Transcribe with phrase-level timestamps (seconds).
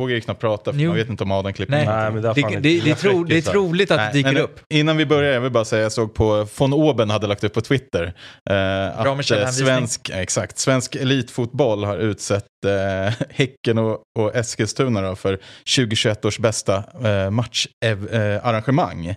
[0.00, 0.88] vågar ju knappt prata för Jo.
[0.88, 1.90] man vet inte om Adam klipper Nej, in.
[1.90, 3.52] Nej, men det har det, det, det, är tro, det är fräckisar.
[3.52, 4.60] troligt att Nej, det dyker men upp.
[4.74, 7.54] Innan vi börjar, jag vill bara säga, jag såg på, von Oben hade lagt upp
[7.54, 8.04] på Twitter.
[8.50, 15.00] Eh, med att eh, svensk, exakt, svensk elitfotboll har utsett eh, Häcken och, och Eskilstuna
[15.00, 15.38] då, för
[15.76, 19.14] 2021 års bästa eh, matcharrangemang.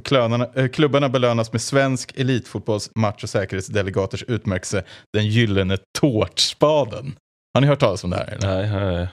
[0.00, 7.14] Och klönerna, eh, klubbarna belönas med svensk elitfotbolls match och säkerhetsdelegaters utmärkelse, den gyllene tårtspaden.
[7.54, 8.26] Har ni hört talas om det här?
[8.26, 8.48] Eller?
[8.56, 9.08] Nej, nej, nej.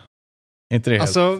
[0.70, 1.39] Är inte det helt Alltså,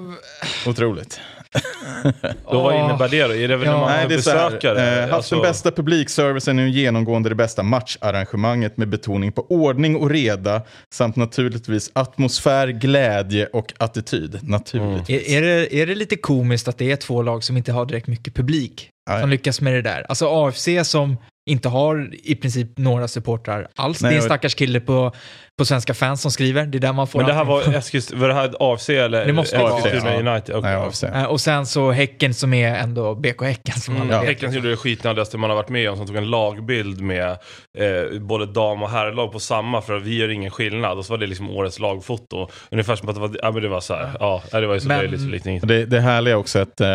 [0.70, 1.20] otroligt?
[2.44, 3.34] Och vad innebär det då?
[3.34, 3.88] Är det evenemang Ja.
[3.88, 4.94] för Nej, det är besökare?
[4.96, 9.96] eh, haft Alltså- den bästa publikservicen är genomgående det bästa matcharrangemanget med betoning på ordning
[9.96, 10.62] och reda
[10.94, 14.40] samt naturligtvis atmosfär, glädje och attityd.
[14.44, 15.30] Naturligtvis.
[15.30, 17.86] är, är, det, är det lite komiskt att det är två lag som inte har
[17.86, 19.22] direkt mycket publik Nej.
[19.22, 20.06] som lyckas med det där?
[20.10, 21.18] Alltså AFC som
[21.48, 24.02] inte har i princip några supportrar alls.
[24.02, 25.12] Nej, det är en stackars kille på,
[25.58, 26.66] på Svenska fans som skriver.
[26.66, 27.76] Det är där man får Men det här var.
[27.76, 29.26] Eskilstuna, var det här AFC eller?
[29.26, 30.14] Det måste vara AFC, ja.
[30.32, 30.56] United?
[30.56, 30.62] Okay.
[30.76, 31.04] Nej, AFC.
[31.04, 34.08] Eh, Och sen så Häcken som är ändå BK Häcken som Mm.
[34.08, 34.28] alla vet.
[34.30, 37.30] Häcken gjorde det skitnödigaste man har varit med om, som tog en lagbild med
[37.78, 40.98] eh, både dam och herrlag på samma, för att vi gör ingen skillnad.
[40.98, 42.48] Och så var det liksom årets lagfoto.
[42.72, 44.80] Ungefär som att det var, ja men det var så här, ja, det var ju
[44.80, 46.88] så Men- löjligt så Det, det härliga är också att eh,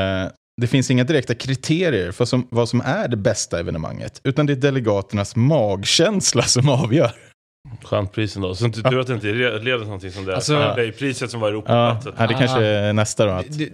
[0.61, 4.21] det finns inga direkta kriterier för som, vad som är det bästa evenemanget.
[4.25, 7.13] Utan det är delegaternas magkänsla som avgör.
[7.85, 8.55] Skönt pris ändå.
[8.55, 10.35] Så inte tur att det inte leder till någonting som det.
[10.35, 12.13] Alltså- Alltså, det är priset som var Europaplatsen.
[12.19, 12.63] ja, det kanske Ah.
[12.63, 13.33] är nästa då.
[13.33, 13.69] Att Det,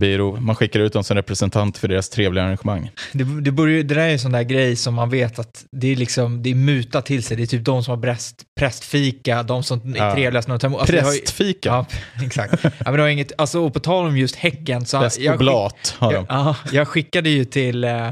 [0.00, 2.90] ro- man skickar ut dem som representant för deras trevliga arrangemang.
[3.12, 5.64] det, det, börjar, ju- det där är en sån där grej som man vet att
[5.76, 7.36] det är liksom, det är mutat till sig.
[7.36, 10.14] Det är typ de som har präst, prästfika, de som är Ja.
[10.14, 10.80] trevligast när de tar emot.
[10.80, 11.68] Alltså, det har Prästfika.
[11.68, 11.86] Ja,
[12.24, 12.64] exakt.
[12.64, 15.38] Ja, men det har inget, alltså, och på tal om just Häcken, så Präst jag,
[15.38, 16.26] blat har jag, de.
[16.34, 18.10] ja, jag skickade ju till, eh,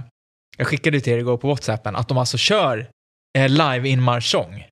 [0.58, 2.88] jag skickade till er igår på WhatsAppen att de alltså kör
[3.38, 4.64] eh, live in marschsång.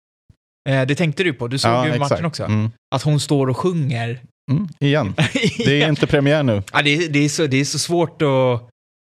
[0.69, 2.45] Eh, det tänkte du på, du såg ju matchen också.
[2.45, 2.71] Mm.
[2.95, 4.21] Att hon står och sjunger.
[4.49, 5.15] Mm, igen.
[5.59, 6.63] Det är inte premiär nu.
[6.73, 8.69] Ja, det, är, det, är så, det är så svårt att...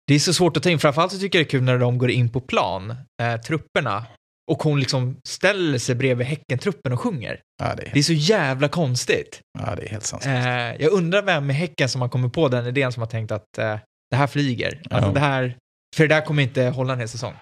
[0.08, 1.78] Det är så svårt att ta in, framförallt så tycker jag det är kul när
[1.78, 4.06] de går in på plan, eh, trupperna,
[4.52, 7.40] och hon liksom ställer sig bredvid Häcken-truppen och sjunger.
[7.64, 9.40] Ja, det, Det är, är så jävla konstigt.
[9.60, 10.46] ja, det är helt sanslöst.
[10.48, 13.32] Eh, jag undrar vem i Häcken som har kommit på den idén som har tänkt
[13.32, 13.76] att eh,
[14.12, 14.82] det här flyger.
[14.90, 15.14] Alltså Ja.
[15.14, 15.58] det här,
[15.96, 17.34] för det där kommer inte hålla en hel säsong.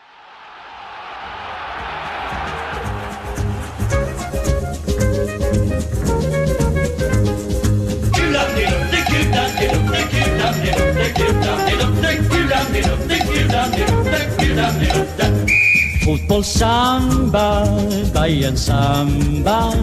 [16.06, 17.66] Fotbollssamba,
[18.14, 19.74] Bajen samba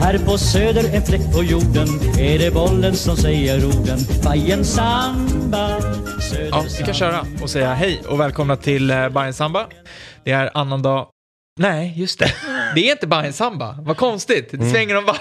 [0.00, 5.80] Här på söder en fläck på jorden Är det bollen som säger orden Bajen samba,
[6.30, 9.66] söder Ja, vi kan köra och säga hej och välkomna till eh, Bayern Samba.
[10.24, 11.06] Det är annandag...
[11.58, 12.34] Nej, just det.
[12.74, 13.76] Det är inte Bayern Samba.
[13.80, 14.50] Vad konstigt.
[14.50, 15.04] Det svänger om.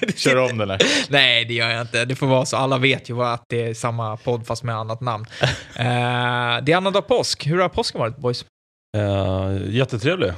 [0.00, 0.80] Det Kör om den här.
[1.08, 2.04] Nej, det gör jag inte.
[2.04, 2.56] Det får vara så.
[2.56, 5.26] Alla vet ju att det är samma podd fast med annat namn.
[5.76, 7.46] Eh, det är annandag påsk.
[7.46, 8.44] Hur har påsken varit, boys?
[8.96, 10.32] Uh, jättetrevlig.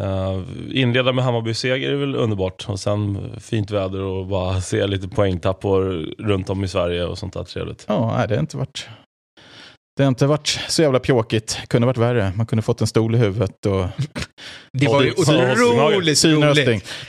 [0.00, 2.68] Uh, inleda med Hammarby-seger är väl underbart.
[2.68, 5.82] Och sen fint väder och bara se lite poängtappor
[6.18, 7.84] runt om i Sverige och sånt där trevligt.
[7.88, 8.88] Ja, nej, det har inte varit...
[10.00, 11.58] Det har inte varit så jävla pjåkigt.
[11.68, 12.32] Kunde varit värre.
[12.36, 13.86] Man kunde fått en stol i huvudet och
[14.72, 15.58] Det var ju otroligt
[15.96, 16.18] roligt.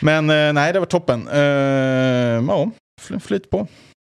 [0.01, 1.27] Men eh, nej, det var toppen.
[1.27, 1.39] Uh,
[2.47, 3.67] ja, fl- flyt på.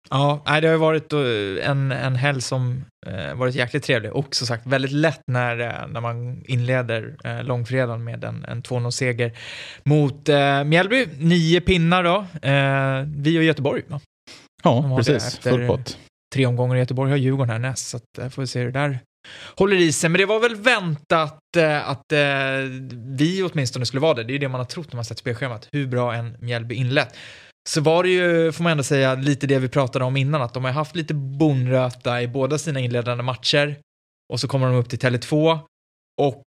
[0.10, 4.14] Ja, nej, det har ju varit eh, en, en helg som eh, varit jäkligt trevlig
[4.14, 8.62] och som sagt väldigt lätt när, eh, när man inleder eh, långfredagen med en, en
[8.64, 9.32] 2-0-seger
[9.84, 11.08] mot eh, Mjällby.
[11.20, 12.26] Nio pinnar då.
[12.50, 13.82] Eh, vi och Göteborg.
[13.88, 14.00] Va?
[14.64, 15.38] Ja, precis.
[15.40, 15.98] Full pott.
[16.34, 18.80] Tre omgångar i Göteborg har Djurgården härnäst, så att, eh, får vi se hur det
[18.80, 19.00] där
[19.56, 20.10] håller i sig.
[20.10, 22.20] Men det var väl väntat eh, att eh,
[23.18, 24.24] vi åtminstone skulle vara det.
[24.24, 26.76] Det är ju det man har trott när man sett spelschemat, hur bra en Mjällby
[26.76, 27.16] inlett.
[27.70, 30.54] Så var det ju, får man ändå säga, lite det vi pratade om innan, att
[30.54, 33.76] de har haft lite bonröta i båda sina inledande matcher.
[34.34, 35.60] Och så kommer de upp till Tele2.
[36.22, 36.44] Och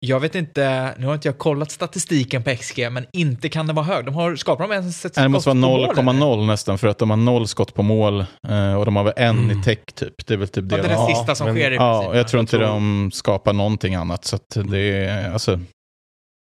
[0.00, 3.72] jag vet inte, nu har inte jag kollat statistiken på XG, men inte kan det
[3.72, 4.04] vara hög.
[4.04, 6.42] De har, skapar de ens ett Det måste skott vara på mål, eller?
[6.42, 9.12] 0,0 nästan för att de har noll skott på mål eh, och de har väl
[9.16, 9.60] en Mm.
[9.60, 10.26] i täck typ.
[10.26, 10.76] Det är väl typ det.
[10.76, 12.16] Ja, det är de det sista som men- sker i Ja, princip.
[12.16, 14.24] jag tror inte Jag tror- de skapar någonting annat.
[14.24, 15.60] Så att det är alltså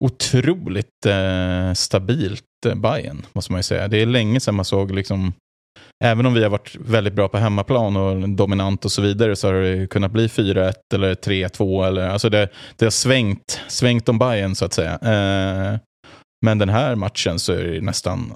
[0.05, 3.87] otroligt eh, stabilt eh, Bayern måste man ju säga.
[3.87, 5.33] Det är länge sedan man såg liksom
[6.03, 9.47] Även om vi har varit väldigt bra på hemmaplan och dominant och så vidare så
[9.47, 11.87] har det kunnat bli 4-1 eller 3-2.
[11.87, 14.91] Eller, alltså det, det har svängt, svängt om Bayern så att säga.
[14.91, 15.79] Eh,
[16.45, 18.33] men den här matchen så är det nästan,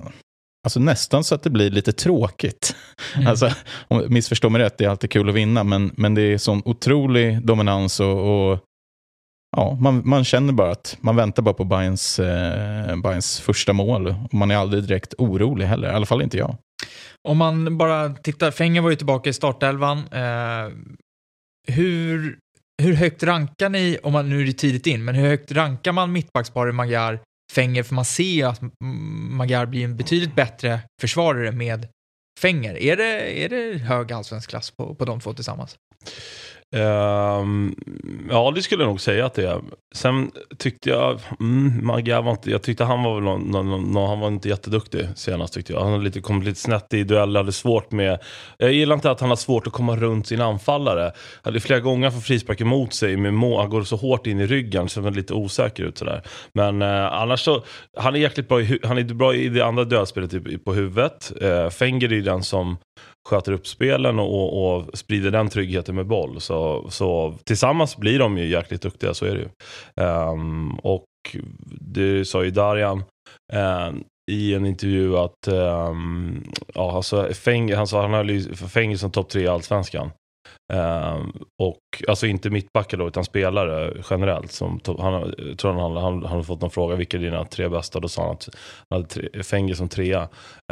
[0.66, 2.75] alltså nästan så att det blir lite tråkigt.
[3.16, 3.28] Mm.
[3.28, 3.52] Alltså,
[4.08, 7.46] missförstå mig rätt, det är alltid kul att vinna, men, men det är sån otrolig
[7.46, 8.60] dominans och, och
[9.58, 14.08] ja, man, man känner bara att man väntar bara på Bayerns, eh, Bayerns första mål.
[14.08, 16.58] Och man är aldrig direkt orolig heller, i alla fall inte jag.
[17.27, 19.97] Om man bara tittar, Fenger var ju tillbaka i startelvan.
[19.97, 20.71] Eh,
[21.68, 22.39] hur,
[22.81, 25.91] hur högt rankar ni, om man nu är det tidigt in, men hur högt rankar
[25.91, 27.19] man mittbacksparet Magyar
[27.53, 27.83] Fenger?
[27.83, 28.62] För man ser ju att
[29.29, 31.88] Magyar blir en betydligt bättre försvarare med
[32.39, 32.77] Fenger.
[32.77, 35.75] Är det, är det hög allsvensk klass på, på de två tillsammans?
[36.75, 37.75] Um,
[38.30, 39.62] ja, det skulle jag nog säga att det är.
[39.96, 44.10] Sen tyckte jag, mm, Magia var inte, jag tyckte han var väl någon, någon, någon,
[44.10, 45.80] han var inte jätteduktig senast tyckte jag.
[45.80, 48.19] Han hade lite, kom lite snett i dueller, hade svårt med,
[48.58, 51.12] jag gillar inte att han har svårt att komma runt sin anfallare.
[51.42, 54.48] Hade flera gånger fått frispark emot sig med må, han går så hårt in i
[54.48, 56.22] ryggen så han lite osäker ut sådär.
[56.54, 57.63] Men eh, annars så,
[57.98, 61.31] han är jäkligt bra i, han är bra i det andra dödspelet typ, på huvudet.
[61.42, 62.78] Eh, Fenger är ju den som
[63.27, 66.41] sköter upp spelen och, och, sprider den tryggheten med boll.
[66.41, 69.50] Så, så tillsammans blir de ju jäkligt duktiga, så är det ju.
[70.06, 71.06] Um, och
[71.81, 73.03] det sa ju Darjan
[73.53, 73.95] uh,
[74.31, 76.44] i en intervju att um,
[76.74, 80.12] ja, alltså, Feng, han sa han höll Fängelse som topp tre i Allsvenskan.
[80.74, 84.52] Um, och alltså inte mittbackar då, utan spelare generellt.
[84.52, 88.00] Som, han, tror han, han, han fått någon fråga, vilka är dina tre bästa?
[88.00, 88.50] Då sa han att
[88.90, 90.22] han hade tre, Fenger som trea.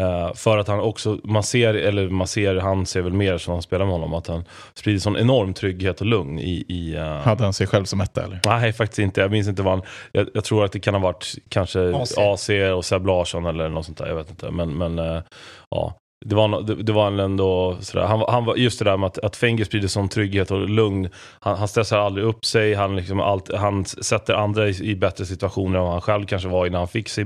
[0.02, 3.54] Uh, för att han också, man ser, eller man ser, han ser väl mer som
[3.54, 4.44] han spelar med honom, att han
[4.74, 6.66] sprider sån enorm trygghet och lugn i...
[6.68, 7.04] i uh...
[7.04, 8.40] Hade han sig själv som etta eller?
[8.46, 9.22] Nej, faktiskt inte.
[9.22, 9.82] Jag minns inte vad han,
[10.12, 13.70] jag, jag tror att det kan ha varit kanske AC, AC och Seb Larsson eller
[13.70, 14.52] något sånt där, jag vet inte.
[14.52, 15.22] Men, men uh,
[15.70, 15.94] ja,
[16.28, 19.18] det var, det, det var ändå sådär, han, han var, just det där med att,
[19.18, 21.10] att Fenger sprider sån trygghet och lugn.
[21.40, 25.26] Han, han stressar aldrig upp sig, han, liksom allt, han sätter andra i, i, bättre
[25.26, 27.26] situationer än vad han själv kanske var innan han fick, sig,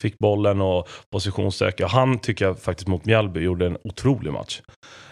[0.00, 1.86] fick bollen och positionsstärka.
[1.86, 4.60] Han tycker jag faktiskt mot Mjällby gjorde en otrolig match.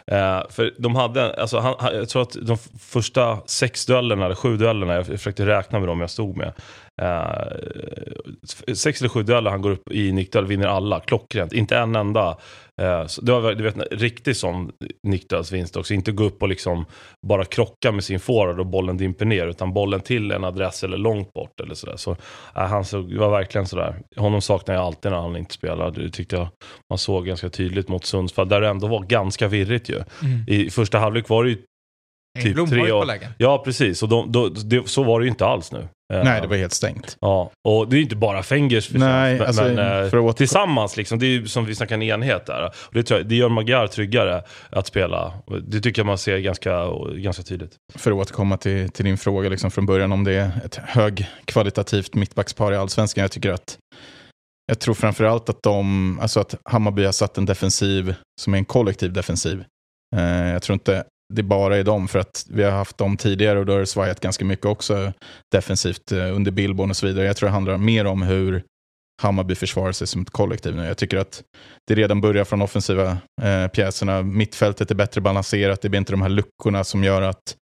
[0.07, 4.57] Eh, för de hade, alltså han, jag tror att de första sex duellerna, eller sju
[4.57, 6.53] duellerna, jag försökte räkna med dem jag stod med.
[7.03, 11.53] Eh, sex eller sju dueller han går upp i nickduell, vinner alla, klockrent.
[11.53, 12.37] Inte en enda
[13.07, 14.73] så det var du vet, en riktig sån
[15.03, 15.95] nickdödsvinst också.
[15.95, 16.85] Inte gå upp och liksom
[17.27, 19.47] bara krocka med sin forward och bollen dimper ner.
[19.47, 21.97] Utan bollen till en adress eller långt bort eller sådär.
[21.97, 22.17] Så, äh,
[22.67, 24.03] han såg, var verkligen sådär.
[24.17, 25.91] Honom saknar jag alltid när han inte spelar.
[25.91, 26.49] Det tyckte jag
[26.91, 28.49] man såg ganska tydligt mot Sundsvall.
[28.49, 29.97] Där det ändå var ganska virrigt ju.
[29.97, 30.45] Mm.
[30.47, 31.57] I första halvlek var det ju
[32.43, 33.07] Typ tre år.
[33.39, 34.03] Ja, precis.
[34.03, 35.89] Och de, de, de, så var det ju inte alls nu.
[36.13, 37.17] Nej, det var helt stängt.
[37.21, 39.07] Ja, och det är ju inte bara Fengers förtjänst.
[39.07, 40.37] Nej, alltså, men eh, för att...
[40.37, 42.67] tillsammans, liksom, det är ju som vi snackar en enhet där.
[42.67, 45.33] Och det, jag, det gör Magyar tryggare att spela.
[45.63, 46.87] Det tycker jag man ser ganska,
[47.17, 47.73] ganska tydligt.
[47.95, 52.15] För att återkomma till, till din fråga liksom från början om det är ett högkvalitativt
[52.15, 53.23] mittbackspar i allsvenskan.
[53.23, 53.79] Jag tycker att
[54.67, 58.65] jag tror framförallt att, de, alltså att Hammarby har satt en defensiv som är en
[58.65, 59.65] kollektiv defensiv.
[60.17, 61.05] Eh, jag tror inte
[61.35, 63.87] det bara är dem, för att vi har haft dem tidigare och då har det
[63.87, 65.13] svajat ganska mycket också
[65.53, 67.27] defensivt eh, under Billborn och så vidare.
[67.27, 68.63] Jag tror det handlar mer om hur
[69.23, 70.85] Hammarby försvarar sig som ett kollektiv nu.
[70.85, 71.43] Jag tycker att
[71.87, 74.23] det redan börjar från offensiva eh, pjäserna.
[74.23, 77.57] Mittfältet är bättre balanserat, det blir inte de här luckorna som gör att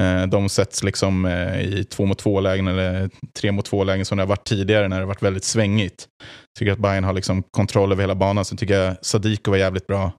[0.00, 4.04] eh, de sätts liksom eh, i två mot två lägen eller tre mot två lägen
[4.04, 6.06] som det har varit tidigare när det har varit väldigt svängigt.
[6.18, 8.44] Jag tycker att Bayern har liksom kontroll över hela banan.
[8.44, 10.12] Sen tycker jag Sadiko var jävligt bra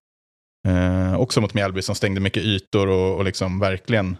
[0.67, 4.17] Eh, också mot Mjällby som stängde mycket ytor och, och liksom verkligen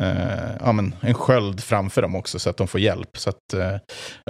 [0.00, 3.16] eh, ja, men en sköld framför dem också så att de får hjälp.
[3.16, 3.76] Så att, eh,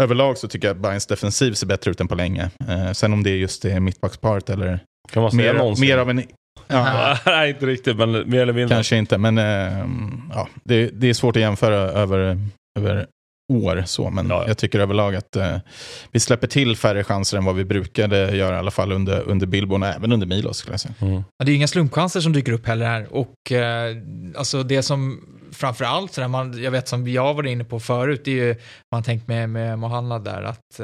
[0.00, 2.50] överlag så tycker jag att Bayerns defensiv ser bättre ut än på länge.
[2.69, 4.81] Eh, sen om det är just det mittbacksparet eller
[5.12, 6.23] kan man mer, mer av en
[6.69, 7.19] Ja.
[7.26, 8.75] Nej, inte riktigt, men mer eller mindre.
[8.75, 9.85] Kanske inte, men äh,
[10.32, 12.39] ja, det, det, är svårt att jämföra över,
[12.79, 13.06] över
[13.51, 13.83] år.
[13.87, 14.45] Så, men ja.
[14.47, 15.57] jag tycker överlag att eh,
[16.13, 19.47] vi släpper till färre chanser än vad vi brukade göra i alla fall under, under
[19.47, 20.57] Billborn och även under Milos.
[20.57, 20.95] Skulle jag säga.
[21.01, 21.25] Mm.
[21.39, 23.07] Ja, det är inga slumpchanser som dyker upp heller här.
[23.11, 23.97] Och eh,
[24.37, 25.21] alltså det som
[25.53, 28.57] framför allt, sådär, man, jag vet som jag var inne på förut, det är ju,
[28.93, 30.81] man tänkt med, med Mohannad där, att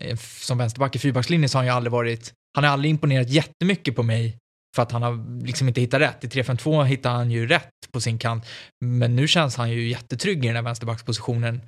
[0.00, 3.28] eh, som vänsterback i fyrbackslinjen så har han ju aldrig varit, han har aldrig imponerat
[3.28, 4.36] jättemycket på mig
[4.76, 6.24] för att han har liksom inte hittat rätt.
[6.24, 8.46] I 3-5-2 hittar han ju rätt på sin kant,
[8.84, 11.60] men nu känns han ju jättetrygg i den här vänsterbackspositionen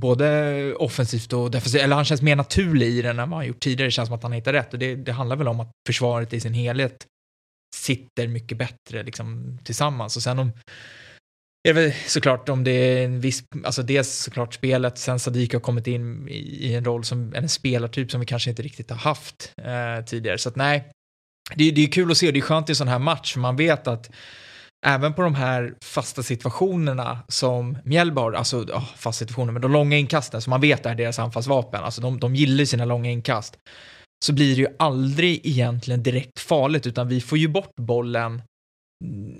[0.00, 3.60] både offensivt och defensivt, eller han känns mer naturlig i den än vad han gjort
[3.60, 3.86] tidigare.
[3.86, 6.32] Det känns som att han hittar rätt och det, det handlar väl om att försvaret
[6.32, 7.06] i sin helhet
[7.76, 10.16] sitter mycket bättre liksom, tillsammans.
[10.16, 10.52] Och sen om,
[11.68, 15.52] är det väl såklart om det är en viss, alltså dels såklart spelet, sen Sadiq
[15.52, 18.90] har kommit in i, i en roll som en spelartyp som vi kanske inte riktigt
[18.90, 20.38] har haft eh, tidigare.
[20.38, 20.90] Så att nej,
[21.54, 23.56] det, det är kul att se, det är skönt i en sån här match, man
[23.56, 24.10] vet att
[24.86, 29.72] även på de här fasta situationerna som Mjällby har, alltså oh, fasta situationer, men de
[29.72, 33.56] långa inkasten som man vet är deras anfallsvapen, alltså de, de gillar sina långa inkast,
[34.24, 38.42] så blir det ju aldrig egentligen direkt farligt, utan vi får ju bort bollen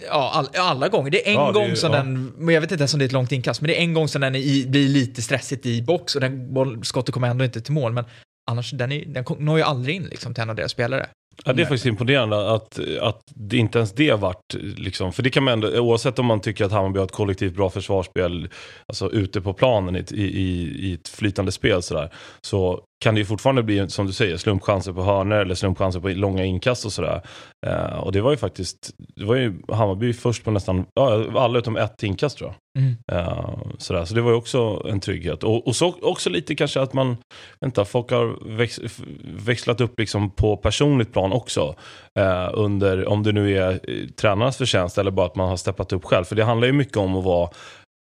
[0.09, 1.11] Ja, all, alla gånger.
[1.11, 1.99] Det är en ja, gång som ja.
[1.99, 3.95] den, jag vet inte ens om det är ett långt inkast, men det är en
[3.95, 7.45] gång som den i, blir lite stressigt i box och den boll, skottet kommer ändå
[7.45, 7.93] inte till mål.
[7.93, 8.05] Men
[8.51, 11.07] annars, den, är, den når ju aldrig in liksom, till en av deras spelare.
[11.45, 15.31] Ja, det är faktiskt imponerande att, att det inte ens det vart, liksom, för det
[15.31, 18.49] kan man ändå, oavsett om man tycker att Hammarby har ett kollektivt bra försvarsspel,
[18.89, 22.11] alltså ute på planen i, i, i ett flytande spel sådär,
[22.41, 26.09] så kan det ju fortfarande bli, som du säger, slumpchanser på hörnor eller slumpchanser på
[26.09, 27.23] långa inkast och sådär.
[27.67, 31.59] Eh, och det var ju faktiskt, det var ju Hammarby först på nästan, ja, alla
[31.59, 32.57] utom ett inkast tror jag.
[32.79, 32.97] Mm.
[33.13, 34.05] Eh, sådär.
[34.05, 35.45] Så det var ju också en trygghet.
[35.45, 37.17] Och, och så också lite kanske att man,
[37.61, 38.81] vänta, folk har väx,
[39.25, 41.75] växlat upp liksom på personligt plan också.
[42.19, 45.93] Eh, under, om det nu är eh, tränarnas förtjänst eller bara att man har steppat
[45.93, 46.25] upp själv.
[46.25, 47.51] För det handlar ju mycket om att vara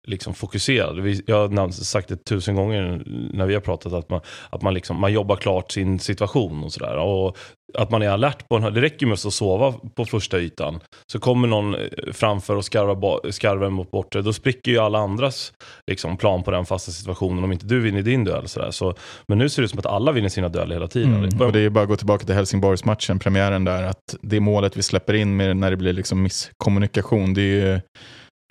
[0.08, 1.22] liksom fokuserad.
[1.26, 3.04] Jag har sagt det tusen gånger
[3.34, 6.74] när vi har pratat att man, att man, liksom, man jobbar klart sin situation och
[6.74, 6.98] sådär.
[6.98, 7.38] Och
[7.74, 10.80] att man är alert på den Det räcker med att sova på första ytan.
[11.12, 11.82] Så kommer någon eh,
[12.12, 14.22] framför och skarvar, skarvar mot bortre.
[14.22, 15.54] Då spricker ju alla andras
[15.92, 18.48] liksom, plan på den fasta situationen om inte du vinner din duell.
[18.48, 18.72] Sådär.
[18.72, 18.96] Så,
[19.28, 21.16] men nu ser det ut som att alla vinner sina dueller hela tiden.
[21.16, 21.42] Mm.
[21.42, 23.84] Och det är bara att gå tillbaka till Helsingborgsmatchen, premiären där.
[23.84, 27.34] Att det målet vi släpper in med när det blir liksom misskommunikation.
[27.34, 27.80] Det är ju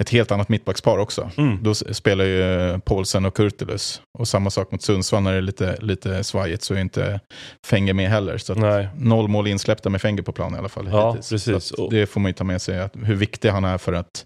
[0.01, 1.31] ett helt annat mittbackspar också.
[1.37, 1.59] Mm.
[1.63, 4.03] Då spelar ju Paulsen och Kurtulus.
[4.19, 7.21] Och samma sak mot Sundsvall när det är lite, lite svajigt så är inte
[7.67, 8.39] Fenger med heller.
[8.39, 8.55] Så
[8.97, 10.89] noll mål insläppta med Fenger på plan i alla fall.
[10.93, 11.73] Ja, precis.
[11.91, 14.25] det får man ju ta med sig, att, hur viktig han är för att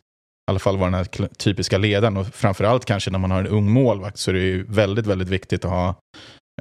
[0.48, 2.16] i alla fall vara den här typiska ledaren.
[2.16, 5.28] Och framförallt kanske när man har en ung målvakt så är det ju väldigt, väldigt
[5.28, 5.94] viktigt att ha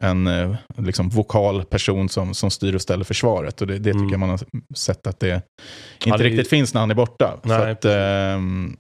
[0.02, 3.62] en eh, liksom, vokal person som, som styr och ställer försvaret.
[3.62, 4.12] Och det, det tycker mm.
[4.12, 4.40] jag man har
[4.76, 5.42] sett att det
[6.06, 7.40] inte han riktigt finns när han är borta.
[7.44, 8.78] Nej, så att, ähm,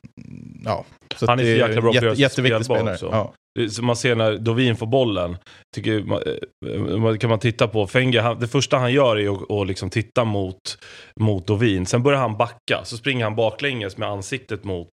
[0.65, 0.85] ja,
[1.17, 2.93] så han är så jäkla bra på jätteviktig spelare.
[2.93, 3.09] Också.
[3.11, 3.33] Ja.
[3.69, 5.37] Som man ser när Dovin får bollen,
[5.75, 6.03] tycker
[6.97, 7.87] man, kan man titta på.
[7.87, 10.77] Fenger, det första han gör är att, att liksom titta mot,
[11.19, 11.85] mot Dovin.
[11.85, 14.89] Sen börjar han backa, så springer han baklänges med ansiktet mot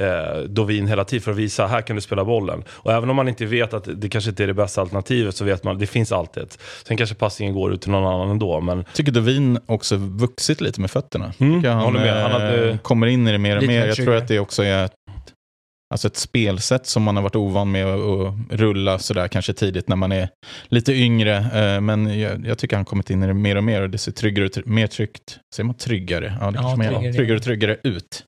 [0.00, 2.64] eh, Dovin hela tiden för att visa här kan du spela bollen.
[2.68, 5.44] Och även om man inte vet att det kanske inte är det bästa alternativet så
[5.44, 6.58] vet man att det finns alltid ett.
[6.86, 8.60] Sen kanske passningen går ut till någon annan ändå.
[8.60, 8.84] Men...
[8.94, 11.32] Tycker Dovin också vuxit lite med fötterna.
[11.38, 12.78] Mm, han, han hade...
[12.82, 13.86] kommer in i det mer och mer.
[13.86, 14.88] Jag tror att det också är
[15.94, 19.96] Alltså ett spelsätt som man har varit ovan med att rulla sådär kanske tidigt när
[19.96, 20.28] man är
[20.68, 21.36] lite yngre.
[21.36, 23.98] Eh, men jag, jag tycker han kommit in i det mer och mer och det
[23.98, 25.38] ser tryggare och mer tryggt.
[25.54, 26.38] Säger man tryggare?
[26.40, 27.12] Ja, det ja, man tryggare.
[27.12, 28.24] tryggare och tryggare ut.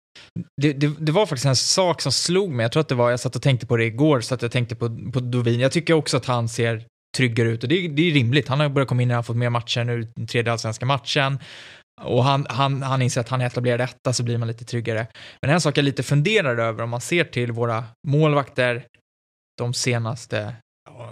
[0.62, 2.64] Det, det, det, var faktiskt en sak som slog mig.
[2.64, 4.52] Jag tror att det var, jag satt och tänkte på det igår, så att jag
[4.52, 5.60] tänkte på, på Dovin.
[5.60, 6.84] Jag tycker också att han ser
[7.16, 8.48] tryggare ut och det, det är rimligt.
[8.48, 11.38] Han har börjat komma in, han har fått mer matcher nu, tredje allsvenska matchen.
[12.02, 15.06] Och han, han, han inser att han är etablerad etta så blir man lite tryggare.
[15.42, 18.86] Men en sak jag lite funderar över om man ser till våra målvakter
[19.58, 20.56] de senaste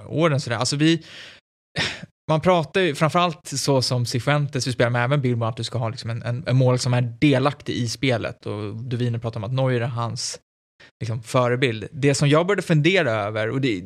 [0.06, 0.56] åren sådär.
[0.56, 1.04] Alltså vi,
[2.30, 5.78] man pratar ju framförallt så som Cifuentes, vi spelar med även Bilbo, att du ska
[5.78, 9.44] ha liksom en, en, en mål som är delaktig i spelet och Duviner pratar om
[9.44, 10.40] att Neuer är hans
[11.00, 11.88] liksom, förebild.
[11.92, 13.80] Det som jag började fundera över, och det,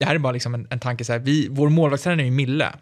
[0.00, 2.30] det här är bara liksom en, en tanke så här, vi, vår målvaktstränare är ju
[2.30, 2.72] Mille.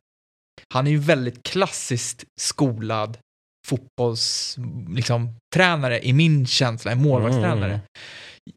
[0.75, 3.19] Han är ju väldigt klassiskt skolad
[3.67, 7.73] fotbollstränare liksom, i min känsla, en målvaktstränare.
[7.73, 7.81] Mm.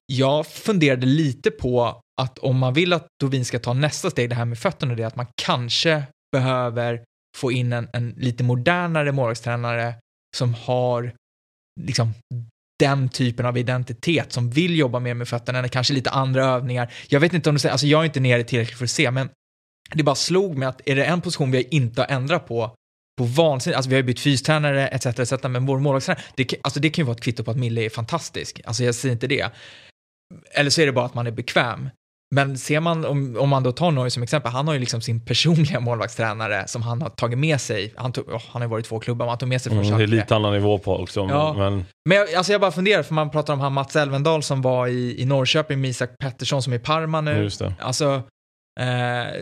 [0.06, 4.36] Jag funderade lite på att om man vill att Dovin ska ta nästa steg, det
[4.36, 7.04] här med fötterna, det är att man kanske behöver
[7.38, 9.96] få in en, en lite modernare målvaktstränare
[10.38, 11.14] som har
[11.82, 12.14] liksom
[12.80, 16.94] den typen av identitet, som vill jobba mer med fötterna, eller kanske lite andra övningar.
[17.08, 19.12] Jag vet inte om du säger, alltså jag är inte nere tillräckligt för att se,
[19.12, 19.30] men
[19.94, 22.76] det bara slog mig att är det en position vi inte har ändrat på
[23.18, 26.80] på vansinnigt, alltså vi har ju bytt fystränare etc, etc men vår målvaktstränare, det, alltså
[26.80, 29.28] det kan ju vara ett kvitto på att Mille är fantastisk, alltså jag säger inte
[29.28, 29.52] det.
[30.52, 31.90] Eller så är det bara att man är bekväm.
[32.34, 35.02] Men ser man, om, om man då tar Norge som exempel, han har ju liksom
[35.02, 37.94] sin personliga målvaktstränare som han har tagit med sig.
[37.96, 39.72] Han, tog, oh, han har ju varit i två klubbar, men han tog med sig
[39.72, 41.20] från mm, Det är lite annan nivå på också.
[41.30, 41.54] Ja.
[41.58, 44.62] Men, men jag, alltså jag bara funderar, för man pratar om han Mats Elvendal som
[44.62, 47.44] var i, i Norrköping med Isak Pettersson som är i Parma nu.
[47.44, 47.74] Just det.
[47.80, 48.22] Alltså,
[48.80, 49.42] eh,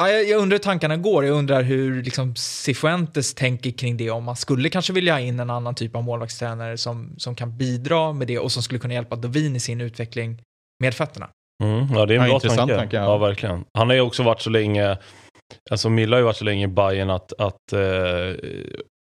[0.00, 1.24] Ja, jag, undrar hur tankarna går.
[1.24, 4.10] Jag undrar hur liksom, Cifuentes tänker kring det.
[4.10, 7.56] Om man skulle kanske vilja ha in en annan typ av målvaktstränare som, som kan
[7.56, 10.42] bidra med det och som skulle kunna hjälpa Dovin i sin utveckling
[10.82, 11.30] med fötterna.
[11.64, 12.76] Mm, ja, det är en ja, bra tanke.
[12.76, 13.02] tanke ja.
[13.02, 13.18] ja.
[13.18, 13.64] verkligen.
[13.78, 14.98] Han har ju också varit så länge,
[15.70, 18.38] alltså Milla har ju varit så länge i Bayern att, att eh,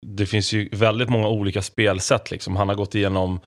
[0.07, 2.31] det finns ju väldigt många olika spelsätt.
[2.31, 2.55] Liksom.
[2.55, 3.39] Han har gått igenom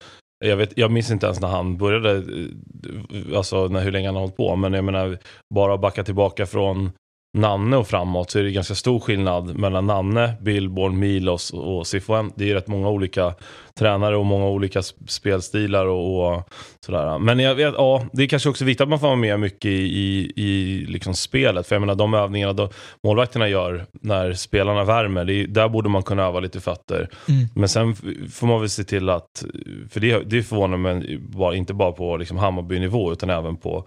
[0.45, 4.15] jag, vet, jag minns inte ens när han började, eh, alltså när, hur länge han
[4.15, 5.19] har hållit på, men jag menar
[5.55, 6.93] bara backa tillbaka från
[7.37, 12.35] Nanne och framåt så är det ganska stor skillnad mellan Nanne, Billborn, Milos och Cifuentes.
[12.37, 13.35] Det är rätt många olika
[13.79, 16.49] tränare och många olika spelstilar och, och
[16.87, 17.19] sådär.
[17.19, 19.65] Men jag vet, ja, det är kanske också viktigt att man får vara med mycket
[19.65, 21.67] i, i, i liksom spelet.
[21.67, 22.71] För jag menar de övningarna då,
[23.05, 27.09] målvakterna gör när spelarna värmer, det är, där borde man kunna öva lite fötter.
[27.29, 27.47] Mm.
[27.55, 27.95] Men sen
[28.33, 29.45] får man väl se till att,
[29.91, 33.87] för det, det förvånar mig bara, inte bara på liksom Hammarby-nivå utan även på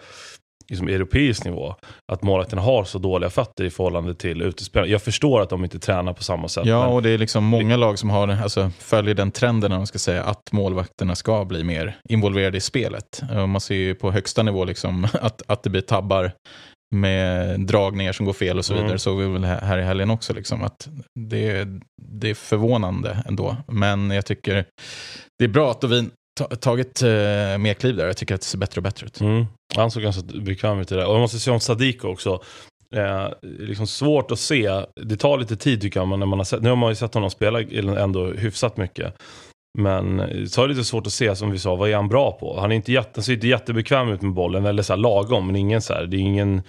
[0.72, 1.75] liksom, europeisk nivå.
[2.12, 4.92] Att målvakterna har så dåliga fötter i förhållande till utespelarna.
[4.92, 6.66] Jag förstår att de inte tränar på samma sätt.
[6.66, 10.00] Ja, och det är liksom många lag som har, alltså, följer den trenden, man ska
[10.00, 13.22] säga, att målvakterna ska bli mer involverade i spelet.
[13.48, 16.32] Man ser ju på högsta nivå liksom, att, att det blir tabbar
[16.96, 18.84] med dragningar som går fel och så Mm.
[18.84, 19.00] vidare.
[19.00, 20.34] Såg vi väl här i helgen också.
[20.34, 21.68] Liksom, att det,
[22.01, 23.58] det är förvånande ändå.
[23.68, 24.66] Men jag tycker
[25.40, 26.12] det är bra att Dovin
[26.44, 27.08] tagit eh,
[27.58, 28.06] mer kliv där.
[28.06, 29.22] Jag tycker att det ser bättre och bättre ut.
[29.22, 29.46] Mm.
[29.76, 31.06] Han såg ganska bekväm ut i det.
[31.06, 32.42] Och jag måste säga om Sadiko också.
[32.96, 34.72] Eh, liksom svårt att se.
[35.02, 36.08] Det tar lite tid tycker jag.
[36.08, 37.62] Men när man har sett, nu har man ju sett honom spela
[38.02, 39.14] ändå hyfsat mycket.
[39.78, 42.10] Men eh, så är det lite svårt att se som vi sa, vad är han
[42.10, 42.60] bra på?
[42.60, 45.48] Han, är inte jätte, han ser inte jättebekväm ut med bollen, eller så här lagom,
[45.48, 46.62] men ingen så här, det är ingen,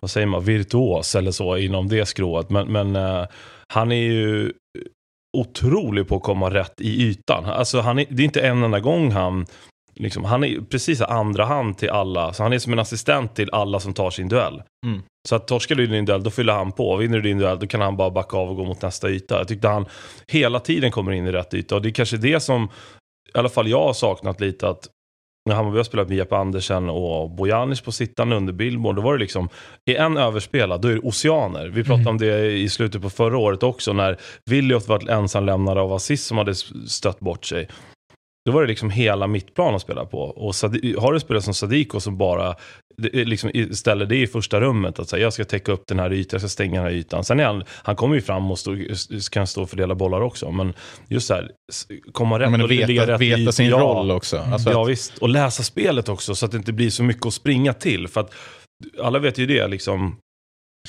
[0.00, 2.50] vad säger man, virtuos eller så inom det skrået.
[2.50, 3.26] Men, men eh,
[3.68, 4.52] han är ju
[5.36, 7.44] otrolig på att komma rätt i ytan.
[7.44, 9.46] Alltså han är, det är inte en enda gång han
[10.00, 13.50] Liksom, han är precis andra hand till alla, så han är som en assistent till
[13.52, 14.62] alla som tar sin duell.
[14.86, 15.02] Mm.
[15.28, 16.96] Så att torskar du din duell, då fyller han på.
[16.96, 19.38] Vinner du din duell, då kan han bara backa av och gå mot nästa yta.
[19.38, 19.86] Jag tyckte han
[20.26, 21.74] hela tiden kommer in i rätt yta.
[21.74, 22.64] Och det är kanske det som,
[23.34, 24.88] i alla fall jag har saknat lite, att
[25.48, 29.12] när Hammarby har spelat med Jeppe Andersen och Bojanic på sittande under Billboard, då var
[29.12, 29.48] det liksom,
[29.86, 31.68] i en överspelad, då är det oceaner.
[31.68, 32.10] Vi pratade Mm.
[32.10, 36.38] om det i slutet på förra året också, när Williot var ensamlämnare av assist som
[36.38, 36.54] hade
[36.86, 37.68] stött bort sig.
[38.48, 40.18] Då var det liksom hela mittplan att spela på.
[40.20, 40.54] Och
[40.98, 42.54] har du spelat som Sadiko som bara
[43.12, 46.28] liksom ställer det i första rummet, att säga, jag ska täcka upp den här ytan,
[46.32, 47.24] jag ska stänga den här ytan.
[47.24, 48.76] Sen är han, han kommer ju fram och stå,
[49.32, 50.50] kan stå och fördela bollar också.
[50.50, 50.72] Men
[51.08, 51.50] just så här,
[52.12, 53.78] komma rätt Men och ligga veta, rätt i veta sin Ja.
[53.78, 54.38] roll också.
[54.38, 57.26] Alltså ja att, visst, och läsa spelet också så att det inte blir så mycket
[57.26, 58.08] att springa till.
[58.08, 58.34] För att
[59.02, 60.16] alla vet ju det, liksom.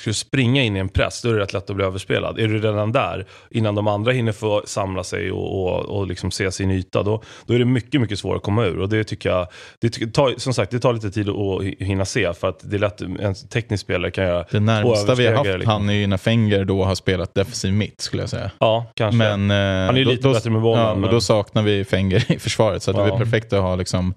[0.00, 2.38] Ska du springa in i en press, då är det rätt lätt att bli överspelad.
[2.38, 6.30] Är du redan där, innan de andra hinner få samla sig och, och, och liksom
[6.30, 8.78] se sin yta, då, då är det mycket, mycket svårare att komma ur.
[8.78, 9.46] Och det tycker jag,
[9.80, 12.76] det tar, som sagt, det tar lite tid att hi- hinna se, för att det
[12.76, 15.72] är lätt, en teknisk spelare kan göra, det närmsta vi har haft liksom.
[15.72, 18.50] han är ju när Fenger då har spelat defensiv mitt skulle jag säga.
[18.58, 19.16] ja, kanske.
[19.36, 21.20] Men, eh, Han är ju då, lite då, bättre med bollen, Ja, men men- då
[21.20, 22.82] saknar vi Fenger i försvaret.
[22.82, 23.14] Så att det Ja.
[23.14, 24.14] är perfekt att ha liksom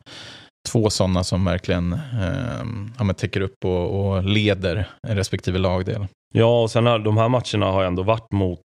[0.69, 2.63] två sådana som verkligen eh,
[2.97, 6.07] ja, men täcker upp och, och leder en respektive lagdel.
[6.33, 8.59] Ja, och sen har de här matcherna har ändå varit mot,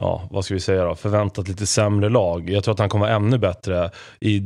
[0.00, 2.50] ja, vad ska vi säga då, förväntat lite sämre lag.
[2.50, 4.40] Jag tror att han kommer vara ännu bättre i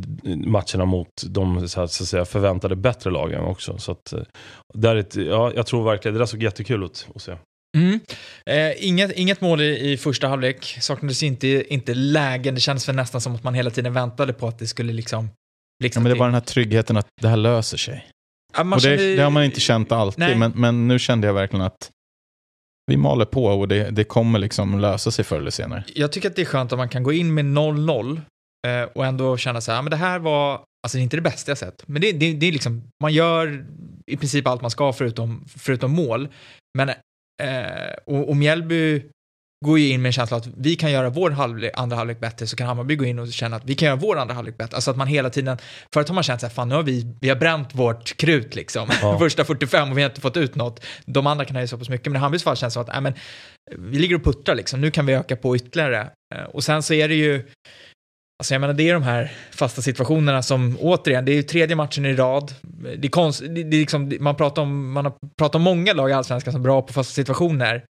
[0.46, 3.78] matcherna mot de så, här, så att säga, förväntade bättre lagen också.
[3.78, 4.22] Så att, eh,
[4.74, 7.36] där är ett, ja, jag tror verkligen, det där såg jättekul ut att se.
[7.76, 8.00] Mm.
[8.46, 12.54] Eh, inget, inget mål i, i första halvlek, saknades inte, inte lägen.
[12.54, 15.28] Det kändes väl nästan som att man hela tiden väntade på att det skulle liksom
[15.80, 18.06] blixtra Ja, men det var den här tryggheten att det här löser sig.
[18.54, 21.34] Ja, och det, kände- det har man inte känt alltid, men, men nu kände jag
[21.34, 21.90] verkligen att
[22.90, 25.84] vi maler på och det, det kommer liksom lösa sig förr eller senare.
[25.94, 28.20] Jag tycker att det är skönt att man kan gå in med 0-0
[28.66, 31.20] eh, och ändå känna så här, men det här var, alltså det är inte det
[31.22, 33.66] bästa jag sett, men det, det, det är liksom, man gör
[34.06, 36.28] i princip allt man ska förutom, förutom mål.
[36.78, 39.02] Men, eh, och, och Mjällby
[39.64, 42.46] går ju in med en känsla att vi kan göra vår halvlek, andra halvlek bättre,
[42.46, 44.74] så kan Hammarby gå in och känna att vi kan göra vår andra halvlek bättre.
[44.74, 45.58] Alltså att man hela tiden,
[45.94, 48.54] förut har man känt så här, fan nu har vi, vi har bränt vårt krut
[48.54, 49.18] liksom, Ja.
[49.18, 50.84] första 45 och vi har inte fått ut något.
[51.06, 52.88] De andra kan ha så pass mycket, men i Hammarbys fall känns det som att,
[52.88, 53.14] nej men,
[53.90, 56.10] vi ligger och puttrar liksom, nu kan vi öka på ytterligare.
[56.34, 57.34] Eh, Och sen så är det ju,
[58.42, 61.76] alltså jag menar det är de här fasta situationerna som återigen, det är ju tredje
[61.76, 62.54] matchen i rad.
[62.98, 65.92] Det är konst, det, det är liksom, man pratar om, man har pratat om många
[65.92, 67.84] lag i Allsvenskan som är bra på fasta situationer.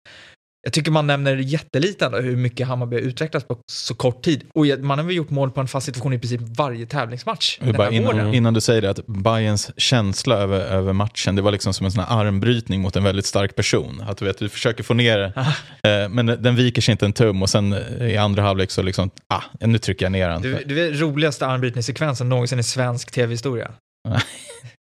[0.66, 4.42] Jag tycker man nämner jättelite ändå hur mycket Hammarby har utvecklats på så kort tid.
[4.54, 7.58] Och man har väl gjort mål på en fast situation i princip varje tävlingsmatch
[7.90, 11.86] innan, innan du säger det, att Bayerns känsla över, över matchen, det var liksom som
[11.86, 14.04] en sån här armbrytning mot en väldigt stark person.
[14.08, 15.88] Att du vet, du försöker få ner, Ah.
[15.88, 18.82] eh, men den viker sig inte en tum och sen eh, i andra halvlek så
[18.82, 20.42] liksom, ah, nu trycker jag ner den.
[20.42, 23.70] Du, du vet roligaste armbrytningssekvensen någonsin i svensk tv-historia?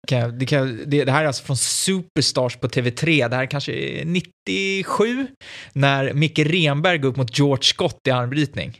[0.07, 3.71] Kan det, kan, det, det här är alltså från Superstars på TV3, det här kanske
[3.71, 5.27] är 97,
[5.73, 8.79] när Micke Renberg går upp mot George Scott i armbrytning.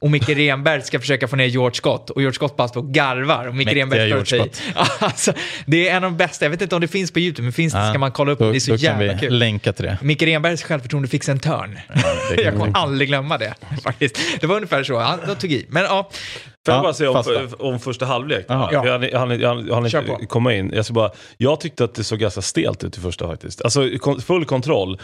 [0.00, 2.94] Och Micke Renberg ska försöka få ner George Scott och George Scott bara står och
[2.94, 4.50] garvar och Micke Mäktiga Renberg George sig.
[4.98, 5.32] alltså,
[5.66, 7.52] det är en av de bästa, jag vet inte om det finns på YouTube, men
[7.52, 9.18] finns det Ja, ska man kolla upp, Då, det är så då kan jävla vi
[9.18, 9.38] kul.
[9.38, 9.98] länka till det.
[10.02, 11.78] Micke Renbergs självförtroende fick sig en törn.
[11.94, 12.02] Ja,
[12.36, 14.18] Jag kan kommer aldrig glömma det, faktiskt.
[14.40, 15.66] Det var ungefär så, han, tog i.
[15.68, 16.10] Men ja,
[16.66, 18.44] Får jag Ja, bara säga om, om första halvlek?
[18.48, 18.68] Jaha.
[18.72, 20.70] Jag jag jag hann, jag hann inte komma in.
[20.74, 23.62] Jag, ska bara, jag tyckte att det såg ganska stelt ut i första faktiskt.
[23.62, 23.82] Alltså
[24.26, 24.98] full kontroll.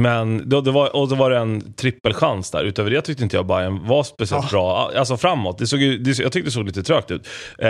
[0.00, 2.64] Men då, det var, och då var det en trippelchans där.
[2.64, 4.48] Utöver det tyckte inte jag Bayern var speciellt Ah.
[4.50, 4.90] bra.
[4.96, 5.58] Alltså framåt.
[5.58, 7.26] Det såg, det, jag tyckte det såg lite trögt ut.
[7.58, 7.68] Eh,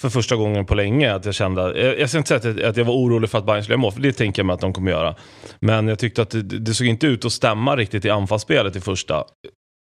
[0.00, 1.14] för första gången på länge.
[1.14, 3.46] Att jag kände, eh, jag ska inte säga att, att jag var orolig för att
[3.46, 5.14] Bayern skulle göra mål, för det tänker jag mig att de kommer göra.
[5.60, 8.80] Men jag tyckte att det, det såg inte ut att stämma riktigt i anfallsspelet i
[8.80, 9.24] första.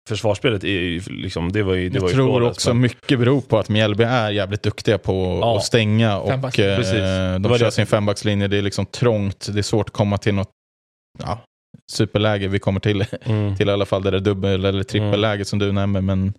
[0.10, 3.20] Försvarsspelet är ju liksom, det var ju, det Jag var ju tror också men- mycket
[3.20, 5.58] beror på att Mjällby är jävligt duktiga på Ja.
[5.58, 6.41] att stänga och eh,
[6.78, 6.94] Precis.
[7.39, 7.72] De var kör det.
[7.72, 8.48] sin fembackslinje.
[8.48, 10.50] Det är liksom trångt, det är svårt att komma till något
[11.24, 11.39] ja,
[11.91, 12.48] superläge.
[12.48, 13.56] Vi kommer till, Mm.
[13.56, 16.02] till i alla fall det där dubbel eller trippelläget som du nämner.
[16.02, 16.34] Men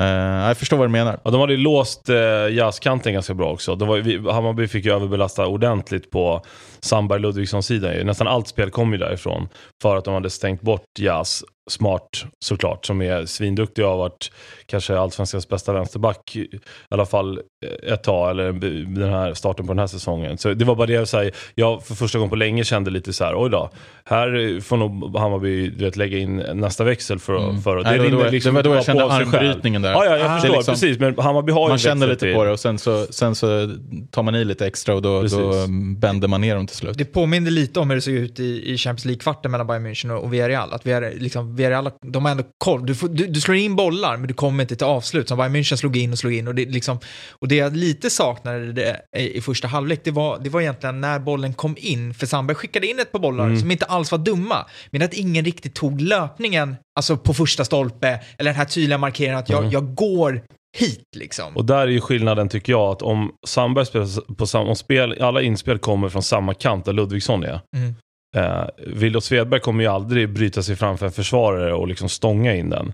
[0.00, 1.20] eh, jag förstår vad du menar.
[1.24, 2.16] Ja, de hade ju låst eh,
[2.50, 3.74] jazzkanten ganska bra också.
[3.74, 6.42] De var, vi, Hammarby fick ju överbelasta ordentligt på
[6.80, 8.06] Sandberg Ludvigsson-sidan.
[8.06, 9.48] Nästan allt spel kom ju därifrån.
[9.82, 11.44] För att de hade stängt bort jazz.
[11.70, 14.30] Smart såklart, som är svinduktig och har varit
[14.66, 16.48] kanske allsvenskans bästa vänsterback i
[16.88, 18.52] alla fall eh, ett tag, eller
[19.00, 20.38] den här starten på den här säsongen.
[20.38, 21.34] Så det var bara det jag säger.
[21.54, 23.70] Jag för första gången på länge kände lite så här, oj då,
[24.04, 27.62] här får nog Hammarby vet, lägga in nästa växel för, Mm.
[27.62, 29.92] för Nej, det, då, det var då jag kände armbrytningen där.
[29.92, 30.34] Ja, ja, jag Ah.
[30.40, 30.56] förstår.
[30.56, 32.34] Liksom- precis, men Hammarby har ju Man känner lite till.
[32.34, 33.70] på det och sen så, sen så
[34.10, 35.38] tar man i lite extra och då, Precis.
[35.38, 35.66] då
[35.98, 36.98] bänder man ner dem till slut.
[36.98, 40.10] Det påminner lite om hur det såg ut i, i Champions League-kvarten mellan Bayern München
[40.10, 40.72] och, och Villarreal.
[40.72, 42.86] Att Villarreal, liksom, Villarreal, de har ändå koll.
[42.86, 45.28] Du, får, du, du slår in bollar, men du kommer inte till avslut.
[45.28, 46.48] Som Bayern München slog in och slog in.
[46.48, 46.98] Och det, liksom,
[47.32, 51.00] och det jag lite saknade det, i, i första halvlek, det var, det var egentligen
[51.00, 52.14] när bollen kom in.
[52.14, 53.60] För Sandberg skickade in ett par bollar Mm.
[53.60, 54.66] som inte alls var dumma.
[54.90, 59.38] Men att ingen riktigt tog löpningen, alltså på första stolpe, eller den här tydliga markeringen
[59.38, 59.70] att jag, Mm.
[59.70, 60.42] jag går
[60.78, 61.56] hit liksom.
[61.56, 65.22] Och där är ju skillnaden tycker jag att om Sandberg spelar på samma, om spel,
[65.22, 67.60] alla inspel kommer från samma kant där Ludvigsson är.
[67.76, 67.94] Mm.
[68.36, 72.92] Eh, Svedberg kommer ju aldrig bryta sig framför en försvarare och liksom stånga in den.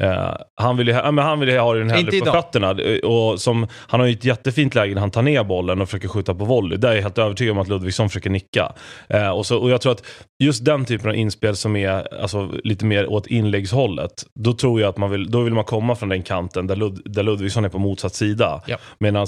[0.00, 2.70] Eh, han vill ju, ja, men han vill ju ha den hellre på fötterna.
[2.70, 5.88] Eh, Och som, han har ju ett jättefint läge när han tar ner bollen och
[5.88, 6.78] försöker skjuta på volley.
[6.78, 8.72] Där är jag helt övertygad om att Ludvigsson försöker nicka.
[9.08, 10.06] Eh, och, så, och jag tror att
[10.42, 14.88] just den typen av inspel som är alltså, lite mer åt inläggshållet, då tror jag
[14.88, 17.68] att man vill, då vill man komma från den kanten där, Lud, där Ludvigsson är
[17.68, 18.62] på motsatt sida.
[18.66, 18.76] Ja.
[18.98, 19.26] Medan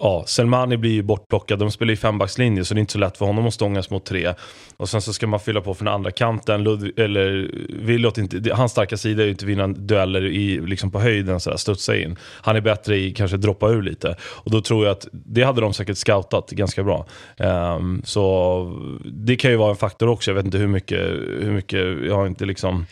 [0.00, 1.58] Ja, Selmani blir ju bortplockad.
[1.58, 4.04] De spelar ju fembackslinje så det är inte så lätt för honom att stångas mot
[4.04, 4.34] tre.
[4.76, 6.62] Och sen så ska man fylla på från andra kanten.
[6.62, 11.00] Ludvig, eller Willot inte, hans starka sida är ju inte vinna dueller i, liksom på
[11.00, 12.16] höjden, så här, studsa in.
[12.20, 14.16] Han är bättre i kanske droppa ur lite.
[14.22, 17.06] Och då tror jag att det hade de säkert scoutat ganska bra.
[17.36, 20.30] Ehm, så det kan ju vara en faktor också.
[20.30, 21.00] Jag vet inte hur mycket,
[21.40, 22.86] hur mycket jag har inte liksom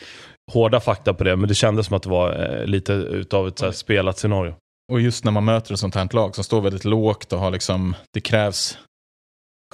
[0.52, 3.58] hårda fakta på det, men det kändes som att det var eh, lite utav ett
[3.58, 4.54] så här, spelat scenario.
[4.92, 7.50] Och just när man möter ett sånt här lag som står väldigt lågt och har
[7.50, 8.78] liksom, det krävs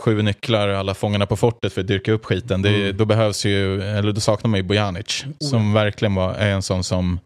[0.01, 2.63] sju nycklar, alla fångarna på fortet för att dyrka upp skiten.
[2.63, 2.97] Det, Mm.
[2.97, 5.25] Då behövs ju, eller då saknar man ju Bojanic.
[5.41, 7.21] Som verkligen var, är en sån som,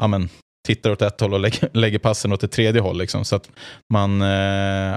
[0.00, 0.28] ja men,
[0.66, 2.98] tittar åt ett håll och lägger, lägger passen åt ett tredje håll.
[2.98, 3.24] Liksom.
[3.24, 3.48] Så att
[3.92, 4.28] man, eh,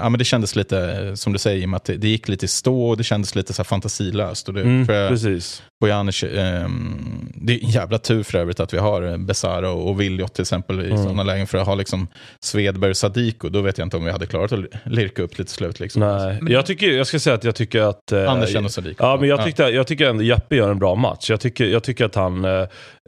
[0.02, 0.78] ja men det kändes lite,
[1.08, 3.52] eh, som du säger, att det, det gick lite i stå och det kändes lite
[3.52, 4.48] så fantasilöst.
[4.48, 5.62] Och det, Mm, jag, precis.
[5.80, 10.00] Bojanic, ehm, det är en jävla tur för övrigt att vi har eh, Besara och,
[10.00, 11.02] Viljot till exempel i Mm.
[11.02, 11.46] sådana lägen.
[11.46, 12.06] För att ha liksom
[12.40, 15.50] Svedberg och Sadiko, då vet jag inte om vi hade klarat att lirka upp lite
[15.52, 15.80] slut.
[15.80, 16.00] Liksom.
[16.00, 18.12] Nej, jag, tycker, jag ska säga att jag tycker att...
[18.12, 19.04] eh, Andersen och Sadiko.
[19.04, 21.30] Ja, men jag, tyckte, jag tycker ändå Jeppe gör en bra match.
[21.30, 22.44] Jag tycker, jag tycker att han...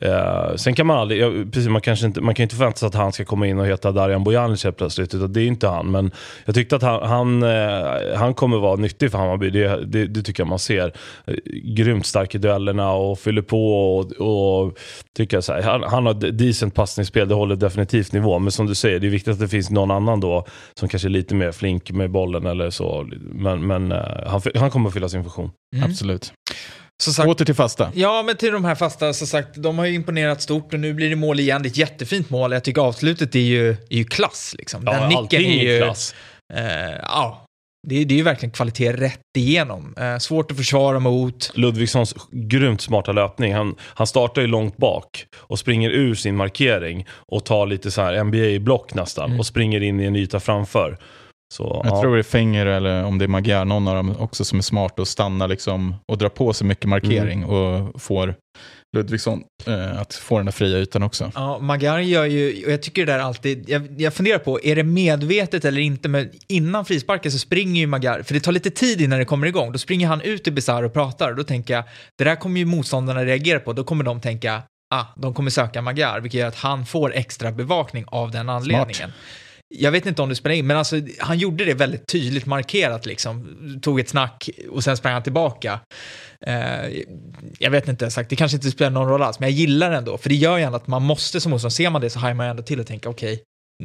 [0.01, 1.21] Eh, sen kan man aldrig...
[1.21, 3.59] Jag, precis, man, kanske inte, man kan inte förvänta sig att han ska komma in
[3.59, 5.15] och heta Darijan Bojanic helt plötsligt.
[5.15, 5.91] Utan det är inte han.
[5.91, 6.11] Men
[6.45, 9.51] jag tyckte att han, han, eh, han kommer vara nyttig för Hammarby.
[9.51, 10.93] Det, det, det tycker jag man ser.
[11.27, 11.35] Eh,
[11.65, 13.97] grymt stark i duellerna och fyller på.
[13.97, 14.79] Och, och
[15.17, 17.29] tycker jag så här, han, han har decent passningsspel.
[17.29, 18.39] Det håller definitivt nivå.
[18.39, 21.09] Men som du säger, det är viktigt att det finns någon annan då som kanske
[21.09, 23.07] är lite mer flink med bollen eller så.
[23.21, 25.51] Men, men eh, han, han kommer att fylla sin funktion.
[25.77, 25.91] Mm.
[25.91, 26.33] Absolut.
[27.01, 27.91] Sagt, Åter till fasta.
[27.95, 30.95] Ja, men till de här fasta, som sagt, de har ju imponerat stort och nu
[30.95, 31.63] blir det mål igen.
[31.63, 32.53] Det är ett jättefint mål.
[32.53, 34.55] Jag tycker avslutet är ju, är ju klass.
[34.59, 34.85] Liksom.
[34.85, 35.83] Den nicken allting är ju...
[35.83, 36.15] klass.
[36.55, 36.65] Eh,
[37.03, 37.45] ja,
[37.89, 39.95] det, det är ju verkligen kvalitet rätt igenom.
[39.99, 41.51] Eh, svårt att försvara mot.
[41.55, 43.55] Ludvigssons grymt smarta löpning.
[43.55, 48.03] Han, han startar ju långt bak och springer ur sin markering och tar lite så
[48.03, 49.39] här NBA-block nästan Mm.
[49.41, 50.99] och springer in i en yta framför.
[51.55, 52.01] Så, Jag ja.
[52.01, 54.63] tror det är Fenger eller om det är Magyar, någon av dem också som är
[54.63, 57.51] smart och stannar liksom och drar på sig mycket markering Mm.
[57.51, 58.35] och får
[58.97, 61.33] Ludvigsson eh, att få den där fria ytan också.
[61.35, 64.77] Ja, Magar gör ju, och jag tycker det där alltid, jag, jag funderar på, är
[64.77, 66.09] det medvetet eller inte?
[66.09, 69.47] Men innan frisparken så springer ju Magar, för det tar lite tid innan det kommer
[69.47, 71.85] igång, då springer han ut i Bizarre och pratar och då tänker jag,
[72.19, 74.63] det där kommer ju motståndarna reagera på, då kommer de tänka,
[74.95, 79.13] ah, de kommer söka Magar, vilket gör att han får extra bevakning av den anledningen.
[79.75, 83.07] Jag vet inte om det spelar in, men alltså, han gjorde det väldigt tydligt markerat
[83.07, 83.57] liksom.
[83.83, 85.81] Tog ett snack och sen sprang han tillbaka.
[86.47, 87.03] Eh,
[87.59, 89.97] jag vet inte sagt, det kanske inte spelar någon roll alls, men jag gillar det
[89.97, 90.19] ändå.
[90.19, 92.35] För det gör ju ändå att man måste som motståndare, ser man det så hajar
[92.35, 93.45] man ju ändå till och tänker okej, okay,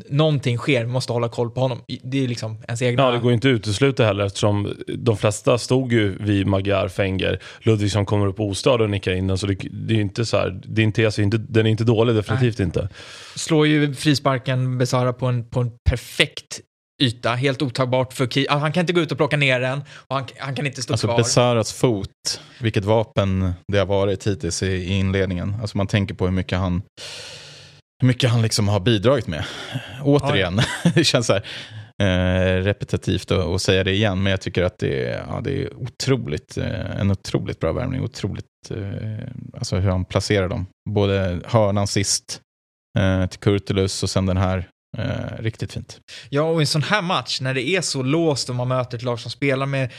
[0.09, 1.81] någonting sker, vi måste hålla koll på honom.
[2.03, 3.03] Det är liksom ens egna...
[3.03, 7.39] Ja, det går inte att utesluta heller eftersom de flesta stod ju vid Magyar, Fenger.
[7.59, 9.37] Ludvigsson kommer upp ostörd och nickar in den.
[9.37, 11.83] Så det, det är ju inte så här, din tes är inte, den är inte
[11.83, 12.89] dålig, definitivt inte.
[13.35, 16.61] Slår ju frisparken Besara på en, på en perfekt
[17.01, 18.45] yta, helt otagbart för Ki.
[18.49, 20.93] Han kan inte gå ut och plocka ner den och han, han kan inte stå
[20.93, 21.17] alltså kvar.
[21.17, 25.55] Besaras fot, vilket vapen det har varit hittills i, i inledningen.
[25.61, 26.81] Alltså man tänker på hur mycket han,
[28.01, 29.45] hur mycket han liksom har bidragit med.
[30.03, 30.61] Återigen,
[30.95, 31.45] det känns så här
[32.01, 35.73] eh, repetitivt att, säga det igen, men jag tycker att det är, ja, det är
[35.77, 38.01] otroligt, eh, en otroligt bra värvning.
[38.01, 39.27] Otroligt, eh,
[39.57, 40.65] alltså hur han placerar dem.
[40.89, 42.41] Både hörnan sist
[42.99, 44.69] eh, till Kurtulus och sen den här.
[44.97, 45.99] Eh, riktigt fint.
[46.29, 48.97] Ja, och i en sån här match när det är så låst och man möter
[48.97, 49.91] ett lag som spelar med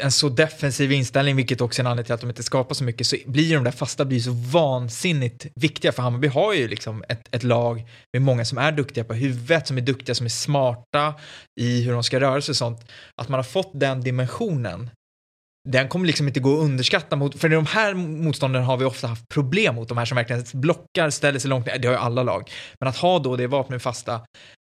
[0.00, 2.84] en så defensiv inställning, vilket också är en anledning till att de inte skapar så
[2.84, 5.92] mycket, så blir de där fasta blir så vansinnigt viktiga.
[5.92, 9.66] För Hammarby har ju liksom ett, ett lag med många som är duktiga på huvudet,
[9.66, 11.14] som är duktiga, som är smarta
[11.60, 12.90] i hur de ska röra sig och sånt.
[13.16, 14.90] Att man har fått den dimensionen
[15.68, 19.06] den kommer liksom inte gå att underskatta mot, för de här motståndarna har vi ofta
[19.06, 22.00] haft problem mot, de här som verkligen blockar, ställer sig långt ner, det har ju
[22.00, 22.50] alla lag.
[22.80, 24.20] Men att ha då det vapnet fasta,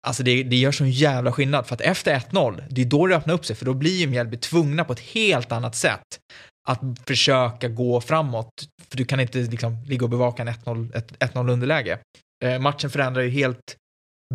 [0.07, 3.15] alltså det, det gör sån jävla skillnad, för att efter 1-0, det är då det
[3.15, 6.19] öppnar upp sig, för då blir ju Mjällby tvungna på ett helt annat sätt
[6.67, 8.51] att försöka gå framåt,
[8.89, 11.99] för du kan inte liksom ligga och bevaka en 1-0 ett 1-0 underläge.
[12.43, 13.75] Eh, matchen förändrar ju helt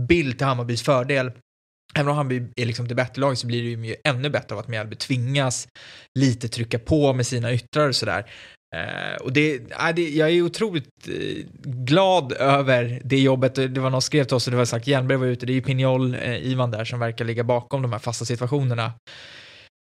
[0.09, 1.33] bild till Hammarbys fördel.
[1.95, 4.59] Även om Hammarby är liksom det bättre laget så blir det ju ännu bättre av
[4.59, 5.69] att Mjällby tvingas
[6.19, 8.31] lite trycka på med sina yttrar och sådär.
[8.77, 13.55] Uh, och det, äh, det, jag är otroligt uh, glad över det jobbet.
[13.55, 15.53] Det var någon som skrev till oss och det var sagt Hjelmberg var ute, det
[15.53, 18.93] är ju Pignol, eh, Ivan där som verkar ligga bakom de här fasta situationerna.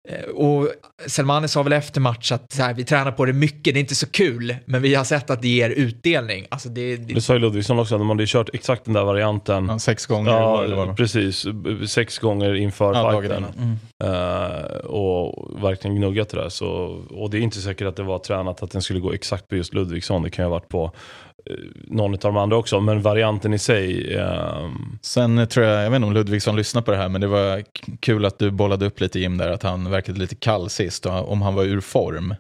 [0.08, 0.68] Eh, Och
[1.06, 3.80] Selmani sa väl efter match att så här, vi tränar på det mycket, det är
[3.80, 6.46] inte så kul, men vi har sett att det ger utdelning.
[6.48, 9.04] Alltså det, det, Det sa ju Ludvigsson också, de hade ju kört exakt den där
[9.04, 9.66] varianten.
[9.68, 11.44] Ja, sex gånger Ja, precis.
[11.88, 13.44] Sex gånger inför Ja, fighten.
[13.58, 13.76] Mm.
[14.04, 16.48] Eh, och verkligen gnuggat det där.
[16.48, 16.68] Så,
[17.10, 19.56] och det är inte säkert att det var tränat att den skulle gå exakt på
[19.56, 20.22] just Ludvigsson.
[20.22, 20.92] Det kan ju ha varit på
[21.86, 22.80] någon av de andra också.
[22.80, 24.14] Men varianten i sig.
[24.18, 27.20] ehm, Sen eh, tror jag, jag vet inte om Ludvigsson lyssnar på det här, men
[27.20, 27.62] det var
[28.00, 31.32] kul att du bollade upp lite Jim där, att han verkade lite kall sist, och
[31.32, 32.34] om han var ur form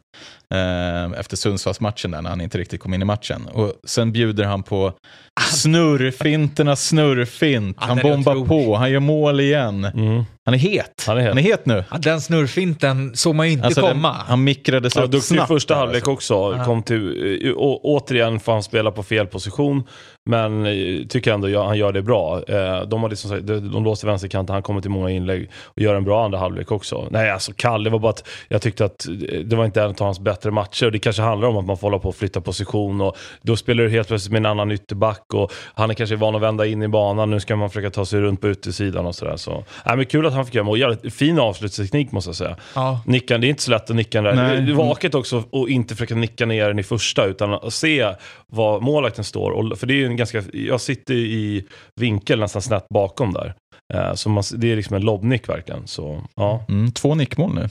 [0.54, 3.46] eh, efter Sundsvallsmatchen där, när han inte riktigt kom in i matchen.
[3.52, 4.92] Och sen bjuder han på
[5.40, 7.76] snurrfinternas snurrfint.
[7.80, 9.84] Han bombar på, han gör mål igen.
[9.84, 10.24] mm.
[10.46, 11.04] Han är het.
[11.06, 11.28] Han är het.
[11.28, 11.84] Han är het nu.
[11.90, 14.12] ja, den snurrfinten såg man ju inte Alltså, den, komma.
[14.28, 15.48] han mikrade sig Ja, upp duktig snabbt.
[15.48, 16.34] första där, halvlek alltså.
[16.34, 16.64] också.
[16.64, 19.82] Kom till, eh, å, återigen får han spela på fel position.
[20.28, 22.42] Men eh, tycker ändå ja, han gör det bra.
[22.48, 25.94] Eh, de, har liksom, de, de låste vänsterkanten, han kommer till många inlägg och gör
[25.94, 27.08] en bra andra halvlek också.
[27.10, 29.90] Nej, alltså Kalle det var bara att jag tyckte att eh, det var inte en
[29.90, 30.90] av hans bättre matcher.
[30.90, 33.84] Det kanske handlar om att man får hålla på och flytta position och då spelar
[33.84, 36.82] du helt plötsligt med en annan ytterback och han är kanske van att vända in
[36.82, 37.30] i banan.
[37.30, 39.36] Nu ska man försöka ta sig runt på utsidan och sådär.
[39.36, 40.78] Så, nej, men kul att han fick göra mål.
[40.78, 42.56] Jävligt Fin avslutsteknik måste jag säga.
[42.74, 43.00] Ja.
[43.06, 44.34] Nickan, det är inte så lätt att nicka där.
[44.34, 44.60] Nej.
[44.60, 48.14] Det är vaket också att inte försöka nicka ner den i första utan att se
[48.46, 49.50] var målvakten står.
[49.50, 51.64] Och, för det är en ganska, jag sitter i
[52.00, 53.54] vinkel nästan snett bakom där.
[53.94, 55.86] Eh, så man, det är liksom en lobbnick verkligen.
[55.86, 56.64] Så, ja.
[56.68, 57.68] Mm, två nickmål nu.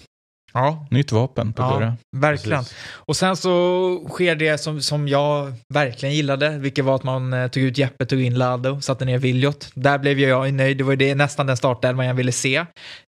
[0.53, 1.73] Ja, Nytt vapen på Ja.
[1.77, 1.97] Gurra.
[2.17, 2.59] verkligen.
[2.59, 2.75] Precis.
[2.95, 7.47] Och sen så sker det som, som jag verkligen gillade, vilket var att man eh,
[7.47, 9.69] tog ut Jeppe, tog in Lado, satte ner Viljot.
[9.75, 12.65] Där blev jag nöjd, det var det, nästan den startelvan jag ville se.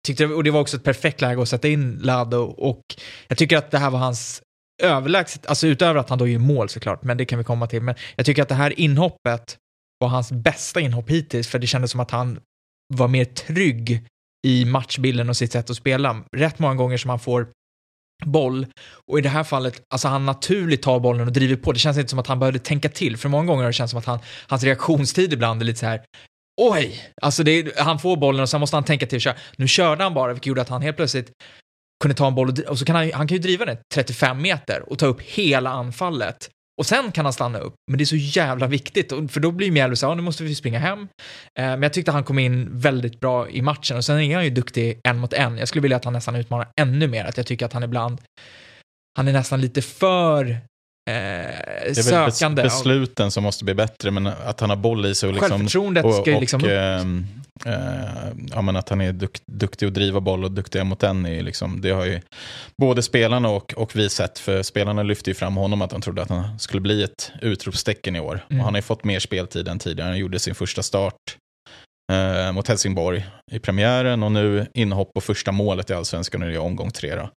[0.06, 2.80] Tyckte, och det var också ett perfekt läge att sätta in Lado och
[3.28, 4.42] jag tycker att det här var hans
[4.82, 7.82] överlägset, alltså utöver att han då gör mål såklart, men det kan vi komma till.
[7.82, 9.56] Men jag tycker att det här inhoppet
[10.00, 12.40] var hans bästa inhopp hittills, för det kändes som att han
[12.94, 14.06] var mer trygg
[14.46, 16.24] i matchbilden och sitt sätt att spela.
[16.36, 17.48] Rätt många gånger som han får
[18.24, 18.66] boll
[19.06, 21.72] och i det här fallet, alltså han naturligt tar bollen och driver på.
[21.72, 23.90] Det känns inte som att han behövde tänka till, för många gånger har det känts
[23.90, 26.04] som att han, hans reaktionstid ibland är lite så här
[26.60, 29.20] oj, alltså det, är- han får bollen och sen måste han tänka till.
[29.56, 31.32] Nu körde han bara, vilket gjorde att han helt plötsligt
[32.02, 34.42] kunde ta en boll och, och så kan han, han kan ju driva den 35
[34.42, 36.50] meter och ta upp hela anfallet.
[36.78, 39.50] Och sen kan han stanna upp, men det är så jävla viktigt, och- för då
[39.50, 41.00] blir Mjällby såhär, nu måste vi springa hem.
[41.00, 41.06] Eh,
[41.64, 44.50] men jag tyckte han kom in väldigt bra i matchen och sen är han ju
[44.50, 45.58] duktig en mot en.
[45.58, 48.20] Jag skulle vilja att han nästan utmanar ännu mer, att jag tycker att han ibland,
[49.16, 50.58] han är nästan lite för
[51.06, 52.62] eh, väl bes- sökande.
[52.62, 56.04] besluten som måste bli bättre, men att han har boll i sig och liksom Självförtroendet
[56.04, 56.70] och, ska ju och, liksom upp.
[56.70, 57.26] ehm,
[57.66, 57.72] eh,
[58.54, 61.26] ja, men att han är duk, duktig att driva boll och duktig mot den.
[61.26, 62.20] Är liksom, det har ju
[62.80, 64.38] både spelarna och, och vi sett.
[64.38, 68.16] För spelarna lyfte ju fram honom att de trodde att han skulle bli ett utropstecken
[68.16, 68.44] i år.
[68.50, 68.60] Mm.
[68.60, 70.08] Och han har ju fått mer speltid än tidigare.
[70.08, 71.36] Han gjorde sin första start
[72.12, 76.54] eh, mot Helsingborg i premiären och nu inhopp på första målet i allsvenskan och det
[76.54, 77.14] är omgång tre.
[77.14, 77.30] Då.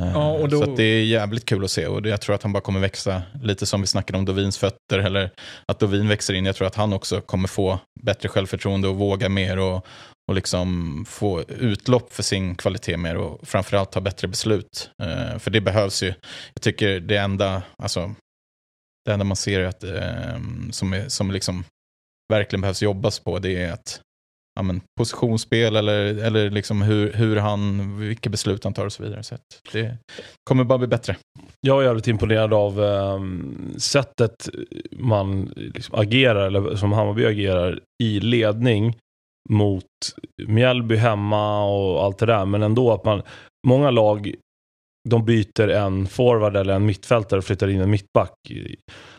[0.00, 2.52] Eh, Ja, då- Så det är jävligt kul att se och jag tror att han
[2.52, 5.30] bara kommer växa lite som vi snackade om Dovins fötter eller
[5.68, 6.44] att Dovin växer in.
[6.46, 9.86] Jag tror att han också kommer få bättre självförtroende och våga mer och,
[10.28, 14.90] och liksom få utlopp för sin kvalitet mer och framförallt ta bättre beslut.
[15.02, 16.14] Eh, för det behövs ju.
[16.54, 18.14] Jag tycker det enda, alltså,
[19.04, 20.38] det enda man ser att, eh,
[20.70, 21.64] som, är, som liksom
[22.32, 24.00] verkligen behövs jobbas på det är att
[24.54, 29.02] ja, men, positionsspel eller, eller liksom hur, hur han, vilka beslut han tar och så
[29.02, 29.22] vidare.
[29.22, 29.40] Så att
[29.72, 29.96] det
[30.44, 31.16] kommer bara bli bättre.
[31.60, 33.20] Jag är jävligt imponerad av eh,
[33.78, 34.48] sättet
[34.92, 38.96] man liksom agerar, eller som Hammarby agerar i ledning
[39.50, 39.84] mot
[40.46, 42.44] Mjällby hemma och allt det där.
[42.44, 43.22] Men ändå att man,
[43.66, 44.34] många lag
[45.08, 48.34] de byter en forward eller en mittfältare och flyttar in en mittback.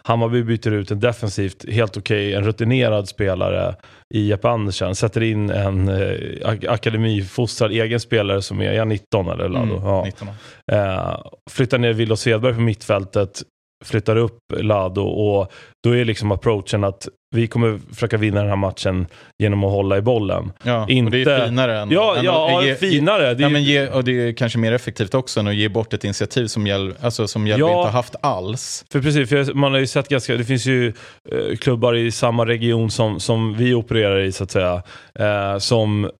[0.03, 3.75] Hammarby byter ut en defensivt helt okej, okay, en rutinerad spelare
[4.13, 4.95] i Jeppe Andersen.
[4.95, 9.73] Sätter in en eh, akademifostrad egen spelare som är, är 19 eller Lado?
[9.73, 10.05] Mm, ja.
[10.05, 10.27] 19.
[10.71, 11.17] Eh,
[11.51, 13.43] flyttar ner Willow Svedberg på mittfältet,
[13.85, 15.51] flyttar upp Lado och
[15.83, 19.07] då är liksom approachen att vi kommer försöka vinna den här matchen
[19.39, 20.51] genom att hålla i bollen.
[20.63, 21.05] Ja, Inte...
[21.05, 21.91] och det är finare än...
[21.91, 23.33] Ja, ja, ge, finare.
[23.33, 23.45] Det är...
[23.45, 26.03] Ja, men ge, och det är kanske mer effektivt också än att ge bort ett
[26.03, 28.85] initiativ som Mjällby alltså, som Mjällby ja, inte har haft alls.
[28.91, 30.87] För precis, för man har ju sett ganska, det finns ju
[31.31, 34.83] eh, klubbar i samma region som, som vi opererar i så att säga,
[35.19, 36.11] eh, som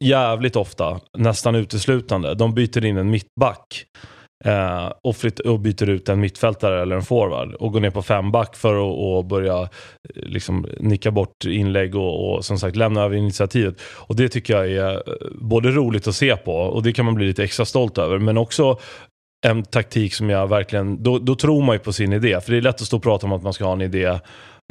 [0.00, 3.86] jävligt ofta, nästan uteslutande, de byter in en mittback.
[4.44, 8.02] Eh, och, flytt, och byter ut en mittfältare eller en forward och går ner på
[8.02, 9.68] fem back för att och börja eh,
[10.14, 13.80] liksom, nicka bort inlägg och, och, som sagt lämna över initiativet.
[13.80, 15.00] Och det tycker jag är eh,
[15.40, 18.18] både roligt att se på och det kan man bli lite extra stolt över.
[18.18, 18.78] Men också
[19.46, 22.40] en taktik som jag verkligen, då, då tror man ju på sin idé.
[22.40, 24.18] För det är lätt att stå och prata om att man ska ha en idé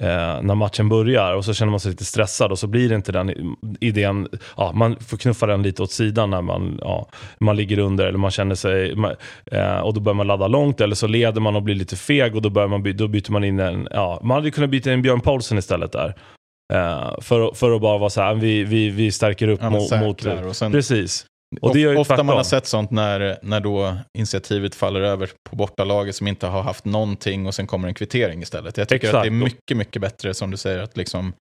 [0.01, 2.95] eh, när matchen börjar och så känner man sig lite stressad och så blir det
[2.95, 4.27] inte den idén,
[4.58, 8.19] ja, man får knuffa den lite åt sidan när man, ja, man ligger under eller
[8.19, 9.15] man känner sig, man,
[9.51, 12.36] eh, och då börjar man ladda långt eller så leder man och blir lite feg
[12.36, 15.01] och då, börjar man, då byter man in en, ja, man hade kunnat byta in
[15.01, 16.13] Björn Paulsen istället där.
[16.73, 19.91] Uh, för, för att bara vara så här, vi, vi, vi stärker upp ja, mot...
[19.99, 21.25] mot sen, precis.
[21.62, 22.26] Och det ofta tvärtom.
[22.26, 26.62] man har sett sånt när, när då initiativet faller över på bortalaget som inte har
[26.62, 28.78] haft någonting och sen kommer en kvittering istället.
[28.78, 29.16] Jag tycker Exakt.
[29.16, 31.34] att det är mycket, mycket bättre som du säger att liksom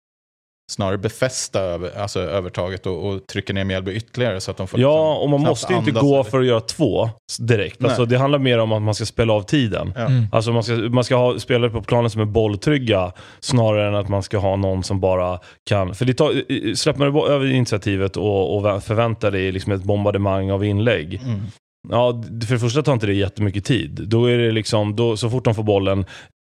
[0.72, 4.80] snarare befästa över, alltså övertaget och, och trycka ner Mjällby ytterligare så att de får
[4.80, 6.22] Ja, liksom och man måste inte gå eller...
[6.22, 7.84] för att göra två direkt.
[7.84, 9.92] Alltså, det handlar mer om att man ska spela av tiden.
[9.96, 10.00] Ja.
[10.00, 10.26] Mm.
[10.32, 14.08] Alltså, man ska, man ska ha spelare på planen som är bolltrygga snarare än att
[14.08, 15.94] man ska ha någon som bara kan...
[15.94, 20.64] För det tar, släpper man över initiativet och, och förväntar dig liksom ett bombardemang av
[20.64, 21.14] inlägg.
[21.24, 21.40] Mm.
[21.88, 24.04] Ja, för det första tar inte det jättemycket tid.
[24.06, 26.04] Då är det liksom, då, så fort de får bollen,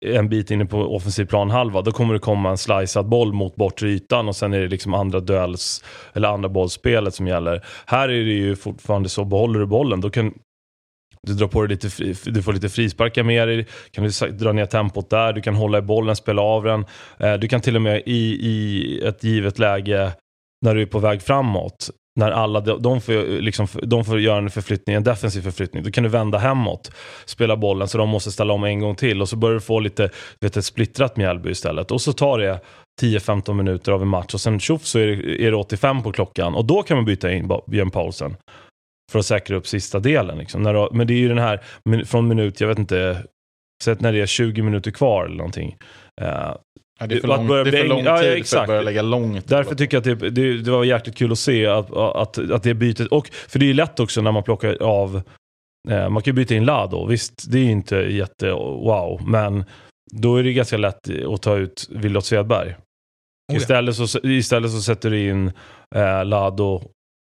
[0.05, 3.89] en bit inne på offensiv planhalva, då kommer det komma en slicead boll mot bortre
[3.89, 5.83] ytan och sen är det liksom andra duells
[6.13, 7.65] eller andra bollspelet som gäller.
[7.85, 10.33] Här är det ju fortfarande så, behåller du bollen, då kan
[11.27, 14.51] du drar på dig lite, fri, du får lite frisparkar med dig, kan du dra
[14.51, 16.85] ner tempot där, du kan hålla i bollen, spela av den.
[17.19, 20.11] Eh, du kan till och med i, i ett givet läge
[20.65, 24.49] när du är på väg framåt när alla de får, liksom, de får göra en
[24.49, 26.91] förflyttning, en defensiv förflyttning, då kan du vända hemåt,
[27.25, 29.79] spela bollen så de måste ställa om en gång till och så börjar du få
[29.79, 30.09] lite
[30.41, 31.91] vet, ett splittrat Mjällby istället.
[31.91, 32.59] Och så tar det
[33.01, 36.11] 10-15 minuter av en match och sen tjoff så är det, är det 85 på
[36.11, 38.35] klockan och då kan man byta in Björn Paulsen.
[39.11, 40.37] För att säkra upp sista delen.
[40.37, 40.63] Liksom.
[40.63, 41.61] Du, men det är ju den här,
[42.05, 43.23] från minut, jag vet inte,
[43.83, 45.75] sett när det är 20 minuter kvar eller någonting.
[46.21, 46.55] eh,
[47.01, 48.81] Ja, det är för lång, det är för lång tid ja, ja, för att börja
[48.81, 49.47] lägga långt.
[49.47, 52.63] Därför tycker jag att det, det, det, var jäkligt kul att se att, att, att
[52.63, 55.21] det bytet, och för det är ju lätt också när man plockar av,
[55.89, 59.65] eh, man kan ju byta in Lado, visst det är inte jätte wow, men
[60.11, 62.75] då är det ganska lätt att ta ut Willot Svedberg.
[63.51, 65.51] Oh, istället, så, istället så sätter du in
[65.95, 66.81] eh, Lado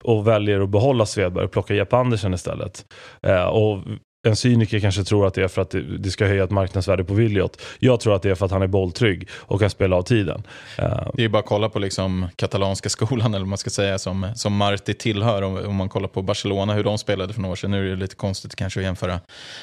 [0.04, 2.86] och väljer att behålla Svedberg och plocka Jeppe Andersen istället.
[3.24, 3.84] Eh, och
[4.28, 7.14] en cyniker kanske tror att det är för att det ska höja ett marknadsvärde på
[7.14, 7.62] Williot.
[7.80, 10.44] Jag tror att det är för att han är bolltrygg och kan spela av tiden.
[10.78, 14.00] Eh, det är bara att kolla på liksom katalanska skolan, eller vad man ska säga,
[14.00, 15.42] som, som Marti tillhör.
[15.42, 17.72] Om, om man kollar på Barcelona, hur de spelade för några år sedan.
[17.72, 19.20] Nu är det lite konstigt kanske att jämföra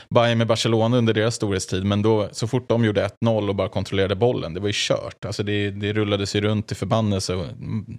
[0.09, 1.85] Bayern med Barcelona under deras storhetstid.
[1.85, 5.24] Men då, så fort de gjorde 1-0 och bara kontrollerade bollen, det var ju kört.
[5.24, 7.98] Alltså det, det rullades ju runt i förbannelse mm,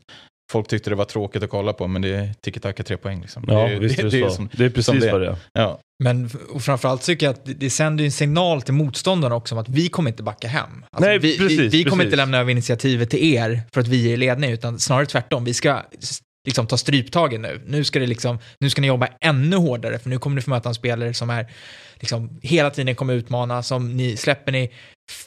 [0.51, 3.21] folk tyckte det var tråkigt att kolla på, men det är tiki-taka tre poäng.
[3.21, 3.45] Liksom.
[3.47, 5.12] Ja, det, visst det, det, är som, det är precis det.
[5.12, 5.36] vad det är.
[5.53, 5.79] Ja.
[6.03, 9.69] Men och framförallt tycker jag att det sänder en signal till motståndarna också om att
[9.69, 10.86] vi kommer inte backa hem.
[10.91, 12.05] Alltså Nej, vi, precis, vi, vi kommer precis.
[12.05, 15.45] inte lämna över initiativet till er för att vi är i ledning, utan snarare tvärtom.
[15.45, 15.81] Vi ska
[16.45, 17.62] liksom ta stryptagen nu.
[17.65, 20.49] Nu ska, det liksom, nu ska ni jobba ännu hårdare, för nu kommer ni få
[20.49, 21.51] möta en spelare som är
[21.95, 24.71] liksom, hela tiden kommer utmana, som ni, släpper ni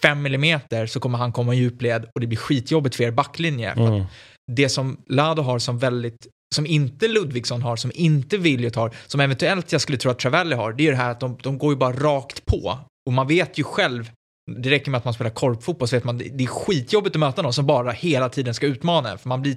[0.03, 3.75] fem millimeter så kommer han komma i djupled och det blir skitjobbigt för er backlinje.
[3.75, 4.05] För mm
[4.49, 9.21] det som Lado har som väldigt som inte Ludvigsson har, som inte Williot har, som
[9.21, 11.73] eventuellt jag skulle tro att Travelli har, det är det här att de, de går
[11.73, 12.79] ju bara rakt på.
[13.07, 14.11] Och man vet ju själv,
[14.57, 17.43] det räcker med att man spelar korpfotboll så vet man det är skitjobbigt att möta
[17.43, 19.57] någon som bara hela tiden ska utmana en, för man blir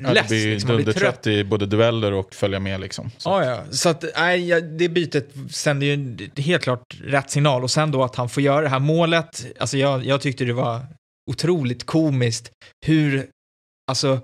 [0.00, 0.28] ja, less.
[0.28, 3.10] Blir liksom, dundertrött i både dueller och följa med liksom.
[3.16, 3.30] Så.
[3.30, 3.62] Ja, ja.
[3.70, 7.62] Så att, nej, det bytet sänder ju helt klart rätt signal.
[7.62, 10.52] Och sen då att han får göra det här målet, alltså jag, jag tyckte det
[10.52, 10.80] var
[11.30, 12.50] otroligt komiskt
[12.86, 13.26] hur
[13.90, 14.20] alltså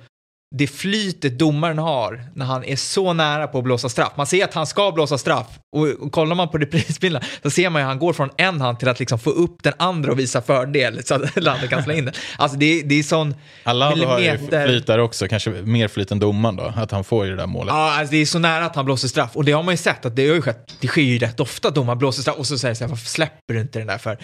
[0.55, 4.13] det flytet domaren har när han är så nära på att blåsa straff.
[4.17, 5.47] Man ser att han ska blåsa straff
[5.77, 8.61] och, och kollar man på reprisbilden så ser man ju att han går från en
[8.61, 11.83] hand till att liksom få upp den andra och visa fördel så att Lander kan
[11.83, 12.15] slå in den.
[12.39, 13.35] Alltså det, det är sån
[13.65, 14.67] Alado har ju millimeter...
[14.67, 17.47] flyt där också, kanske mer flyt än domaren då, att han får ju det där
[17.47, 17.75] målet.
[17.75, 19.79] Ja, alltså det är så nära att han blåser straff och det har man ju
[19.79, 20.73] sett att det har ju skett.
[20.81, 23.07] Det sker ju rätt ofta att domaren blåser straff och så säger så här, varför
[23.07, 24.13] släpper du inte den där för?
[24.13, 24.19] Eh,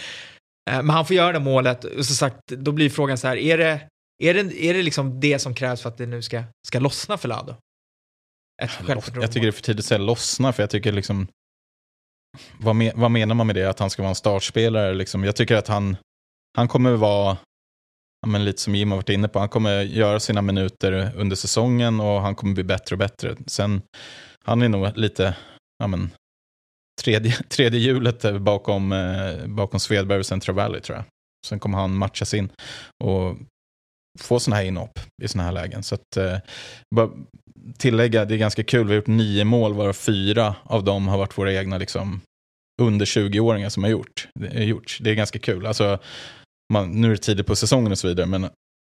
[0.76, 3.58] Men han får göra det målet och så sagt, då blir frågan så här, är
[3.58, 3.80] det,
[4.18, 7.18] är det, är det liksom det som krävs för att det nu ska, ska lossna
[7.18, 7.56] för Lado?
[8.62, 11.28] Ett självförtroende Jag tycker det är för tidigt att säga lossna, för jag tycker liksom...
[12.58, 13.70] Vad, me, vad menar man med det?
[13.70, 14.94] Att han ska vara en startspelare?
[14.94, 15.24] Liksom?
[15.24, 15.96] Jag tycker att han,
[16.56, 17.36] han kommer vara,
[18.26, 22.00] men lite som Jim har varit inne på, han kommer göra sina minuter under säsongen
[22.00, 23.36] och han kommer bli bättre och bättre.
[23.46, 23.82] Sen,
[24.44, 25.36] han är nog lite,
[25.78, 26.10] ja men,
[27.02, 31.04] tredje, tredje hjulet bakom, eh, bakom Svedberg och Central Valley tror jag.
[31.46, 32.48] Sen kommer han matchas in
[33.04, 33.36] och
[34.20, 35.82] få sådana här inhopp i sådana här lägen.
[35.82, 36.36] Så att, eh,
[36.94, 37.10] bara
[37.78, 41.18] tillägga, det är ganska kul, vi har gjort nio mål, varav fyra av dem har
[41.18, 42.20] varit våra egna liksom,
[42.82, 44.28] under 20-åringar som har gjort.
[44.40, 45.66] Eh, det är, det är ganska kul.
[45.66, 45.98] Alltså,
[46.72, 48.48] man, nu är det tidigt på säsongen och så vidare, men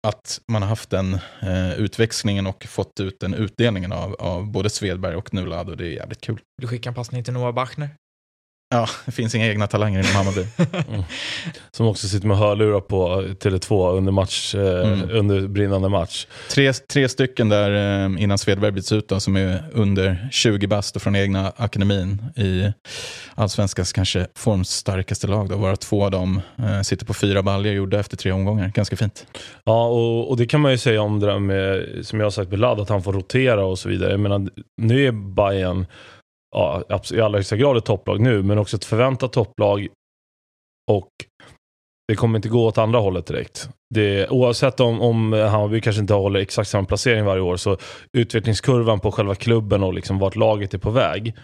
[0.06, 4.70] att man har haft den eh, utväxlingen och fått ut den utdelningen av, av både
[4.70, 6.40] Svedberg och Nulado, det är jävligt kul.
[6.60, 7.90] Du skickar en passning till Noah Bachner.
[8.72, 10.46] Ja, det finns inga egna talanger inom Hammarby.
[11.70, 15.10] Som också sitter med hörlurar på Tele2 under, match, eh, Mm.
[15.10, 16.26] under brinnande match.
[16.50, 20.96] Tre, tre stycken där eh, innan Svedberg byts ut då, som är under 20 bast
[20.96, 22.72] och från egna akademin i
[23.34, 25.48] allsvenskans kanske formstarkaste lag.
[25.48, 28.72] Då, varav två av dem eh, sitter på fyra baljor gjorda efter tre omgångar.
[28.74, 29.26] Ganska fint.
[29.64, 32.30] Ja, och, och det kan man ju säga om det där med, som jag har
[32.30, 34.10] sagt med Ladd, att han får rotera och så vidare.
[34.10, 35.86] Jag menar, nu är Bayern
[36.52, 36.82] ja,
[37.12, 39.88] i allra högsta grad ett topplag nu, men också ett förväntat topplag.
[40.90, 41.10] Och
[42.08, 43.68] det kommer inte gå åt andra hållet direkt.
[43.94, 47.76] Det, oavsett om, om Hammarby kanske inte håller exakt samma placering varje år, så
[48.16, 51.34] utvecklingskurvan på själva klubben och liksom vart laget är på väg,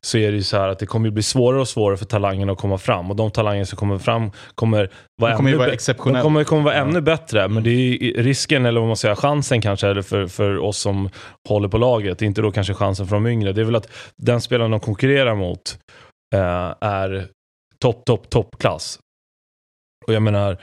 [0.00, 2.52] så är det ju så här att det kommer bli svårare och svårare för talangerna
[2.52, 3.10] att komma fram.
[3.10, 6.18] Och de talanger som kommer fram kommer vara De kommer ännu vara exceptionella.
[6.18, 9.60] De kommer, kommer vara ännu bättre, men det är risken, eller vad man säger, chansen
[9.60, 11.10] kanske, eller för, för oss som
[11.48, 13.52] håller på laget, inte då kanske chansen för de yngre.
[13.52, 15.78] Det är väl att den spelaren de konkurrerar mot
[16.34, 17.28] eh, är
[17.80, 18.98] topp, topp, toppklass.
[20.06, 20.58] Och jag menar,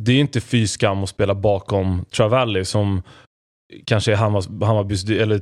[0.00, 3.02] det är inte fy skam att spela bakom Travalli som
[3.84, 5.40] kanske är Hammars, Hammarbys, eller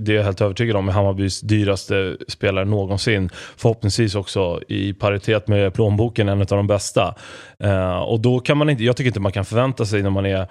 [0.00, 3.30] det är jag helt övertygad om, är Hammarbys dyraste spelare någonsin.
[3.56, 7.14] Förhoppningsvis också i paritet med plånboken en av de bästa.
[7.58, 10.26] Eh, och då kan man inte, jag tycker inte man kan förvänta sig när man
[10.26, 10.46] är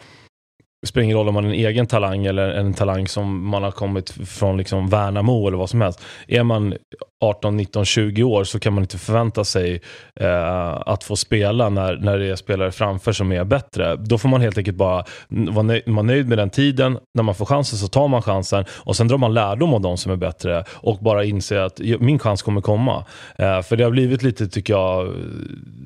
[0.86, 3.72] spelar ingen roll om man är en egen talang eller en talang som man har
[3.72, 6.02] kommit från liksom Värnamo eller vad som helst.
[6.28, 6.74] Är man
[7.22, 9.82] 18, 19, 20 år så kan man inte förvänta sig
[10.16, 13.96] eh, att få spela när, när det är spelare framför som är bättre.
[13.96, 16.98] Då får man helt enkelt bara vara nöjd, vara nöjd med den tiden.
[17.16, 19.98] När man får chansen så tar man chansen och sen drar man lärdom av de
[19.98, 23.06] som är bättre och bara inser att min chans kommer komma.
[23.38, 25.14] Eh, för det har blivit lite, tycker jag,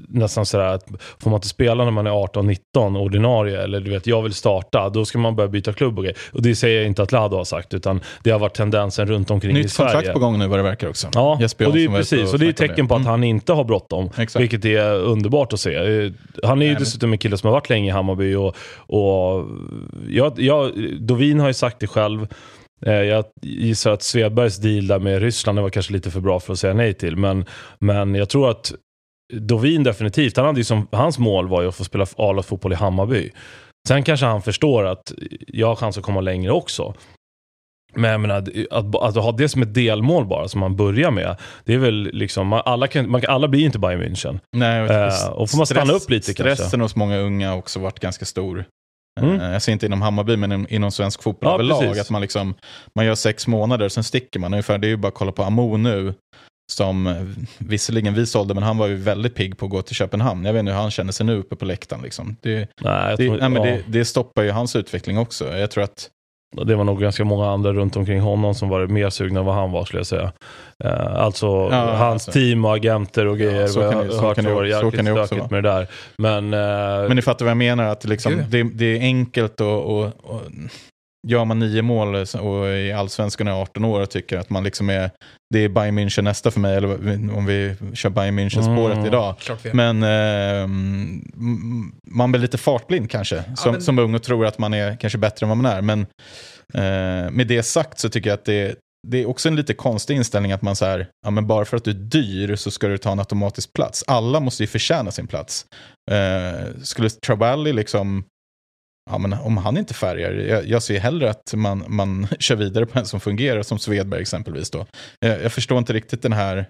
[0.08, 0.88] nästan sådär att
[1.20, 4.81] får man inte spela när man är 18-19 ordinarie eller du vet, jag vill starta,
[4.90, 6.18] då ska man börja byta klubb och grejer.
[6.34, 9.32] Och det säger jag inte att Lado har sagt, utan det har varit tendensen runt
[9.32, 9.92] omkring i Nytt Sverige.
[9.94, 11.08] kontrakt på gång nu vad det verkar också.
[11.14, 12.34] Ja, Jesper och det är ute precis.
[12.34, 14.10] Och det är tecken på att han inte har bråttom.
[14.18, 14.42] Exakt.
[14.44, 15.76] Vilket är underbart att se.
[15.76, 16.12] Eh,
[16.44, 18.36] Han är ju Nej, dessutom en kille som har varit länge i Hammarby.
[18.36, 19.46] Och, och
[20.10, 22.28] jag, jag, Dovin har ju sagt det själv.
[22.86, 26.54] Eh, Jag gissar att Svedbergs deal där med Ryssland var kanske lite för bra för
[26.54, 27.16] att säga nej till.
[27.18, 27.46] Men,
[27.80, 28.74] men jag tror att
[29.34, 32.76] Dovin definitivt, han hade ju som, hans mål var ju att få spela A-lagsfotboll i
[32.76, 33.32] Hammarby.
[33.88, 35.12] Sen kanske han förstår att
[35.48, 36.94] jag har chans att komma längre också.
[37.94, 38.36] Men jag menar,
[38.72, 41.36] att, att ha det som ett delmål bara, som man börjar med.
[41.66, 44.40] Det är väl liksom, man, alla, kan, man, alla blir inte Bayern München.
[44.58, 46.56] Nej, Eh, och får man stanna upp lite kanske.
[46.56, 48.66] Stressen hos många unga har också varit ganska stor.
[49.22, 49.40] Mm.
[49.42, 52.00] Eh, Jag ser inte inom Hammarby, men inom- svensk fotboll Ja, överlag.
[52.00, 52.54] Att man, liksom,
[52.96, 54.54] man gör sex månader, sen sticker man.
[54.54, 56.14] Ungefär, det är ju bara att kolla på Amo nu.
[56.72, 57.16] Som eh,
[57.58, 60.46] visserligen vi sålde, men han var ju väldigt pigg på att gå till Köpenhamn.
[60.46, 62.02] Jag vet inte hur han känner sig nu uppe på läktaren.
[62.02, 62.36] Liksom.
[62.42, 65.58] Det, Nej, det, nej, men ja, det, det stoppar ju hans utveckling också.
[65.58, 66.10] Jag tror att
[66.66, 69.56] det var nog ganska många andra runt omkring honom som var mer sugna än vad
[69.56, 70.32] han var skulle jag säga.
[70.84, 72.32] Eh, alltså Ja, hans alltså.
[72.32, 73.68] team och agenter och grejer.
[73.68, 75.88] så vad kan det- så kan det var så kan det också med det där.
[76.18, 79.86] Men, eh, Men ni fattar vad jag menar, att liksom, det, det är enkelt och,
[80.00, 80.42] och, och
[81.28, 84.90] gör man nio mål och i allsvenskan är 18 år och tycker att man liksom
[84.90, 85.12] är,
[85.54, 89.06] det är Bayern München nästa för mig, eller om vi kör Bayern München-spåret Mm.
[89.06, 89.36] idag.
[89.74, 90.68] Men eh,
[92.12, 95.18] man blir lite fartblind kanske, som, men- som ung och tror att man är kanske
[95.20, 95.82] bättre än vad man är.
[95.82, 96.00] Men
[96.74, 98.76] eh, med det sagt så tycker jag att det,
[99.08, 101.78] det är också en lite konstig inställning att man så här, ja men bara för
[101.78, 104.04] att du är dyr så ska du ta en automatisk plats.
[104.08, 105.66] Alla måste ju förtjäna sin plats.
[106.12, 108.24] Eh, skulle Travalli liksom
[109.10, 112.86] ja, men om han inte färgar, jag, jag ser hellre att man, man kör vidare
[112.86, 114.70] på en som fungerar, som Svedberg exempelvis.
[114.70, 114.86] Då.
[115.20, 116.70] Jag, jag förstår inte riktigt den här,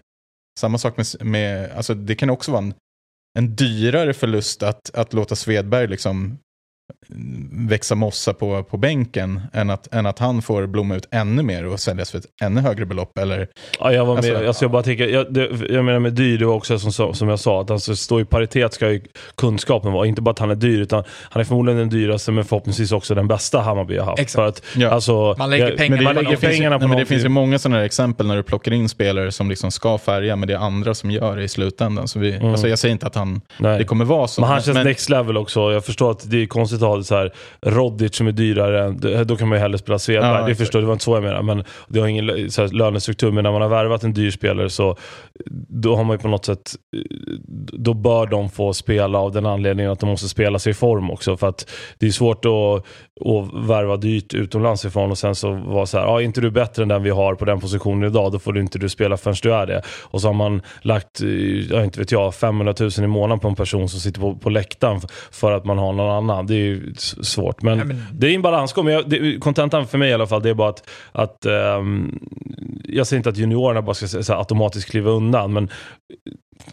[0.60, 2.74] samma sak med, med alltså det kan också vara en,
[3.40, 6.38] en dyrare förlust att, att låta Svedberg liksom
[7.52, 11.66] växa mossa på, på bänken än att, än att han får blomma ut ännu mer
[11.66, 13.18] och säljas för ett ännu högre belopp.
[13.18, 13.48] Eller,
[13.80, 14.26] Ja, jag var med.
[14.26, 17.14] Alltså, Alltså, jag, bara tänker, jag, det, jag menar med dyr, det var också som,
[17.16, 19.02] som jag sa, att alltså, stå i paritet ska ju
[19.38, 20.08] kunskapen vara.
[20.08, 23.16] Inte bara att han är dyr, utan han är förmodligen den dyraste, men förhoppningsvis också
[23.16, 24.20] den bästa Hammarby har haft.
[24.20, 24.36] Exakt.
[24.36, 24.90] För att, Ja.
[24.90, 26.42] alltså, Man lägger jag- pengar men på det, någonting.
[26.42, 28.72] lägger pengarna på Nej, men det finns ju många sådana här exempel när du plockar
[28.74, 32.08] in spelare som liksom ska färga, men det är andra som gör det i slutändan.
[32.08, 33.78] Så vi, alltså jag säger inte att han, Nej.
[33.78, 34.42] det kommer vara så.
[34.42, 35.72] Men han känns men, next level också.
[35.72, 39.24] Jag förstår att det är konstigt det så här Rodic som är dyrare.
[39.24, 40.32] Då kan man ju hellre spela Svedberg.
[40.32, 40.60] Ja, det exakt.
[40.60, 41.42] förstår det var inte så jag menar.
[41.42, 43.32] Men det har ingen så här, lönestruktur.
[43.32, 44.96] Men när man har värvat en dyr spelare så
[45.70, 46.76] då har man ju på något sätt
[47.74, 51.12] då bör de få spela av den anledningen att de måste spela sig i form
[51.12, 51.38] också.
[51.38, 51.70] För att
[52.00, 52.52] det är svårt att,
[53.28, 56.52] att värva dyrt utomlands ifrån och sen så vara så här, ja, är inte du
[56.52, 59.18] bättre än den vi har på den positionen idag, då får du inte du spela
[59.18, 59.82] förrän du är det.
[60.04, 61.30] Och så har man lagt, eh,
[61.70, 64.50] jag inte vet jag, 500 000 i månaden på en person som sitter på, på
[64.50, 65.02] läktaren
[65.32, 66.48] för att man har någon annan.
[66.48, 66.94] Det är ju
[67.24, 67.62] svårt.
[67.62, 68.86] Men, Ja, men- det är en balansgång.
[68.86, 72.20] Men jag- det- Kontentan för mig i alla fall, det är bara att, att ehm,
[72.88, 75.70] jag säger inte att juniorerna bara ska så här, automatiskt kliva undan, men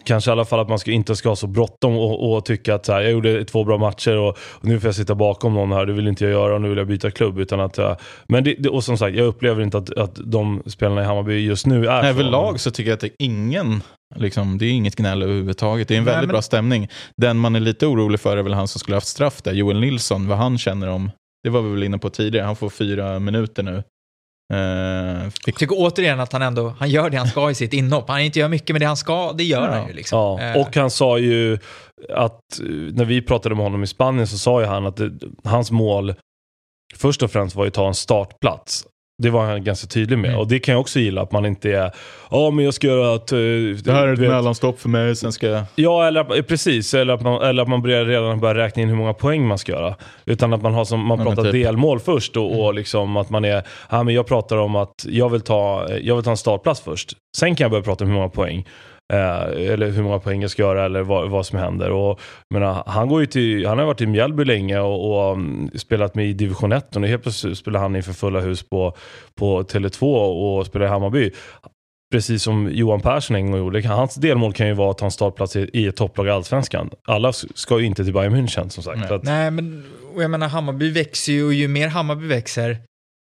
[0.05, 2.75] kanske i alla fall att man ska, inte ska ha så bråttom och, och tycka
[2.75, 5.55] att så här, jag gjorde två bra matcher och, och nu får jag sitta bakom
[5.55, 7.39] någon här, det vill inte jag göra och nu vill jag byta klubb.
[7.39, 7.97] Utan att, eh,
[8.29, 11.39] men det, det, och som sagt, jag upplever inte att, att de spelarna i Hammarby
[11.47, 12.09] just nu är så.
[12.09, 13.83] Överlag så tycker jag att det är ingen,
[14.17, 15.89] liksom, det är inget gnäll överhuvudtaget.
[15.89, 16.89] Det är en Nej, väldigt men- bra stämning.
[17.17, 19.81] Den man är lite orolig för är väl han som skulle haft straff där, Joel
[19.81, 21.11] Nilsson, vad han känner om,
[21.45, 23.83] det var vi väl inne på tidigare, han får fyra minuter nu.
[24.53, 27.73] Eh, fick, Jag tycker återigen att han ändå, han gör det han ska i sitt
[27.73, 28.09] inhopp.
[28.09, 29.73] Han inte gör mycket, men det han ska, det gör Ja.
[29.75, 30.19] han ju liksom.
[30.19, 31.59] Ja, Eh, och han sa ju
[32.09, 35.11] att eh, när vi pratade med honom i Spanien så sa ju han att det,
[35.45, 36.15] hans mål
[36.97, 38.85] först och främst var ju att ta en startplats.
[39.23, 40.29] Det var han ganska tydlig med.
[40.29, 40.41] Mm.
[40.41, 41.91] Och det kan jag också gilla, att man inte är
[42.31, 43.33] ja men jag ska göra att...
[43.33, 45.63] eh, det här är ett vet- mellanstopp för mig, sen ska jag...
[45.75, 46.95] Ja, eller eh, precis.
[46.95, 49.59] Eller att man, eller att man börjar redan börja räkna in hur många poäng man
[49.59, 49.95] ska göra.
[50.25, 51.53] Utan att man har som, man Ja, pratar typ.
[51.53, 55.29] delmål först och, och liksom att man är, ja men jag pratar om att jag
[55.29, 57.13] vill ta, jag vill ta en startplats först.
[57.37, 58.67] Sen kan jag börja prata om hur många poäng.
[59.13, 61.91] Eh, eller hur många poäng jag ska göra eller vad, vad som händer.
[61.91, 62.21] Och,
[62.55, 66.15] menar, han, går ju till, han har varit i Mjällby länge och, och um, spelat
[66.15, 68.97] med i division 1 och nu helt plötsligt spelar han inför fulla hus på,
[69.39, 70.05] på Tele2
[70.59, 71.31] och spelar i Hammarby.
[72.13, 73.89] Precis som Johan Persson en gång gjorde.
[73.89, 76.91] Hans delmål kan ju vara att ta en startplats i, i ett topplag i Allsvenskan.
[77.07, 78.99] Alla ska ju inte till Bayern München som sagt.
[78.99, 79.13] Nej.
[79.13, 79.85] Att, Nej, men
[80.15, 82.77] och jag menar Hammarby växer ju och ju mer Hammarby växer,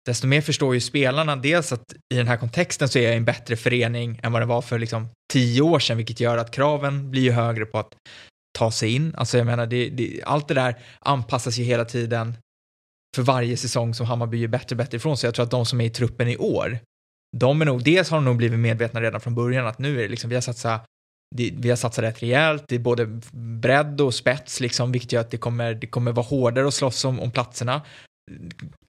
[0.07, 3.25] desto mer förstår ju spelarna dels att i den här kontexten så är jag en
[3.25, 7.11] bättre förening än vad det var för liksom tio år sedan, vilket gör att kraven
[7.11, 7.95] blir ju högre på att
[8.57, 9.15] ta sig in.
[9.15, 12.37] Alltså jag menar, det, det, allt det där anpassas ju hela tiden
[13.15, 15.17] för varje säsong som Hammarby är bättre och bättre ifrån.
[15.17, 16.79] Så jag tror att de som är i truppen i år,
[17.37, 20.03] de är nog, dels har de nog blivit medvetna redan från början att nu är
[20.03, 20.85] det liksom, vi har satsat
[21.35, 25.31] vi har satsat rätt rejält, det är både bredd och spets, liksom, vilket gör att
[25.31, 27.81] det kommer, det kommer vara hårdare att slåss om, om platserna.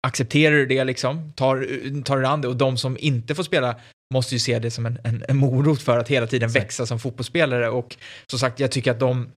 [0.07, 2.49] Accepterar du det, liksom, tar, tar du an det?
[2.49, 3.77] Och de som inte får spela
[4.15, 6.65] måste ju se det som en, en, en morot för att hela tiden Exakt.
[6.65, 7.71] växa som fotbollsspelare.
[7.71, 7.97] Och
[8.27, 9.29] som sagt, jag tycker att de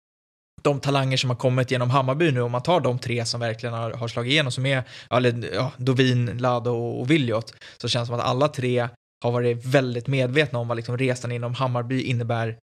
[0.64, 3.76] de talanger som har kommit genom Hammarby nu, om man tar de tre som verkligen
[3.76, 8.12] har, har slagit igenom, som är eller, ja, Dovin, Lado och, Viljot, så känns det
[8.12, 8.88] som att alla tre
[9.24, 12.58] har varit väldigt medvetna om vad liksom resan inom Hammarby innebär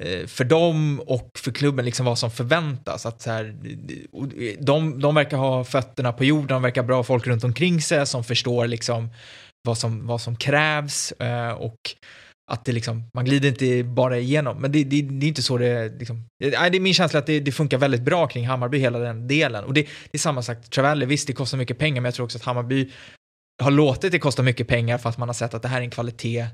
[0.00, 3.06] Eh, för dem och för klubben, liksom vad som förväntas.
[3.06, 3.56] Att så här,
[4.60, 8.06] de, de verkar ha fötterna på jorden, de verkar ha bra folk runt omkring sig
[8.06, 9.08] som förstår liksom
[9.62, 11.76] vad som, vad som krävs eh, och
[12.50, 14.60] att det liksom, man glider inte bara igenom.
[14.60, 17.26] Men det, det, det är inte så det, liksom, eh, det är min känsla att
[17.26, 19.64] det, det funkar väldigt bra kring Hammarby, hela den delen.
[19.64, 22.24] Och det, det är samma sak, Travelli, visst det kostar mycket pengar, men jag tror
[22.24, 22.90] också att Hammarby
[23.62, 25.84] har låtit det kosta mycket pengar för att man har sett att det här är
[25.84, 26.46] en kvalitet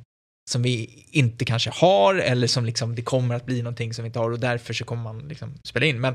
[0.51, 4.07] som vi inte kanske har eller som liksom det kommer att bli någonting som vi
[4.07, 6.01] inte har och därför så kommer man liksom spela in.
[6.01, 6.15] Men,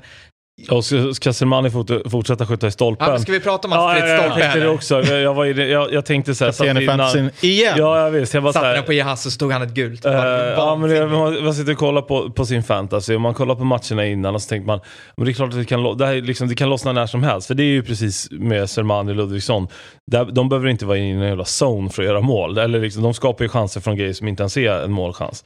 [0.70, 3.06] och ska, ska Selmani fort, fortsätta skjuta i stolpen?
[3.08, 4.68] ja, men ska vi prata om att ja, det är ja, ett jag stolpe tänkte
[4.68, 5.02] också.
[5.16, 7.74] Jag, var i det, jag, jag tänkte så här, Kapten i satt innan- fantasyn igen!
[7.78, 8.34] Ja, jag visst.
[8.34, 10.02] Jag Satte här, den på Jehas så stod han ett gult.
[10.04, 13.34] Bara, ja, men det, man, man sitter och kollar på, på sin fantasy och man
[13.34, 14.80] kollar på matcherna innan och så tänker man
[15.16, 17.06] men det är klart att det kan, det här är liksom, det kan lossna när
[17.06, 17.48] som helst.
[17.48, 19.68] För det är ju precis med Selmani och Ludvigsson.
[20.12, 22.58] Där, de behöver inte vara inne i en jävla zone för att göra mål.
[22.58, 25.44] Eller liksom, de skapar ju chanser från grejer som inte ens är en målchans.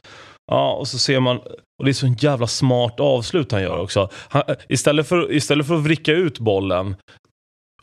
[0.52, 1.36] Ja, och så ser man,
[1.78, 4.10] och det är så en jävla smart avslut han gör också.
[4.28, 6.96] Han, istället, för, istället för att vricka ut bollen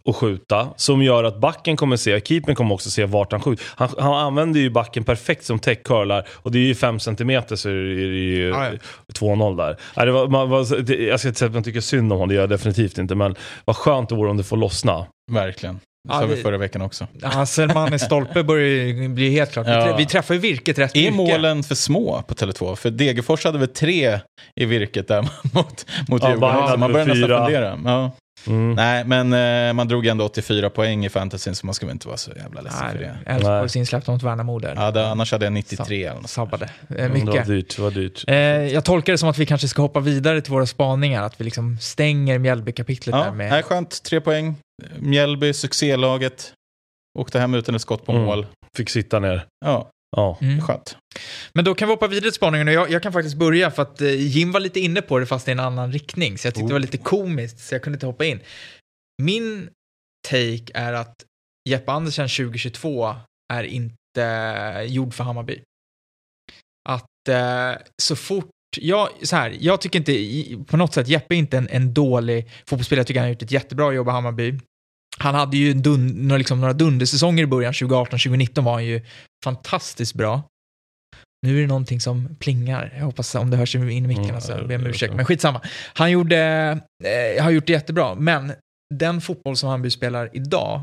[0.05, 0.67] och skjuta.
[0.75, 3.65] Som gör att backen kommer se, keepern kommer också se vart han skjuter.
[3.75, 7.69] Han, han använder ju backen perfekt som täckcurlar och det är ju 5 cm så
[7.69, 8.77] är det ju Ah, ja.
[9.13, 9.77] 2-0 där.
[9.97, 12.17] Nej, det var, man, var, det, jag ska inte säga att man tycker synd om
[12.17, 13.15] honom, det gör jag definitivt inte.
[13.15, 13.35] Men
[13.65, 15.05] vad skönt det vore om det får lossna.
[15.31, 15.79] Verkligen.
[16.07, 17.07] Det Ja, sa vi förra veckan också.
[17.21, 19.67] Ja, Selman i stolpe börjar ju bli helt klart.
[19.67, 19.95] Vi, Ja.
[19.97, 21.15] vi träffar ju virket rätt Är mycket.
[21.15, 22.75] målen för små på Tele2?
[22.75, 24.19] För Degerfors hade väl tre
[24.55, 25.21] i virket där
[25.53, 26.79] mot, mot Ja, Djurgården.
[26.79, 27.79] Man börjar nästan fundera.
[27.85, 28.11] Ja.
[28.47, 28.73] Mm.
[28.73, 29.33] Nej, men
[29.67, 32.31] eh, man drog ändå 84 poäng i fantasyn så man ska väl inte vara så
[32.35, 33.17] jävla ledsen för det.
[33.25, 34.73] Nej, Elfsborgs insläppta mot Värnamo där.
[34.75, 36.29] Ja, det, annars hade jag 93 eller något.
[36.29, 36.65] Sabbade.
[36.65, 37.47] Eh, Det var mycket.
[37.47, 37.75] dyrt.
[37.75, 38.23] Det var dyrt.
[38.27, 38.35] Eh,
[38.73, 41.23] jag tolkar det som att vi kanske ska hoppa vidare till våra spaningar.
[41.23, 43.49] Att vi liksom stänger Mjällby-kapitlet Ja, där med...
[43.51, 44.03] nej, skönt.
[44.03, 44.55] Tre poäng.
[44.99, 46.53] Mjällby, succélaget.
[47.19, 48.23] Åkte hem utan ett skott på Mm.
[48.23, 48.45] mål.
[48.77, 49.45] Fick sitta ner.
[49.65, 50.37] Ja, Ja.
[50.41, 50.61] Mm.
[50.61, 50.97] skönt.
[51.53, 53.81] Men då kan vi hoppa vidare till spaningen och jag, jag kan faktiskt börja för
[53.81, 56.37] att eh, Jim var lite inne på det fast i en annan riktning.
[56.37, 58.39] Så jag tyckte det var lite komiskt så jag kunde inte hoppa in.
[59.21, 59.69] Min
[60.29, 61.15] take är att
[61.69, 63.15] Jeppe Andersen 2022
[63.53, 65.61] är inte gjord för Hammarby.
[66.89, 71.37] Att eh, så fort, jag, så här, jag tycker inte på något sätt, Jeppe är
[71.37, 74.59] inte en, en dålig fotbollsspelare, jag tycker han har gjort ett jättebra jobb i Hammarby.
[75.17, 79.01] Han hade ju dun, några, liksom, några dundersäsonger i början, 2018-2019 var han ju
[79.43, 80.43] fantastiskt bra.
[81.47, 82.93] Nu är det någonting som plingar.
[82.97, 85.13] Jag hoppas om det hörs in i micken, Mm, alltså, ja, jag ber om ursäkt.
[85.13, 85.61] Men skitsamma.
[85.93, 86.37] Han gjorde,
[87.37, 88.53] eh, har gjort det jättebra, men
[88.95, 90.81] den fotboll som Hammarby spelar idag,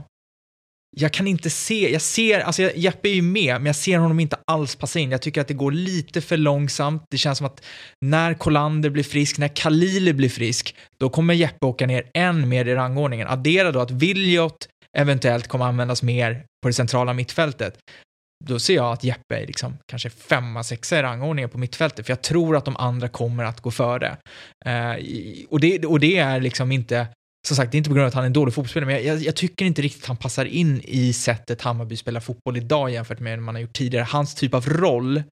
[0.96, 4.20] jag kan inte se, jag ser, alltså Jeppe är ju med, men jag ser honom
[4.20, 5.10] inte alls passa in.
[5.10, 7.04] Jag tycker att det går lite för långsamt.
[7.10, 7.64] Det känns som att
[8.00, 12.68] när Kolander blir frisk, när Kalili blir frisk, då kommer Jeppe åka ner än mer
[12.68, 13.28] i rangordningen.
[13.28, 14.68] Addera då att Viljot
[14.98, 17.78] eventuellt kommer användas mer på det centrala mittfältet.
[18.44, 22.12] Då ser jag att Jeppe är liksom kanske femma, sexa i rangordningen på mittfältet, för
[22.12, 24.16] jag tror att de andra kommer att gå före.
[24.66, 24.94] Eh,
[25.48, 27.06] och, det, och det är liksom inte,
[27.48, 28.94] som sagt, det är inte på grund av att han är en dålig fotbollsspelare, men
[28.94, 32.90] jag, jag, jag tycker inte riktigt han passar in i sättet Hammarby spelar fotboll idag
[32.90, 34.04] jämfört med hur man har gjort tidigare.
[34.10, 35.22] Hans typ av roll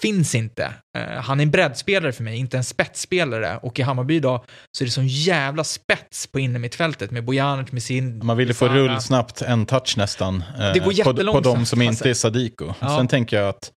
[0.00, 0.72] finns inte.
[0.98, 3.58] Eh, han är en breddspelare för mig, inte en spetsspelare.
[3.62, 4.44] Och i Hammarby idag
[4.78, 8.26] så är det sån jävla spets på innermittfältet med Bojanic med sin...
[8.26, 10.44] Man ville få rull snabbt, en touch nästan.
[10.58, 12.08] eh, Det går på, på jättelångsamt, de som inte alltså.
[12.08, 12.74] är Sadiko.
[12.80, 12.96] Ja.
[12.96, 13.70] Sen tänker jag att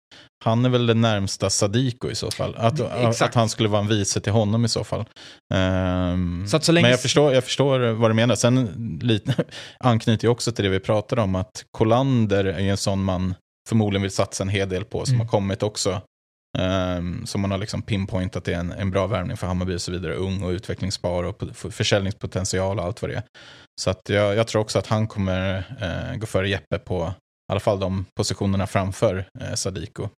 [0.45, 2.55] han är väl den närmsta Sadiko i så fall.
[2.59, 3.22] Att, Exakt.
[3.22, 5.05] att han skulle vara en vice till honom i så fall.
[5.55, 8.34] Ehm, Så så länge- Men jag förstår, jag förstår vad du menar.
[8.34, 9.34] Sen lite,
[9.78, 11.34] anknyter jag också till det vi pratade om.
[11.34, 13.34] Att Kolander är en sån man
[13.68, 15.05] förmodligen vill satsa en hel del på.
[15.05, 15.26] Som Mm.
[15.26, 16.01] har kommit också.
[16.59, 19.92] Um, som man har liksom pinpointat är en, en bra värvning för Hammarby och så
[19.92, 20.14] vidare.
[20.14, 23.22] Ung och utvecklingsbar och försäljningspotential och allt vad det är.
[23.80, 27.14] Så att jag, jag tror också att han kommer eh, gå före Jeppe på
[27.49, 30.09] i alla fall de positionerna framför eh, Sadiko.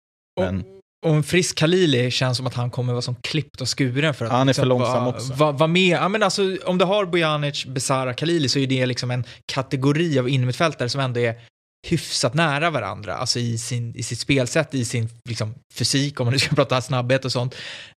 [0.41, 0.64] Men
[1.07, 4.24] Och en frisk Khalili känns som att han kommer vara som klippt och skuren för
[4.24, 5.32] att Han är för liksom långsam vara, också.
[5.32, 5.97] Vara, vara med.
[5.97, 10.18] Ja, men alltså, om du har Bojanic, Besara, Khalili så är det liksom en kategori
[10.18, 11.41] av innermittfältare som ändå är
[11.87, 16.32] hyfsat nära varandra, alltså i, sin, i sitt spelsätt, i sin liksom, fysik, om man
[16.32, 17.55] nu ska prata snabbhet och sånt.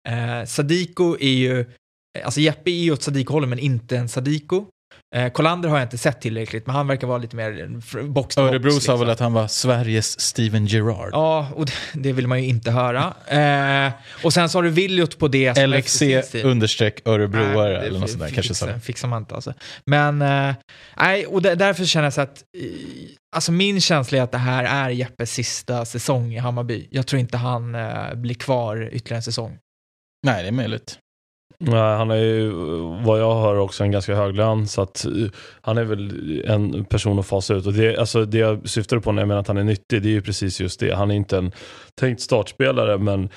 [0.10, 1.66] Eh, Sadiko är ju,
[2.24, 4.66] alltså Jeppe är ju åt Sadiko-hållet men inte en Sadiko.
[5.16, 8.72] Eh, Kolander har jag inte sett tillräckligt, men han verkar vara lite mer box Örebro
[8.72, 9.00] sa liksom.
[9.00, 11.10] väl att han var Sveriges Steven Gerrard.
[11.14, 13.14] Ja, och det, det vill man ju inte höra.
[13.88, 13.92] Eh,
[14.24, 15.54] och sen så har du Viljot på det.
[15.56, 15.64] som
[16.32, 16.46] tid.
[16.46, 18.30] understreck Örebroare det eller något sånt där.
[18.30, 18.66] Kanske så.
[18.66, 19.54] fixar, fixar man inte alltså.
[19.86, 20.56] Men, eh,
[20.98, 22.64] nej, och där- därför känner jag så att, eh,
[23.36, 26.88] alltså min känsla är att det här är Jeppes sista säsong i Hammarby.
[26.92, 29.58] Jag tror inte han eh, blir kvar ytterligare en säsong.
[30.26, 30.98] Nej, det är möjligt.
[31.62, 32.52] Nej, han är ju,
[33.06, 34.68] vad jag hör, också en ganska hög lön.
[34.68, 35.12] Så att, eh,
[35.62, 37.66] han är väl en person att fasa ut.
[37.66, 40.10] Och det, alltså, det jag syftade på när jag menar att han är nyttig, det
[40.10, 40.96] är ju precis just det.
[40.96, 41.52] Han är inte en
[42.00, 43.30] tänkt startspelare, men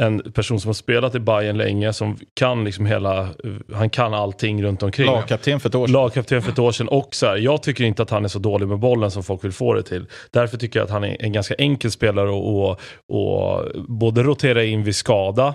[0.00, 3.28] en person som har spelat i Bayern länge, som kan liksom hela,
[3.72, 5.06] han kan allting runt omkring.
[5.06, 5.92] Lagkapten för ett år sedan.
[5.92, 8.38] Lagkapten för ett år sedan och så här, jag tycker inte att han är så
[8.38, 10.06] dålig med bollen som folk vill få det till.
[10.30, 14.84] Därför tycker jag att han är en ganska enkel spelare att och, både rotera in
[14.84, 15.54] vid skada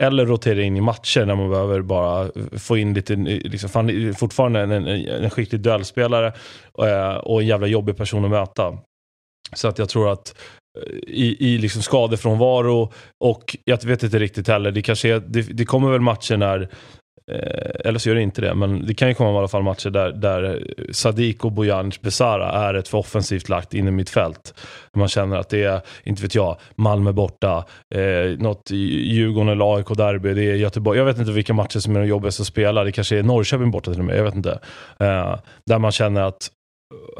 [0.00, 4.60] eller rotera in i matcher när man behöver bara få in lite, eh, liksom, fortfarande
[4.60, 6.32] en, en, en skicklig duellspelare
[6.78, 8.78] eh, och en jävla jobbig person att möta.
[9.52, 10.34] Så att jag tror att
[10.78, 12.92] eh, i, i liksom skadefrånvaro
[13.24, 16.68] och jag vet inte riktigt heller, det, kanske är, det, det kommer väl matcher när
[17.30, 19.62] Eh, eller så gör det inte det, men det kan ju komma i alla fall
[19.62, 24.10] matcher där, där Sadik och Bojanic Besara är ett för offensivt lagt in i mitt
[24.10, 24.54] fält.
[24.96, 27.64] Man känner att det är, inte vet jag, Malmö borta,
[27.94, 30.98] eh, något Djurgården eller AIK derby, det är Göteborg.
[30.98, 32.84] Jag vet inte vilka matcher som är de jobbigaste att spela.
[32.84, 34.58] Det kanske är Norrköping borta till och med, jag vet inte.
[34.98, 36.50] Eh, där man känner att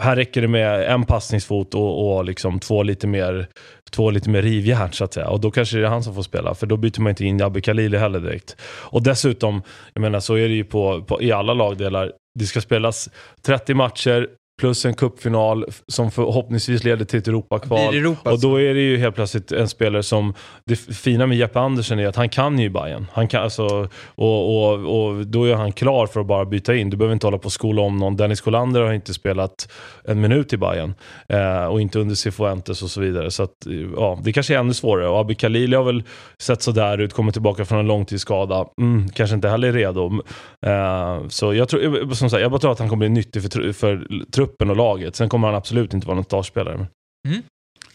[0.00, 3.48] här räcker det med en passningsfot och, och liksom två lite mer
[3.90, 5.28] två lite mer rivjärn så att säga.
[5.28, 7.42] Och då kanske det är han som får spela, för då byter man inte in
[7.42, 8.56] Abbe Khalili heller direkt.
[8.62, 9.62] Och dessutom,
[9.94, 13.08] jag menar så är det ju på, på, i alla lagdelar, det ska spelas
[13.42, 14.28] 30 matcher
[14.60, 17.94] plus en cupfinal f- som förhoppningsvis leder till ett Europakval.
[17.94, 20.34] Europa Och då är det ju helt plötsligt en spelare som,
[20.64, 23.06] det fina med Jeppe Andersen är att han kan ju Bayern.
[23.12, 26.90] Han kan alltså, och, och, och då är han klar för att bara byta in.
[26.90, 28.16] Du behöver inte hålla på och skola om någon.
[28.16, 29.72] Dennis Kolander har inte spelat
[30.04, 30.94] en minut i Bayern
[31.28, 33.30] eh, och inte under Cifuentes och så vidare.
[33.30, 35.08] Så att, ja, det kanske är ännu svårare.
[35.08, 36.02] Och Abby Khalili har väl
[36.38, 38.64] sett sådär ut, kommer tillbaka från en långtidsskada.
[38.80, 40.12] Mm, kanske inte heller är redo.
[40.66, 43.72] Eh, så jag tror, som sagt, jag bara tror att han kommer bli nyttig för,
[43.72, 45.16] för truppen och laget.
[45.16, 46.86] Sen kommer han absolut inte vara någon startspelare.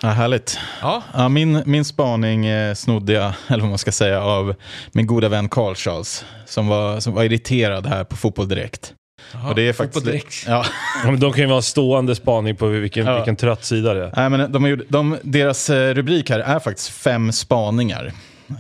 [0.02, 0.60] Ja, härligt.
[0.82, 4.56] Ja, Ja, min, min spaning eh, snodde jag, eller vad man ska säga, av
[4.92, 6.26] min goda vän Carl Charles.
[6.46, 8.94] Som var, som var irriterad här på Fotboll Direkt.
[9.34, 10.06] Jaha, Och det är faktiskt...
[10.06, 10.46] direkt.
[10.48, 10.66] Ja,
[11.04, 13.16] Ja, men de kan ju vara en stående spaning på vilken, Ja.
[13.16, 14.14] vilken trött sida det är.
[14.16, 18.12] nej, men de, har gjort- de, deras eh, rubrik här är faktiskt fem spaningar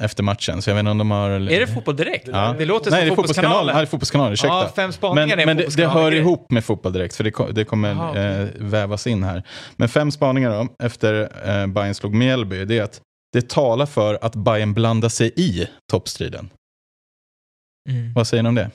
[0.01, 0.61] efter matchen.
[0.61, 1.29] Så jag vet inte om de har...
[1.29, 2.27] Är det fotboll direkt?
[2.27, 2.55] Ja.
[2.57, 3.75] Det låter Nej, som det är fotbollskanalen.
[3.75, 4.55] Ja, det är fotbollskanalen, ursäkta.
[4.55, 7.51] Ja, fem spaningar men är men det, det hör ihop med fotboll direkt, för det,
[7.51, 9.43] det kommer Aha, eh, vävas in här.
[9.75, 11.13] Men fem spaningar då, efter
[11.45, 13.01] eh, Bayern slog Mjällby, det är att
[13.33, 16.49] det talar för att Bayern blandar sig i toppstriden.
[17.89, 18.13] Mm.
[18.13, 18.69] Vad säger ni om det?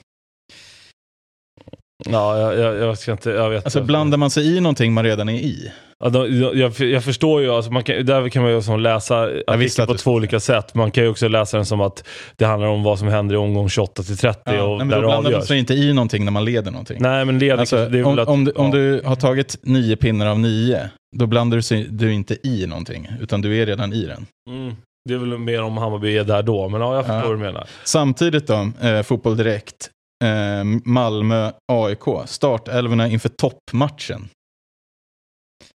[2.09, 5.03] Ja, jag, jag, jag ska inte, jag vet Alltså blandar man sig i någonting man
[5.03, 5.71] redan är i?
[6.03, 9.29] Ja, de, jag, jag förstår ju, alltså man kan, där kan man ju som läsa
[9.47, 10.75] artikeln på två olika sätt.
[10.75, 12.03] Man kan ju också läsa den som att
[12.35, 14.89] det handlar om vad som händer i omgång 28 till 30 Ja, och nej, men
[14.89, 16.97] där då blandar man sig inte i någonting när man leder någonting.
[17.01, 18.71] Nej men leder Alltså, kanske, om, att, om, du, om ja.
[18.71, 23.07] du har tagit nio pinnar av nio, då blandar du, sig, du inte i någonting,
[23.21, 24.25] utan du är redan i den.
[24.49, 24.75] Mm,
[25.09, 27.23] det är väl mer om Hammarby är där då, men ja, jag förstår Ja.
[27.27, 27.67] vad du menar.
[27.83, 29.89] Samtidigt då, eh, Fotboll Direkt,
[30.21, 34.29] eh, Malmö, AIK, startelvorna inför toppmatchen.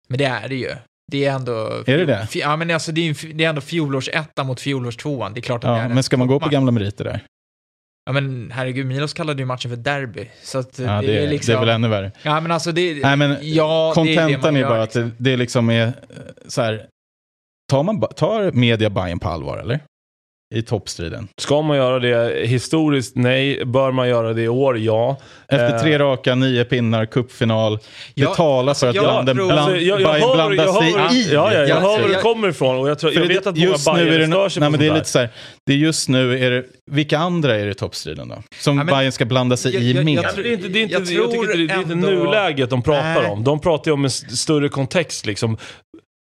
[0.08, 0.70] Men det är det ju.
[1.12, 1.82] Det är ändå...
[1.86, 2.28] Är det det?
[2.34, 5.34] Ja, men alltså det är, det är ändå fjolårsetta mot fjolårstvåan.
[5.34, 7.04] Det är klart att det Ja, är en men ska man gå på gamla meriter
[7.04, 7.20] där?
[8.06, 10.30] Ja, men herregud, Milos kallade ju matchen för derby.
[10.42, 11.52] Så att Ja, det, är liksom...
[11.52, 12.12] det är väl ännu värre.
[12.22, 13.02] Ja, men alltså det...
[13.02, 15.12] Nej, men ja, det är det Kontentan är gör, bara att liksom.
[15.18, 15.92] det, det liksom är eh,
[16.46, 16.86] så här,
[17.70, 19.80] tar, man, tar media Bayern på allvar eller?
[20.54, 21.28] I toppstriden.
[21.40, 23.16] Ska man göra det historiskt?
[23.16, 23.64] Nej.
[23.64, 24.78] Bör man göra det i år?
[24.78, 25.16] Ja.
[25.48, 27.78] Efter Eh, tre raka, nio pinnar, cupfinal.
[28.14, 30.88] Ja, det talar för att jag tror- bland, Alltså, jag, jag Bayern blandar jag sig
[30.90, 30.94] i.
[31.34, 33.46] Ja, ja, jag Jag- hör var du jag- kommer ifrån och jag, tror, jag vet
[33.46, 35.08] att många just nu är det, Bayern stör sig nej, på men det är lite
[35.08, 35.28] så här,
[35.66, 38.34] det är just nu är det, vilka andra är det i toppstriden då?
[38.58, 40.14] Som Ja, men- Bayern ska blanda sig Jag- i jag- mer?
[40.22, 42.70] jag det är inte, det är inte, Jag jag tycker inte, det är inte nuläget
[42.70, 43.30] de pratar Nej.
[43.30, 43.44] om.
[43.44, 45.56] De pratar ju om en st- större kontext liksom.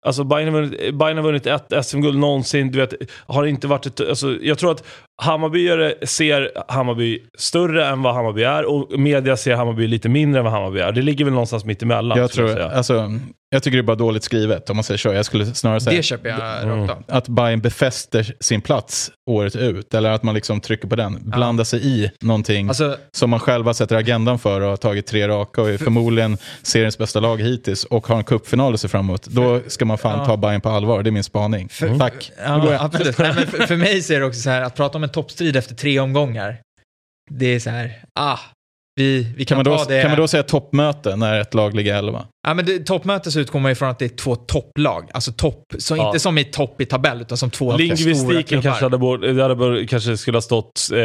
[0.04, 2.92] Alltså Bayern har vunnit, eh, Bayern har vunnit ett SM-guld någonsin, du vet,
[3.26, 4.84] har inte varit ett, alltså, jag tror att
[5.22, 10.44] Hammarbyare ser Hammarby större än vad Hammarby är och media ser Hammarby lite mindre än
[10.44, 10.92] vad Hammarby är.
[10.92, 12.18] Det ligger väl någonstans mitt emellan.
[12.18, 12.70] Jag, tror, säga.
[12.70, 13.12] alltså,
[13.50, 15.08] jag tycker det är bara dåligt skrivet om man säger så.
[15.12, 16.86] Jag skulle snarare säga Det köper jag Mm.
[16.88, 19.94] rakt att Bayern befäster sin plats året ut.
[19.94, 21.18] Eller att man liksom trycker på den.
[21.30, 25.28] Blandar sig i någonting Alltså, som man själva sätter agendan för och har tagit tre
[25.28, 29.04] raka och är förmodligen seriens bästa lag hittills och har en cupfinal att se fram
[29.04, 29.24] emot.
[29.26, 30.24] Då ska man fan Ja.
[30.26, 31.02] ta Bayern på allvar.
[31.02, 31.68] Det är min spaning.
[31.68, 32.32] För- Tack.
[32.46, 32.82] Ja, jag.
[32.82, 33.18] absolut.
[33.18, 35.10] Nej, men för, för mig så är det också så här, att prata om en
[35.10, 36.60] toppstrid efter tre omgångar,
[37.30, 38.38] det är så här, ah,
[38.96, 40.02] vi, vi Kan kan, man, då, det.
[40.02, 42.24] kan man då säga toppmöte när ett lag ligger elva?
[42.46, 45.08] Ja, men det, toppmöte så utgår man ifrån att det är två topplag.
[45.14, 46.06] Alltså topp, så Ja.
[46.06, 48.62] inte som i topp i tabell, utan som två stora Lingvistiken klubbar.
[48.62, 50.98] kanske hade, borde, det hade bör, kanske skulle ha stått eh,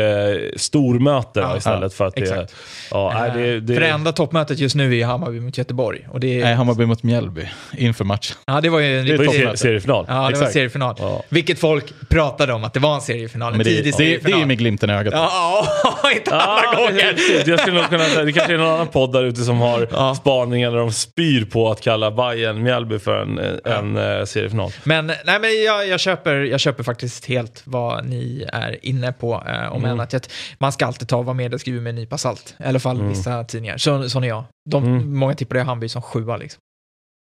[0.58, 2.48] stormöte Ja, istället för att det...
[2.92, 6.08] Ja, nej, det, det, För det enda toppmötet just nu är Hammarby mot Göteborg.
[6.12, 7.42] Och det, är, Nej, Hammarby mot Mjällby
[7.78, 8.38] inför matchen.
[8.46, 9.40] ja, det var ju en Det var riktig...
[9.42, 10.06] ju seriefinal.
[10.08, 10.96] Ja, det var seriefinal.
[11.00, 11.24] Ja.
[11.30, 13.52] Vilket folk pratade om att det var en seriefinal.
[13.54, 14.40] En Men det, tidig det, det är seriefinal.
[14.40, 15.14] ju med glimten i ögat.
[15.14, 15.66] Ja,
[16.04, 17.16] ja, inte alla Ja, gånger.
[17.50, 20.16] jag skulle kunna det kanske är någon annan podd där ute som har Ja.
[20.16, 24.72] spaningar där de spyr på att kalla Bayern Mjällby för en, en eh, seriefinal.
[24.84, 29.44] Men, nej, men jag, jag, köper, jag köper faktiskt helt vad ni är inne på.
[29.48, 30.00] Eh, om Mm.
[30.00, 30.22] att jag,
[30.58, 32.56] man ska alltid ta vad media skriver med en nypa salt.
[32.60, 33.10] I alla fall Mm.
[33.10, 33.78] vissa tidningar.
[33.78, 34.44] Så, sån är jag.
[34.70, 35.18] De, Mm.
[35.18, 36.60] Många tippade Hammarby som sjua liksom.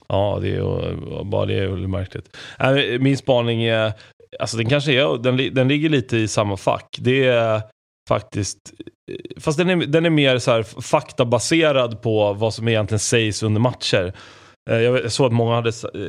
[0.08, 2.36] Ja, det är bara det är väl märkligt.
[3.00, 3.92] Min spaning är,
[4.40, 6.96] alltså den kanske är, den, den ligger lite i samma fack.
[6.98, 7.62] Det är
[8.08, 8.58] faktiskt,
[9.40, 13.60] fast den är, den är mer så här faktabaserad på vad som egentligen sägs under
[13.60, 14.12] matcher.
[14.70, 16.00] Eh, jag såg att många hade eh,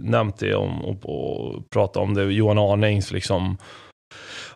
[0.00, 2.24] nämnt det om, och, och pratat om det.
[2.24, 3.56] Johan Arnings liksom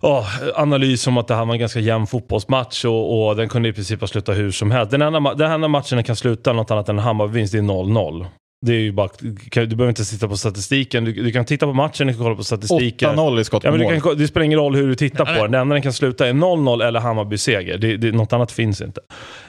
[0.01, 3.68] oh, analys om att det här var en ganska jämn fotbollsmatch och, och den kunde
[3.68, 4.91] i princip ha slutat hur som helst.
[4.91, 7.62] Den enda, den enda matchen den kan sluta något annat än en Hammarby-vinst, det är
[7.62, 8.26] 0-0.
[8.67, 9.09] Det är ju bara,
[9.53, 12.37] du behöver inte titta på statistiken, du, du kan titta på matchen, du kan kolla
[12.37, 13.11] på statistiken.
[13.11, 13.95] 8-0 i skott på Ja, men mål.
[13.95, 15.53] du kan, det spelar ingen roll hur du tittar Nej, på den.
[15.53, 17.79] Det enda den kan sluta är 0-0 eller Hammarby-seger.
[17.79, 19.01] Det, det, något annat finns inte.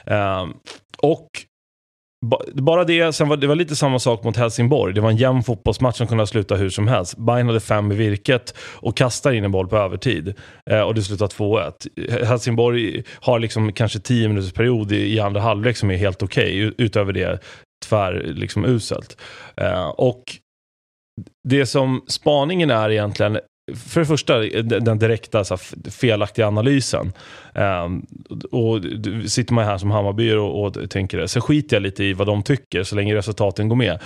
[0.06, 0.52] Ehm,
[1.02, 1.26] och
[2.26, 4.94] ba- bara det, sen var det var lite samma sak mot Helsingborg.
[4.94, 7.16] Det var en jämn fotbollsmatch som kunde ha slutat hur som helst.
[7.18, 10.34] Bayern hade fem i virket och kastar in en boll på övertid.
[10.70, 12.24] Eh, och det slutar 2-1.
[12.26, 16.58] Helsingborg har liksom kanske 10 minuters period i, i andra halvlek som är helt okej.
[16.58, 17.38] U- Utöver det
[17.88, 19.16] tvär liksom uselt.
[19.56, 20.22] Eh, och
[21.48, 23.38] det som spaningen är egentligen,
[23.74, 27.12] för det första den direkta så här, felaktiga analysen.
[27.54, 28.06] Ehm,
[28.50, 28.80] och
[29.26, 32.26] sitter man här som Hammarby och, och tänker det, så skiter jag lite i vad
[32.26, 33.98] de tycker så länge resultaten går med.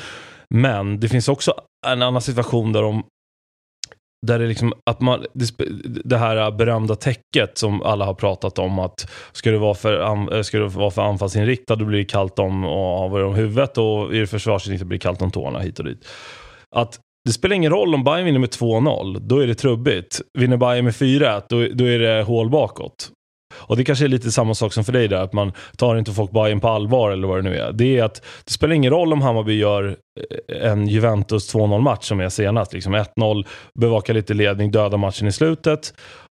[0.55, 1.55] Men det finns också
[1.87, 3.03] en annan situation där de
[4.27, 5.25] där det, liksom, att man,
[6.05, 10.01] det, här berömda täcket som alla har pratat om att ska du vara för,
[10.35, 14.15] eh, ska du vara för anfallsinriktad då blir det kallt om, om, om huvudet och
[14.15, 16.09] i det försvarsinriktad blir det kallt om tårna hit och dit.
[16.77, 20.21] Att det spelar ingen roll om Bayern vinner med 2-0, då är det trubbigt.
[20.39, 23.11] Vinner Bayern med 4-1, då, då är det hål bakåt.
[23.67, 26.13] Och det kanske är lite samma sak som för dig där, att man tar inte
[26.13, 27.73] folk Bayern på allvar eller vad det nu är.
[27.73, 29.97] Det är att det spelar ingen roll om Hammarby gör
[30.51, 32.73] eh, en Juventus 2-0 match som är senast.
[32.73, 33.47] Liksom 1-0,
[33.81, 35.95] bevaka lite ledning, döda matchen i slutet.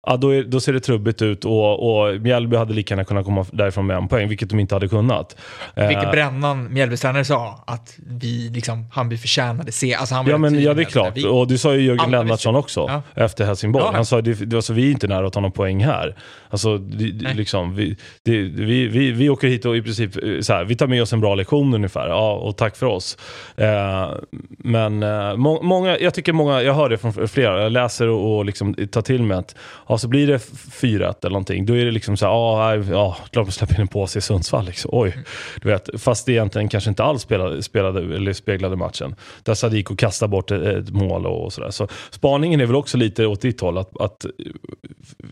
[0.07, 3.25] Ja, då, är, då ser det trubbigt ut och, och Mjällby hade lika gärna kunnat
[3.25, 5.37] komma därifrån med en poäng, vilket de inte hade kunnat.
[5.75, 9.95] Vilket Eh, Brännan, Mjällbys tränare, sa att vi, liksom, Hammarby förtjänade se.
[9.95, 11.13] Alltså han Ja, men, ja, det är klart.
[11.17, 13.03] Vi, Och det sa ju Jörgen Lennartsson också Ja.
[13.15, 13.85] efter Helsingborg.
[13.87, 13.93] Ja.
[13.95, 16.17] Han sa det, alltså, vi är inte nära att ta någon poäng här.
[16.51, 20.53] Alltså, det, liksom, vi, det, vi, vi, vi åker hit och i princip eh, så
[20.53, 22.09] här, vi tar med oss en bra lektion ungefär.
[22.09, 23.19] Ja, och tack för oss.
[23.57, 24.11] Eh,
[24.49, 28.37] men eh, må, många, jag tycker många, jag hör det från flera, jag läser och,
[28.37, 29.55] och liksom tar till mig att
[29.97, 31.67] ja, så blir det 4-1 eller någonting.
[31.67, 34.65] Då är det liksom så här, ja, klart man släpper in en påse i Sundsvall.
[34.65, 34.91] Liksom.
[34.95, 35.17] Oj,
[35.63, 39.15] du vet, fast det egentligen kanske inte alls spelade, spelade, eller speglade matchen.
[39.43, 41.71] Där Sadiko kastar bort ett, ett mål och, och sådär.
[41.71, 43.79] Så spaningen är väl också lite åt ditt håll.
[43.79, 44.27] Att, att,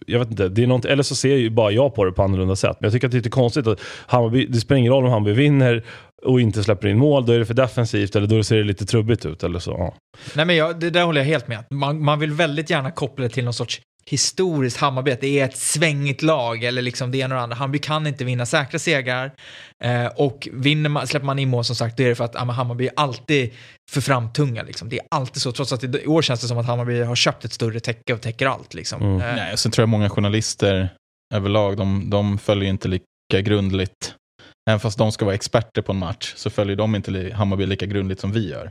[0.06, 2.22] jag vet inte, det är något, eller så ser ju bara jag på det på
[2.22, 2.76] annorlunda sätt.
[2.80, 5.10] Men jag tycker att det är lite konstigt att Hammarby, det spelar ingen roll om
[5.10, 5.84] Hammarby vinner
[6.24, 8.86] och inte släpper in mål, då är det för defensivt eller då ser det lite
[8.86, 9.42] trubbigt ut.
[9.42, 9.70] Eller så.
[9.70, 9.94] Ja.
[10.36, 11.64] Nej, men jag, det där håller jag helt med.
[11.70, 15.44] Man, man vill väldigt gärna koppla det till någon sorts historiskt Hammarby, att det är
[15.44, 17.56] ett svängigt lag eller liksom det ena och det andra.
[17.56, 19.32] Hammarby kan inte vinna säkra segrar
[19.84, 22.34] eh, och vinner man, släpper man in mål som sagt, då är det för att
[22.34, 23.50] ja, Hammarby är alltid
[23.90, 24.62] för framtunga.
[24.62, 24.88] Liksom.
[24.88, 27.16] Det är alltid så, trots att det, i år känns det som att Hammarby har
[27.16, 28.74] köpt ett större täcke och täcker allt.
[28.74, 29.02] Liksom.
[29.02, 29.20] Mm.
[29.20, 30.88] Eh, Nej, och sen tror jag många journalister
[31.34, 34.14] överlag, de, de följer inte lika grundligt.
[34.70, 37.86] Även fast de ska vara experter på en match så följer de inte Hammarby lika
[37.86, 38.70] grundligt som vi gör.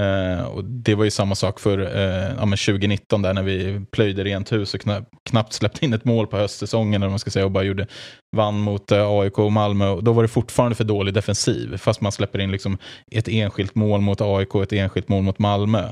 [0.00, 3.86] Eh, och det var ju samma sak för eh, ja, men 2019 där när vi
[3.92, 7.30] plöjde rent hus och kna- knappt släppte in ett mål på höstsäsongen eller man ska
[7.30, 7.86] säga och bara gjorde,
[8.34, 9.88] vann mot eh, AIK och Malmö.
[9.88, 12.78] Och då var det fortfarande för dålig defensiv fast man släpper in liksom
[13.10, 15.84] ett enskilt mål mot AIK och ett enskilt mål mot Malmö.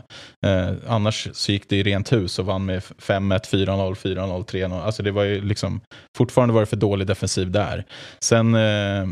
[0.47, 4.83] Eh, annars så gick det i rent hus och vann med 5-1, 4-0, 4-0, 3-0.
[4.83, 5.81] Alltså det var ju liksom,
[6.17, 7.85] fortfarande var det för dålig defensiv där.
[8.21, 9.07] Sen eh,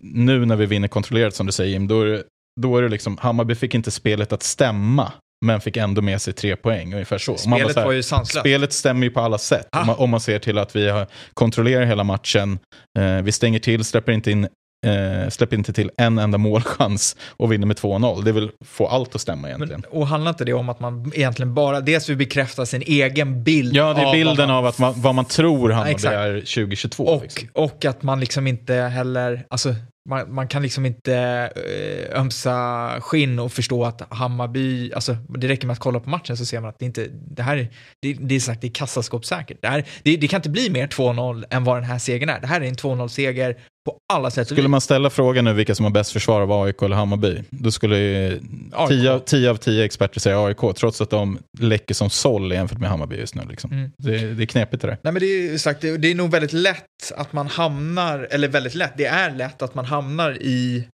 [0.00, 2.22] nu när vi vinner kontrollerat som du säger Jim, då är det,
[2.60, 5.12] då är det liksom, Hammarby fick inte spelet att stämma,
[5.44, 7.36] men fick ändå med sig tre poäng, ungefär så.
[7.36, 8.40] Spelet här, var ju sanslöst.
[8.40, 9.68] Spelet stämmer ju på alla sätt.
[9.72, 9.80] Ah.
[9.80, 12.58] Om, man, om man ser till att vi har, kontrollerar hela matchen,
[12.98, 14.48] eh, vi stänger till, släpper inte in
[14.84, 18.24] eh, släpper inte till en enda målchans och vinner med 2-0.
[18.24, 19.84] Det vill få allt att stämma egentligen.
[19.90, 23.42] Men, och handlar inte det om att man egentligen bara, dels vill bekräfta sin egen
[23.44, 26.14] bild ja, det är bilden man av att man, vad man tror Hammarby exakt.
[26.14, 27.04] är 2022.
[27.04, 27.48] Och, liksom.
[27.52, 29.74] och att man liksom inte heller, alltså
[30.08, 31.14] man, man kan liksom inte
[31.56, 36.36] eh, ömsa skinn och förstå att Hammarby, alltså det räcker med att kolla på matchen
[36.36, 37.68] så ser man att det inte, det här är,
[38.02, 39.58] det, det är sagt, det är kassaskåpssäkert.
[39.62, 42.40] Det, här, det, det kan inte bli mer 2-0 än vad den här segern är.
[42.40, 45.84] Det här är en 2-0-seger på alla sätt Skulle man ställa frågan nu vilka som
[45.84, 48.40] har bäst försvar av AIK eller Hammarby, då skulle ju
[48.88, 52.78] 10 av 10 av 10 experter säga AIK, trots att de läcker som såll jämfört
[52.78, 53.42] med Hammarby just nu.
[53.48, 53.72] Liksom.
[53.72, 53.90] Mm.
[53.98, 54.98] Det, det är knepigt det där.
[55.02, 58.48] Nej men det är sagt, det, det är nog väldigt lätt att man hamnar, eller
[58.48, 59.93] väldigt lätt, det är lätt att man hamnar
[60.40, 60.88] i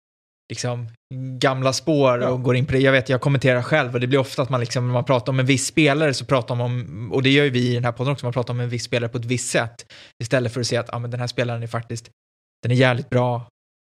[0.49, 0.89] liksom
[1.39, 2.79] gamla spår och går in på det.
[2.79, 5.33] Jag vet, jag kommenterar själv och det blir ofta att man liksom, när man pratar
[5.33, 7.85] om en viss spelare så pratar man om, och det gör ju vi i den
[7.85, 9.93] här podden också, man pratar om en viss spelare på ett visst sätt
[10.23, 12.11] istället för att säga att ah, men den här spelaren är faktiskt,
[12.63, 13.49] den är jävligt bra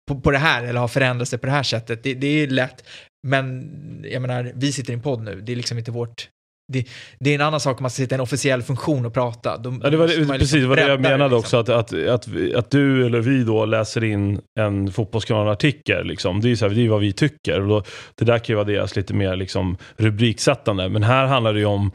[0.08, 2.04] på, på det här eller har förändrat sig på det här sättet.
[2.04, 2.88] Det, det är lätt,
[3.28, 6.30] men jag menar, vi sitter i en podd nu, det är liksom inte vårt
[6.72, 6.86] det,
[7.20, 9.58] det är en annan sak om man sitter i en officiell funktion och prata.
[9.58, 11.40] Då Ja, det var man precis liksom vad jag menade liksom.
[11.40, 11.58] också.
[11.58, 16.08] Att, att, att, att du eller vi då läser in en fotbollskanal-artikel.
[16.08, 16.42] Liksom.
[16.42, 17.62] Det är så här, det är vad vi tycker.
[17.62, 17.84] Och då,
[18.16, 20.90] det där kan ju vara deras lite mer liksom, rubriksättande.
[20.90, 21.92] Men här handlar det ju om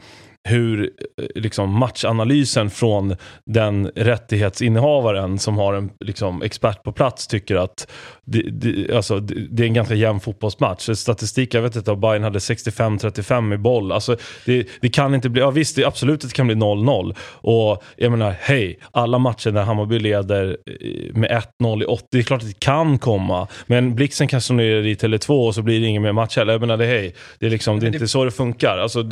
[0.47, 3.15] hur eh, liksom, matchanalysen från
[3.45, 7.87] den rättighetsinnehavaren som har en liksom, expert på plats tycker att
[8.29, 10.89] det, det, alltså, det, det är en ganska jämn fotbollsmatch.
[10.89, 13.91] Statistik, jag vet inte, Bayern hade 65-35 i boll.
[13.91, 17.15] Alltså, det, det kan inte bli, ja visst, det, absolut det kan bli 0-0.
[17.31, 22.17] Och jag menar, hej, alla matcher när Hammarby leder eh, med 1-0 i 80, det
[22.17, 23.47] är klart att det kan komma.
[23.67, 26.53] Men Blixten kan slå ner i Tele2 och så blir det ingen mer match heller.
[26.53, 28.77] Jag menar, det, hej, det är, liksom, det är inte så det funkar.
[28.77, 29.09] Alltså,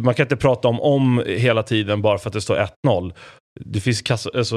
[0.00, 3.12] man kan inte prata om om hela tiden bara för att det står 1-0.
[3.60, 4.56] Det finns kassa, alltså,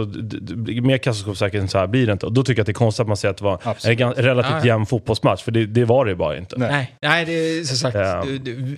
[0.81, 2.25] mer kassaskåpssäkert än så här blir det inte.
[2.25, 3.99] Och då tycker jag att det är konstigt att man säger att det var Absolut.
[4.01, 4.65] en relativt Ja, ja.
[4.65, 5.43] jämn fotbollsmatch.
[5.43, 6.57] För det, det var det bara inte.
[6.57, 6.95] Nej.
[7.01, 8.25] Nej, det är som sagt, Ja.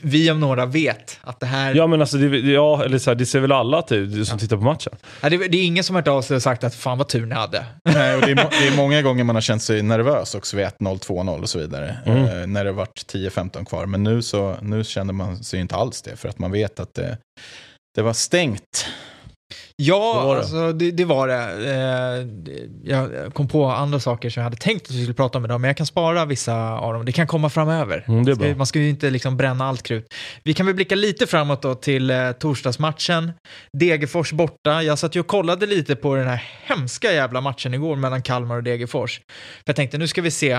[0.02, 1.76] vi om några vet att det här...
[1.76, 4.58] Ja men alltså, det, ja, eller så här, det ser väl alla till som tittar
[4.58, 4.94] på matchen.
[5.22, 7.08] Ja, det, det är ingen som har hört av sig och sagt att fan vad
[7.08, 7.66] tur ni hade.
[7.86, 10.66] Nej, och det, är, det är många gånger man har känt sig nervös också vid
[10.66, 11.98] 1-0, 2-0 och så vidare.
[12.06, 12.24] Mm.
[12.42, 13.86] Eh, när det har varit 10-15 kvar.
[13.86, 16.16] Men nu, så, nu känner man sig inte alls det.
[16.16, 17.18] För att man vet att det,
[17.96, 18.86] det var stängt.
[19.76, 20.42] Ja, Så var det.
[20.42, 21.44] alltså det, det var det.
[21.44, 25.38] Eh, det- Jag kom på andra saker som jag hade tänkt att vi skulle prata
[25.38, 27.06] om idag, men jag kan spara vissa av dem.
[27.06, 28.04] Det kan komma framöver.
[28.08, 30.14] Mm, det är Man ska ju inte liksom bränna allt krut.
[30.44, 33.32] Vi kan väl blicka lite framåt då till eh, torsdagsmatchen.
[33.78, 34.84] Degerfors borta.
[34.84, 38.56] Jag satt ju och kollade lite på den här hemska jävla matchen igår mellan Kalmar
[38.56, 39.18] och Degerfors.
[39.18, 40.52] För jag tänkte, nu ska vi se.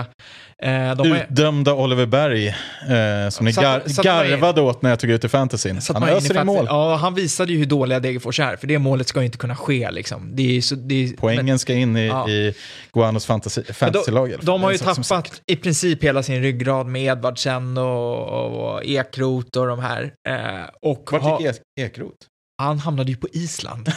[0.63, 5.29] Eh, Utdömda Oliver Berg, eh, som ni gar, garvade åt när jag tog ut i
[5.29, 5.79] fantasyn.
[5.93, 6.65] Han öser i mål.
[6.69, 9.55] Ja, han visade ju hur dåliga Degerfors är, för det målet ska ju inte kunna
[9.55, 10.29] ske liksom.
[10.35, 12.29] Det är så, det är, Poängen ska in i, Ja.
[12.29, 12.53] i
[12.93, 14.29] Guanos fantasy, Men fantasylag.
[14.29, 19.59] de, de har ju tappat i princip hela sin ryggrad med Edvardsen och, och Ekroth
[19.59, 20.13] och de här.
[20.29, 22.15] Eh, och Vart ha, gick Ek- Ekroth?
[22.57, 23.91] Han hamnade ju på Island.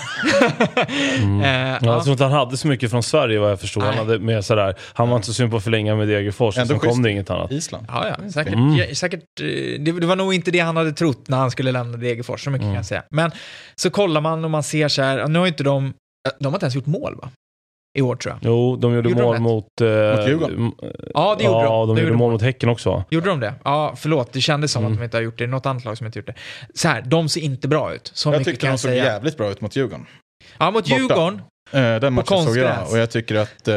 [1.18, 1.40] Mm.
[1.44, 1.92] Eh, Ja, ja.
[1.94, 3.80] jag tror inte han hade så mycket från Sverige vad jag förstår.
[3.80, 6.78] Han, hade med sådär, han var inte så sugen på att förlänga med Degerfors, sen
[6.78, 7.50] kom det inget annat.
[7.52, 7.86] Island.
[7.88, 8.54] Ja, ja, säkert.
[8.54, 8.76] Mm.
[8.76, 9.46] Ja, säkert eh,
[9.80, 12.50] det, det var nog inte det han hade trott när han skulle lämna Degerfors, så
[12.50, 12.74] mycket Mm.
[12.74, 13.02] kan jag säga.
[13.11, 13.30] Men
[13.76, 15.94] så kollar man och man ser så här, nu har inte de,
[16.40, 17.30] de har inte ens gjort mål va?
[17.99, 18.39] I år tror jag.
[18.51, 19.43] Jo, de gjorde Gjorde de mål ett?
[19.43, 19.80] mot...
[19.80, 20.72] Eh, Mot Djurgården?
[21.14, 21.89] Ja, det gjorde ja, de.
[21.89, 23.05] de Det gjorde gjorde mål mot Häcken också.
[23.11, 23.55] Gjorde de det?
[23.64, 24.32] Ja, förlåt.
[24.32, 24.93] Det kändes som Mm.
[24.93, 25.47] att de inte har gjort det.
[25.47, 26.34] Något annat lag som inte gjort det.
[26.74, 28.11] Så här, de ser inte bra ut.
[28.14, 29.05] Så Jag tyckte kan de såg säga.
[29.05, 30.07] jävligt bra ut mot Djurgården.
[30.59, 30.97] Ja, mot Borta.
[30.97, 31.43] Djurgården.
[31.72, 33.74] Eh, den matchen såg jag och jag tycker att eh,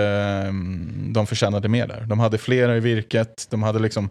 [1.14, 2.02] de förtjänade mer där.
[2.02, 4.10] De hade flera i virket, de hade liksom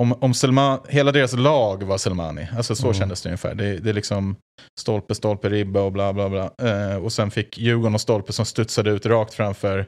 [0.00, 2.94] om, om Selman, hela deras lag var Selmani, alltså så Mm.
[2.98, 3.54] kändes det ungefär.
[3.54, 4.36] Det, det är liksom
[4.80, 6.50] stolpe, stolpe, ribba och bla bla bla.
[6.62, 9.86] Eh, och sen fick Djurgården och stolpe som studsade ut rakt framför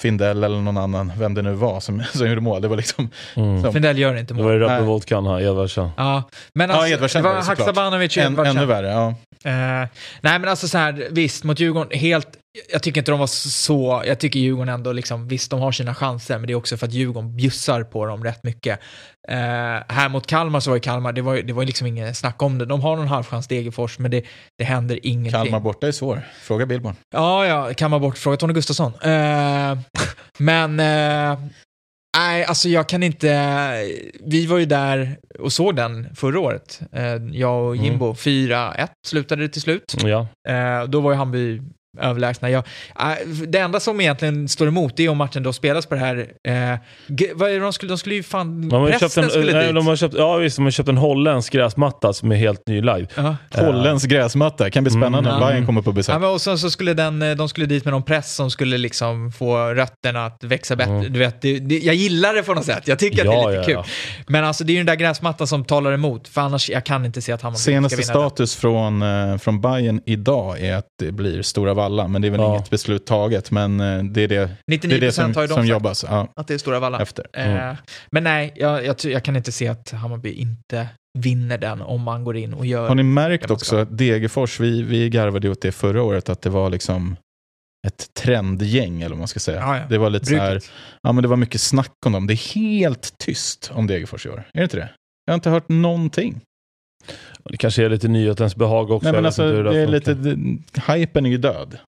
[0.00, 2.62] Findell eller någon annan, vem det nu var som, som gjorde mål.
[2.62, 3.62] Det var liksom, Mm.
[3.62, 4.60] Så- Findell gör inte Det var mål.
[4.60, 4.68] ju Nej.
[4.76, 5.90] Rappelvodkan här, Edvardsen.
[5.96, 6.22] Ja,
[6.54, 7.66] men Ja, alltså, Edvardsen det var var det såklart.
[7.66, 8.56] Haksabanovic Edvardsen.
[8.56, 8.86] ännu värre.
[8.88, 9.14] Ja.
[9.44, 9.88] Eh,
[10.20, 12.28] nej, men alltså så här, visst, mot Djurgården, helt,
[12.72, 15.94] jag tycker inte de var så, jag tycker Djurgården ändå, liksom, visst, de har sina
[15.94, 18.78] chanser, men det är också för att Djurgården bjussar på dem rätt mycket.
[19.28, 19.36] Eh,
[19.88, 22.42] här mot Kalmar så var ju Kalmar, det var, ju- det var liksom inget snack
[22.42, 22.66] om det.
[22.66, 24.22] De har någon halvchans Degerfors, men det,
[24.58, 25.32] det händer ingenting.
[25.42, 26.22] Kalmar borta är svår.
[26.42, 26.94] Fråga Billborn.
[27.14, 28.92] Ja, ja, Kalmar bort, fråga Tony Gustafsson.
[29.02, 29.78] Eh,
[30.38, 30.80] men,
[32.16, 33.28] nej, alltså jag kan inte,
[34.20, 39.42] vi var ju där och såg den förra året, eh, jag och Jimbo, 4-1 slutade
[39.42, 39.96] det till slut.
[40.04, 40.26] Ja.
[40.48, 41.62] Eh, då var ju Hammarby
[41.98, 42.50] överlägsna.
[42.50, 42.64] Jag,
[43.00, 46.00] eh, det enda som egentligen står emot det är om matchen då spelas på det
[46.00, 46.16] här...
[46.44, 46.78] Eh,
[47.34, 48.68] vad är det de skulle, de skulle ju fan...
[48.68, 49.74] De har köpt pressen en, skulle nej, dit.
[49.74, 53.10] de har köpt, ja, visst, de har köpt en holländsk gräsmatta som är helt nylagd.
[53.14, 53.36] Ja.
[53.54, 55.40] Holländsk gräsmatta, kan bli spännande Mm.
[55.42, 55.48] Ja.
[55.48, 56.14] Bayern kommer på besök.
[56.14, 58.50] Ja, men och så, så skulle den, eh, de skulle dit med någon press som
[58.50, 60.92] skulle liksom få rötterna att växa bättre.
[60.92, 61.12] Mm.
[61.12, 62.88] Du vet, det, det, jag gillar det på något sätt.
[62.88, 63.84] Jag tycker att det Ja, är lite ja, kul.
[63.86, 64.24] ja.
[64.26, 66.28] Men alltså det är ju den där gräsmattan som talar emot.
[66.28, 68.30] För annars, jag kan inte se att Hammarby Senaste ska vinna den.
[68.30, 72.30] status från, eh, från Bayern idag är att det blir Stora Valla, men det är
[72.30, 72.54] väl Ja.
[72.54, 73.50] inget beslut taget.
[73.50, 76.48] Men eh, det är det, det, 99% är det som, de som jobbas ja, att
[76.48, 77.02] det är Stora Valla.
[77.02, 77.26] efter.
[77.32, 77.74] Eh,
[78.10, 82.24] men nej, jag, jag, jag kan inte se att Hammarby inte vinner den om man
[82.24, 82.88] går in och gör...
[82.88, 86.50] Har ni märkt också att Degerfors, vi, vi garvade åt det förra året, att det
[86.50, 87.16] var liksom
[87.86, 89.60] ett trendgäng, eller vad man ska säga.
[89.60, 89.82] Ja, ja.
[89.88, 90.60] Det var lite så här,
[91.02, 92.26] ja men det var mycket snack om dem.
[92.26, 94.42] Det är helt tyst om Degerfors i år.
[94.52, 94.88] Är det inte det?
[95.26, 96.40] Jag har inte hört någonting.
[97.50, 99.04] Det kanske är lite nyhetens behag också.
[99.04, 100.10] Nej men vet alltså, det är lite,
[100.92, 101.78] hypen är ju död.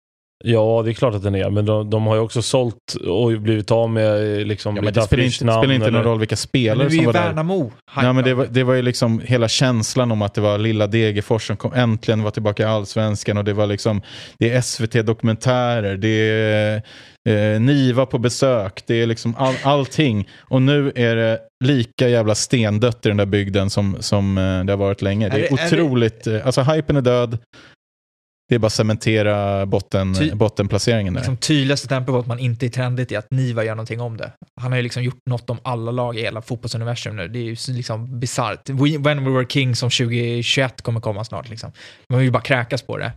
[0.44, 1.50] Ja, det är klart att den är.
[1.50, 5.02] Men de, de har ju också sålt och blivit av med liksom, Ja, men det
[5.02, 7.26] spelar inte, spelar inte någon roll vilka spelare nu är som var där.
[7.28, 10.58] Värnamo Ja, men det, var, det var ju liksom hela känslan om att det var
[10.58, 14.02] lilla Degerfors som kom, äntligen var tillbaka i allsvenskan och det var liksom
[14.38, 16.82] det är SVT-dokumentärer, det är
[17.54, 20.28] eh, Niva på besök, det är liksom all, allting.
[20.40, 24.72] Och nu är det lika jävla stendött i den där bygden som, som eh, det
[24.72, 25.28] har varit länge.
[25.28, 27.38] Det är, Är det- är det- otroligt, eh, alltså hypen är död.
[28.48, 31.20] Det är bara att cementera botten, Ty- bottenplaceringen där.
[31.20, 34.16] Liksom tydligaste tempot på att man inte är trendigt är att Niva gör någonting om
[34.16, 34.32] det.
[34.60, 37.28] Han har ju liksom gjort något om alla lag i hela fotbollsuniversum nu.
[37.28, 38.68] Det är ju liksom bisarrt.
[38.98, 41.72] When We Were King som 2021 kommer komma snart liksom.
[42.08, 43.12] Man vill ju bara kräkas på det.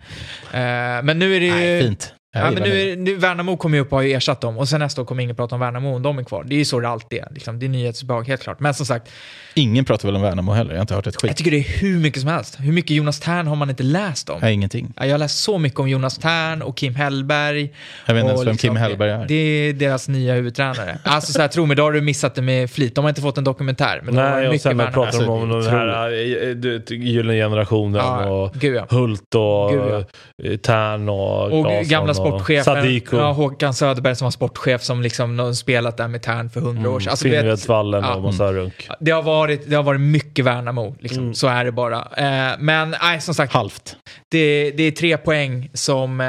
[0.54, 1.52] Eh, men nu är det ju...
[1.52, 2.14] Nej, fint.
[2.34, 4.80] Ja, men nu, nu Värnamo kommer ju upp och har ju ersatt dem och sen
[4.80, 6.44] nästa år kommer ingen prata om Värnamo om de är kvar.
[6.44, 7.28] Det är ju så det alltid är.
[7.32, 7.60] Liksom.
[7.60, 8.60] Det är nyhetsbehag, helt klart.
[8.60, 9.12] Men som sagt,
[9.54, 11.38] Ingen pratar väl om Värnamo heller, jag har inte hört ett jag skit.
[11.38, 12.58] tycker det är hur mycket som helst.
[12.60, 14.40] Hur mycket Jonas Tern har man inte läst om?
[14.42, 14.94] Nej, ingenting.
[14.98, 17.72] Ja, Jag har läst så mycket om Jonas Tern och Kim Hellberg.
[18.06, 19.26] Jag vet inte ens vem liksom, Kim Hellberg är.
[19.28, 20.98] Det är deras nya huvudtränare.
[21.04, 22.96] Alltså så här, tro mig, då har du missat det med flit.
[22.96, 24.02] De har inte fått en dokumentär.
[24.04, 24.94] Men de har Nej, och mycket sen Värnamo.
[24.94, 26.12] pratar de om Alltså, den här
[26.50, 28.86] eh, vet, gyllene generationen Ja, och gud ja.
[28.90, 30.06] Hult och Gud,
[30.54, 33.18] eh, Tern och, Och gamla och sportchefen, Sadiko.
[33.18, 37.00] ja, Håkan Söderberg som var sportchef som liksom spelat där med Tern för hundra år
[37.00, 37.10] sedan.
[37.12, 38.16] Alltså, Finnvedsvallen ja.
[38.16, 38.88] och massa runk.
[39.00, 41.24] det, har varit, det har varit mycket Värnamo, liksom.
[41.24, 41.34] Mm.
[41.34, 41.98] så är det bara.
[41.98, 43.96] Eh, men nej, som sagt, Halvt.
[44.32, 46.28] det, det är tre poäng som eh,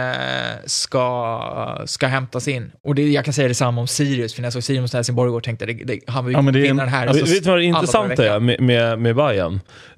[0.67, 2.73] ska, ska hämtas in.
[2.87, 5.29] Och det, jag kan säga detsamma om Sirius, för när jag såg Sirius mot Helsingborg
[5.29, 7.07] igår tänkte jag det, han vill Ja, men det vinna den här.
[7.07, 9.55] Alltså, vet du vad det intressanta är med, med, med Bayern?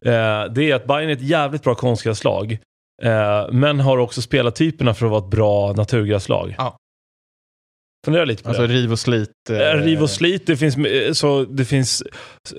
[0.06, 2.58] Eh, det är att Bayern är ett jävligt bra konstgräslag.
[3.02, 6.54] Eh, men har också spelartyperna för att vara ett bra naturgräslag.
[6.58, 6.76] Ja.
[8.04, 8.74] Fundera lite på Alltså det.
[8.74, 9.30] riv och slit.
[9.50, 12.02] eh, Eh, Riv och slit, det finns, eh, så det finns,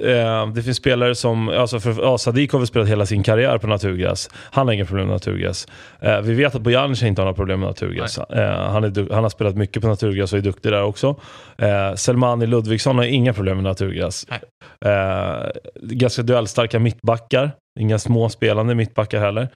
[0.03, 3.57] eh, det finns spelare som, alltså för, ja, Sadik har väl spelat hela sin karriär
[3.57, 4.29] på naturgräs.
[4.33, 5.67] Han har inga problem med naturgräs.
[6.01, 8.17] Eh, vi vet att Bojanic inte har några problem med naturgräs.
[8.17, 11.15] Eh, han, är, han har spelat mycket på naturgräs och är duktig där också.
[11.57, 14.27] Eh, Selmani Ludvigsson har inga problem med naturgräs.
[14.85, 15.49] Eh,
[15.81, 17.51] ganska duellstarka mittbackar.
[17.79, 19.47] Inga små spelande mittbackar heller.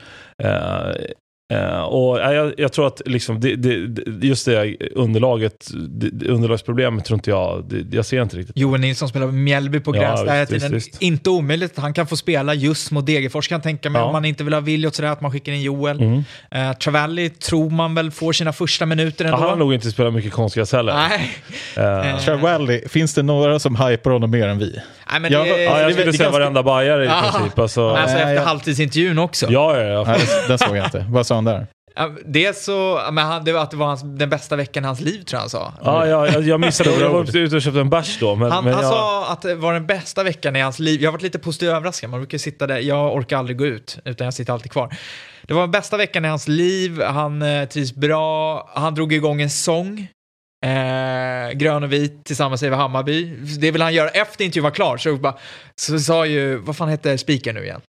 [1.54, 7.18] Eh, och jag, jag tror att liksom det, det, just det underlaget, det, underlagsproblemet tror
[7.18, 8.58] inte jag, det, jag ser inte riktigt.
[8.58, 11.02] Joel Nilsson spelar med Mjällby på Ja, gräs hela visst, visst, visst.
[11.02, 14.02] Inte omöjligt att han kan få spela just mot Degerfors kan jag tänka mig.
[14.02, 14.06] Ja.
[14.06, 16.02] Om man inte vill ha Williot sådär, att man skickar in Joel.
[16.02, 16.24] Mm.
[16.52, 19.42] Eh, Travalli tror man väl får sina första minuter Ja, ändå.
[19.42, 20.94] han har nog inte spelat mycket konstgräs heller.
[20.94, 21.38] Nej.
[22.12, 24.80] Eh, Travalli, finns det några som hypar honom mer än vi?
[25.12, 27.08] Nej, men Jag- det, ja, jag det- skulle det är säga ganska- varenda bajare i
[27.08, 27.22] Ja.
[27.34, 27.60] princip.
[27.60, 29.46] Alltså, alltså efter halvtidsintervjun också.
[29.50, 30.04] ja, ja, ja.
[30.04, 31.06] Nej, den såg jag inte.
[31.10, 31.68] Vad sa han där?
[32.26, 35.02] Det så, men han, det var att det var hans, den bästa veckan i hans
[35.02, 35.74] liv tror jag han sa.
[35.84, 38.36] Ja, ja, jag, jag missade, Stora jag var ute och köpte en bärs då.
[38.36, 41.02] Men, Han, men han jag, sa att det var den bästa veckan i hans liv.
[41.02, 42.10] Jag har varit lite positivt överraskad.
[42.10, 42.78] Man brukar sitta där.
[42.80, 44.96] Jag orkar aldrig gå ut, utan jag sitter alltid kvar.
[45.44, 47.02] Det var den bästa veckan i hans liv.
[47.04, 48.70] Han eh, trivs bra.
[48.76, 50.08] Han drog igång en sång.
[50.66, 53.26] Eh, grön och vit tillsammans med Hammarby.
[53.60, 54.98] Det vill han göra efter intervjun var klar.
[54.98, 55.38] Så, bara,
[55.76, 57.82] så sa ju, vad fan heter speaker nu igen?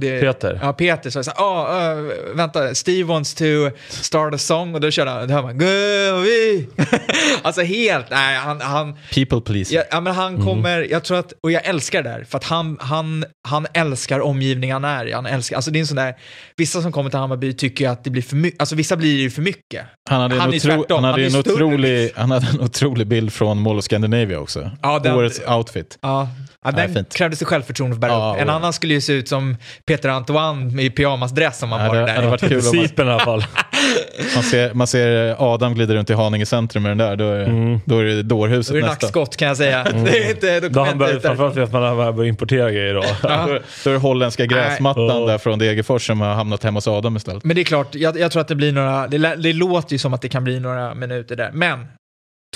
[0.00, 0.58] Det, Peter.
[0.62, 2.02] Ja, Peter sa så här, ah, eh,
[2.34, 3.44] vänta, Steve wants to
[3.88, 6.68] start a song och då körde han, då hör man, "Gå vi."
[7.42, 9.74] Alltså helt, nej, han, han, People please.
[9.74, 12.44] Ja, ja, men han kommer, jag tror att, och jag älskar det där, för att
[12.44, 15.12] han, han, han älskar omgivningen han är i.
[15.12, 16.14] Han älskar, alltså det är en sån där,
[16.56, 19.16] vissa som kommer till Hammarby tycker ju att det blir för mycket, alltså vissa blir
[19.18, 19.86] ju för mycket.
[20.10, 22.46] Han hade, Han en, är otro, tvärtom, han hade han en, är otrolig, han hade
[22.46, 24.70] en otrolig bild från Mall of Scandinavia också.
[24.82, 25.98] Ja, den- Årets outfit.
[26.02, 26.28] Ja,
[26.66, 27.14] ja den fint.
[27.14, 28.40] krävde sig självförtroende för att bära Ja, upp.
[28.42, 29.56] En annan skulle ju se ut som
[29.86, 32.14] Peter Antoine i pyjamasdress om han Ja, var det det där.
[32.14, 33.44] hade varit kul om man, Sipen i alla fall.
[34.34, 37.16] man, ser, man ser Adam glida runt i Haninge centrum med den där.
[37.16, 37.80] Då är, Mm.
[37.84, 39.06] då är det dårhuset Då är det nästa.
[39.06, 39.84] nackskott kan jag säga.
[40.04, 41.36] Det är inte, då Då han därifrån.
[41.36, 43.04] framförallt man att man börjar importera grejer då.
[43.22, 43.46] Ja.
[43.48, 45.26] Då, då är det holländska gräsmattan Nej.
[45.26, 47.44] där från Degerfors som har hamnat hemma hos Adam istället.
[47.44, 49.98] Men det är klart, jag, jag tror att det blir några, det, det låter ju
[49.98, 51.50] som att det kan bli några minuter där.
[51.52, 51.86] Men,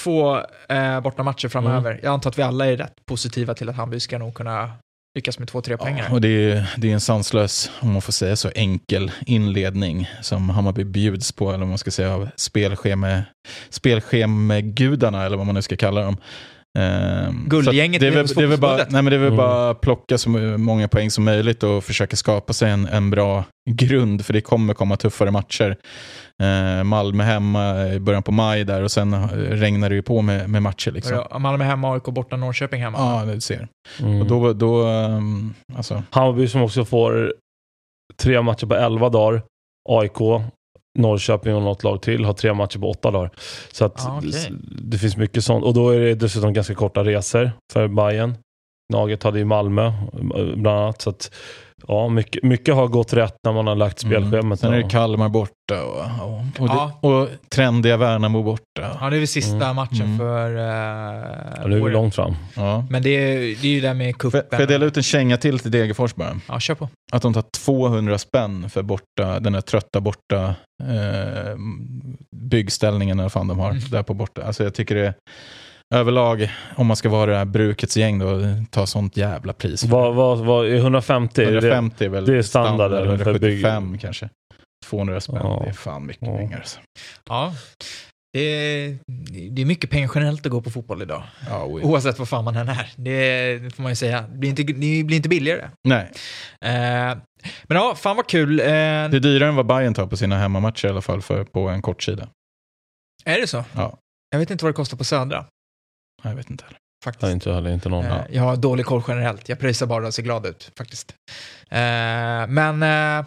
[0.05, 0.37] två
[0.69, 1.91] eh, bortamatcher framöver.
[1.91, 2.01] Mm.
[2.05, 4.73] Jag antar att vi alla är rätt positiva till att Hammarby ska nog kunna
[5.15, 5.99] lyckas med två, tre poäng.
[5.99, 10.11] Ja, och det är, det är en sanslös, om man får säga så, enkel inledning
[10.23, 13.23] som Hammarby bjuds på, eller vad man ska säga, av spelschema,
[13.71, 16.17] spelschemagudarna, eller vad man nu ska kalla dem.
[16.79, 19.37] Ehm, Guldgänget det är väl, det är väl bara, nej, men det är väl Mm.
[19.37, 24.27] bara plocka så många poäng som möjligt och försöka skapa sig en, en bra grund,
[24.27, 25.77] för det kommer komma tuffare matcher.
[26.43, 30.23] Eh, Malmö hemma i början på maj där och sen eh, regnar det ju på
[30.23, 30.91] med, med matcher.
[30.91, 31.25] Liksom.
[31.31, 31.39] Ja.
[31.39, 32.99] Malmö hemma, AIK borta, Norrköping hemma.
[32.99, 33.69] Ja, det ser.
[34.01, 34.21] Mm.
[34.21, 37.35] Och då, då um, alltså, Hammarby som också får
[38.17, 39.43] tre matcher på 11 dagar.
[39.89, 40.19] AIK,
[40.99, 43.31] Norrköping och något lag till har tre matcher på åtta dagar.
[43.73, 44.49] Så att Ah, s-
[44.83, 45.65] det finns mycket sånt.
[45.65, 48.35] Och då är det dessutom ganska korta resor för Bayern.
[48.93, 51.03] Naget hade ju Malmö eh, bland annat.
[51.03, 51.31] Så att,
[51.89, 54.33] ja, mycket, mycket har gått rätt när man har lagt spelschemat.
[54.45, 54.57] Mm.
[54.57, 54.89] Sen är det.
[54.91, 56.99] Kalmar borta och, och, och, Ja.
[57.03, 58.63] det, och trendiga Värnamo borta.
[59.01, 59.77] Ja, det är väl sista Mm.
[59.77, 60.19] matchen Mm.
[60.19, 60.61] för uh,
[61.61, 62.37] Ja, nu är vi långt fram.
[62.57, 62.85] Ja.
[62.91, 64.43] Men det är, det är ju det med cupen.
[64.51, 66.41] får jag dela ut en känga till till Degerfors bara?
[66.49, 66.89] Ja, kör på.
[67.13, 71.57] Att de tar 200 spänn för borta, den här trötta borta eh,
[72.37, 73.83] byggställningen eller vad fan de har Mm.
[73.91, 74.43] där på borta.
[74.45, 75.15] Alltså jag tycker det är
[75.95, 79.85] överlag, om man ska vara det här brukets gäng då, ta sånt jävla pris.
[79.85, 81.43] Vad, vad, vad, är 150?
[81.43, 84.29] Är det- 150 är väl det är standard, bygg- 175 kanske.
[84.87, 85.61] 200 spänn, Ja.
[85.65, 86.37] det är fan mycket Ja.
[86.37, 86.59] pengar.
[86.59, 86.79] Alltså.
[87.29, 87.55] Ja.
[88.33, 88.99] Det är,
[89.51, 91.23] det är mycket pengar generellt att gå på fotboll idag.
[91.49, 91.65] Ja.
[91.65, 92.93] Oavsett vad fan man än är.
[92.97, 94.23] Det, det får man ju säga.
[94.23, 95.69] Det blir inte, det blir inte billigare.
[95.89, 96.11] Nej,
[96.65, 97.17] Eh,
[97.65, 98.61] men ja, fan vad kul.
[98.61, 101.45] Eh, det är dyrare än vad Bayern tar på sina hemmamatcher i alla fall för,
[101.45, 102.29] på en kortsida.
[103.25, 103.65] är det så?
[103.75, 103.99] Ja.
[104.31, 105.45] Jag vet inte vad det kostar på Södra.
[106.23, 106.79] Jag vet inte heller.
[107.05, 107.23] Faktiskt.
[107.23, 108.05] Nej, inte heller, inte någon.
[108.07, 109.49] Eh, Jag har dålig koll generellt.
[109.49, 111.15] Jag pröjsar bara och ser glad ut faktiskt.
[111.71, 111.79] Eh,
[112.49, 113.27] men eh,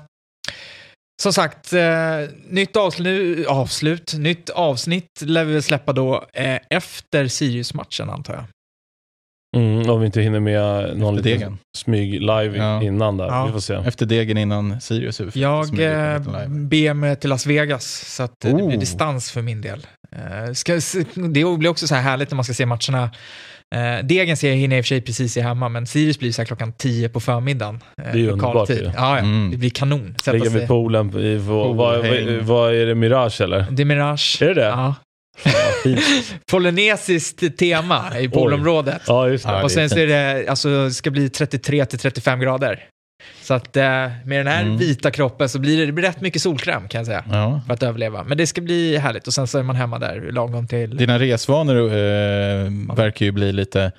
[1.22, 2.18] som sagt, eh,
[2.50, 8.44] nytt avslut, avslut, nytt avsnitt lär vi släppa då eh, efter Sirius-matchen antar jag.
[9.58, 12.84] Mm, om vi inte hinner med någon Efter liten smyg-live Ja.
[12.84, 13.26] innan där.
[13.28, 13.46] Ja.
[13.46, 13.74] Vi får se.
[13.74, 15.36] Efter degen innan Sirius.
[15.36, 18.80] Jag eh, ber mig till Las Vegas, så att eh, det blir Oh.
[18.80, 19.88] distans för min del.
[20.16, 20.74] Eh, ska,
[21.16, 23.10] det blir också så här härligt när man ska se matcherna.
[23.76, 26.32] Eh, Degen ser jag hinner i och för sig precis i hemma, men Sirius blir
[26.32, 27.80] så här klockan 10 på förmiddagen.
[27.98, 28.84] Eh, Det är ju underbart ju.
[28.84, 29.52] Ja, ja, Mm.
[29.52, 30.16] det blir kanon.
[30.24, 31.18] Sätta Ligger vid poolen.
[31.20, 32.06] I, vad, vad,
[32.76, 32.96] är det?
[32.96, 33.66] Mirage eller?
[33.72, 34.38] Det är Mirage.
[34.42, 34.62] Är det det?
[34.62, 34.96] Ja.
[36.52, 39.02] Polynesiskt tema i poolområdet.
[39.08, 39.64] Ja, just det.
[39.64, 42.80] Och sen så är det, alltså, ska bli 33 till 35 grader.
[43.42, 43.84] Så att eh,
[44.26, 44.78] med den här Mm.
[44.78, 47.24] vita kroppen så blir det, det blir rätt mycket solkräm kan jag säga.
[47.32, 47.62] Ja.
[47.68, 48.24] För att överleva.
[48.24, 50.98] Men det ska bli härligt och sen så är man hemma där lagom till...
[50.98, 53.92] Dina resvanor eh, verkar ju bli lite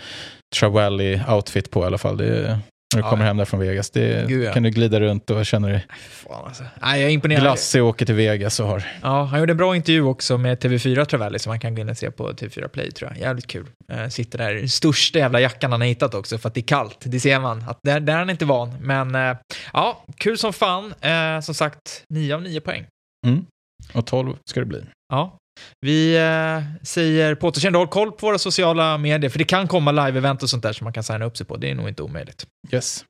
[0.57, 2.17] Trawally-outfit på i alla fall.
[2.17, 2.59] Det,
[2.95, 3.91] när du Ja, kommer hem där från Vegas.
[3.91, 4.53] Det Gud, ja.
[4.53, 6.65] kan du glida runt och känna dig Fan, alltså.
[6.83, 7.43] Nej, jag är imponerad.
[7.43, 8.85] glassig och åker till Vegas och har.
[9.03, 11.89] Ja, han gjorde en bra intervju också med TV4 Travelli som man kan gå in
[11.89, 13.21] och se på TV4 Play tror jag.
[13.21, 13.67] Jävligt kul.
[13.93, 16.63] Eh, sitter där, den största jävla jackan han har hittat också för att det är
[16.63, 16.99] kallt.
[17.05, 17.63] Det ser man.
[17.69, 18.75] Att där, där är han inte van.
[18.81, 19.37] Men eh,
[19.73, 20.95] ja, kul som fan.
[21.01, 22.85] Eh, som sagt, 9 av 9 poäng.
[23.27, 23.47] Mm.
[23.93, 24.83] Och 12 ska det bli.
[25.13, 25.39] Ja.
[25.81, 29.93] Vi eh, säger på återseende, håll koll på våra sociala medier, för det kan komma
[29.93, 31.57] live-event och sånt där som man kan signa upp sig på.
[31.57, 32.47] Det är nog inte omöjligt.
[32.73, 33.05] Yes.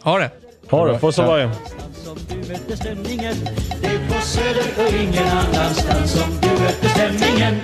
[0.00, 0.30] Ha det!
[0.70, 1.50] Ha det.
[2.28, 3.36] Du mötte stämningen
[3.80, 7.54] Det är på Söder och ingen annanstans som du mötte stämningen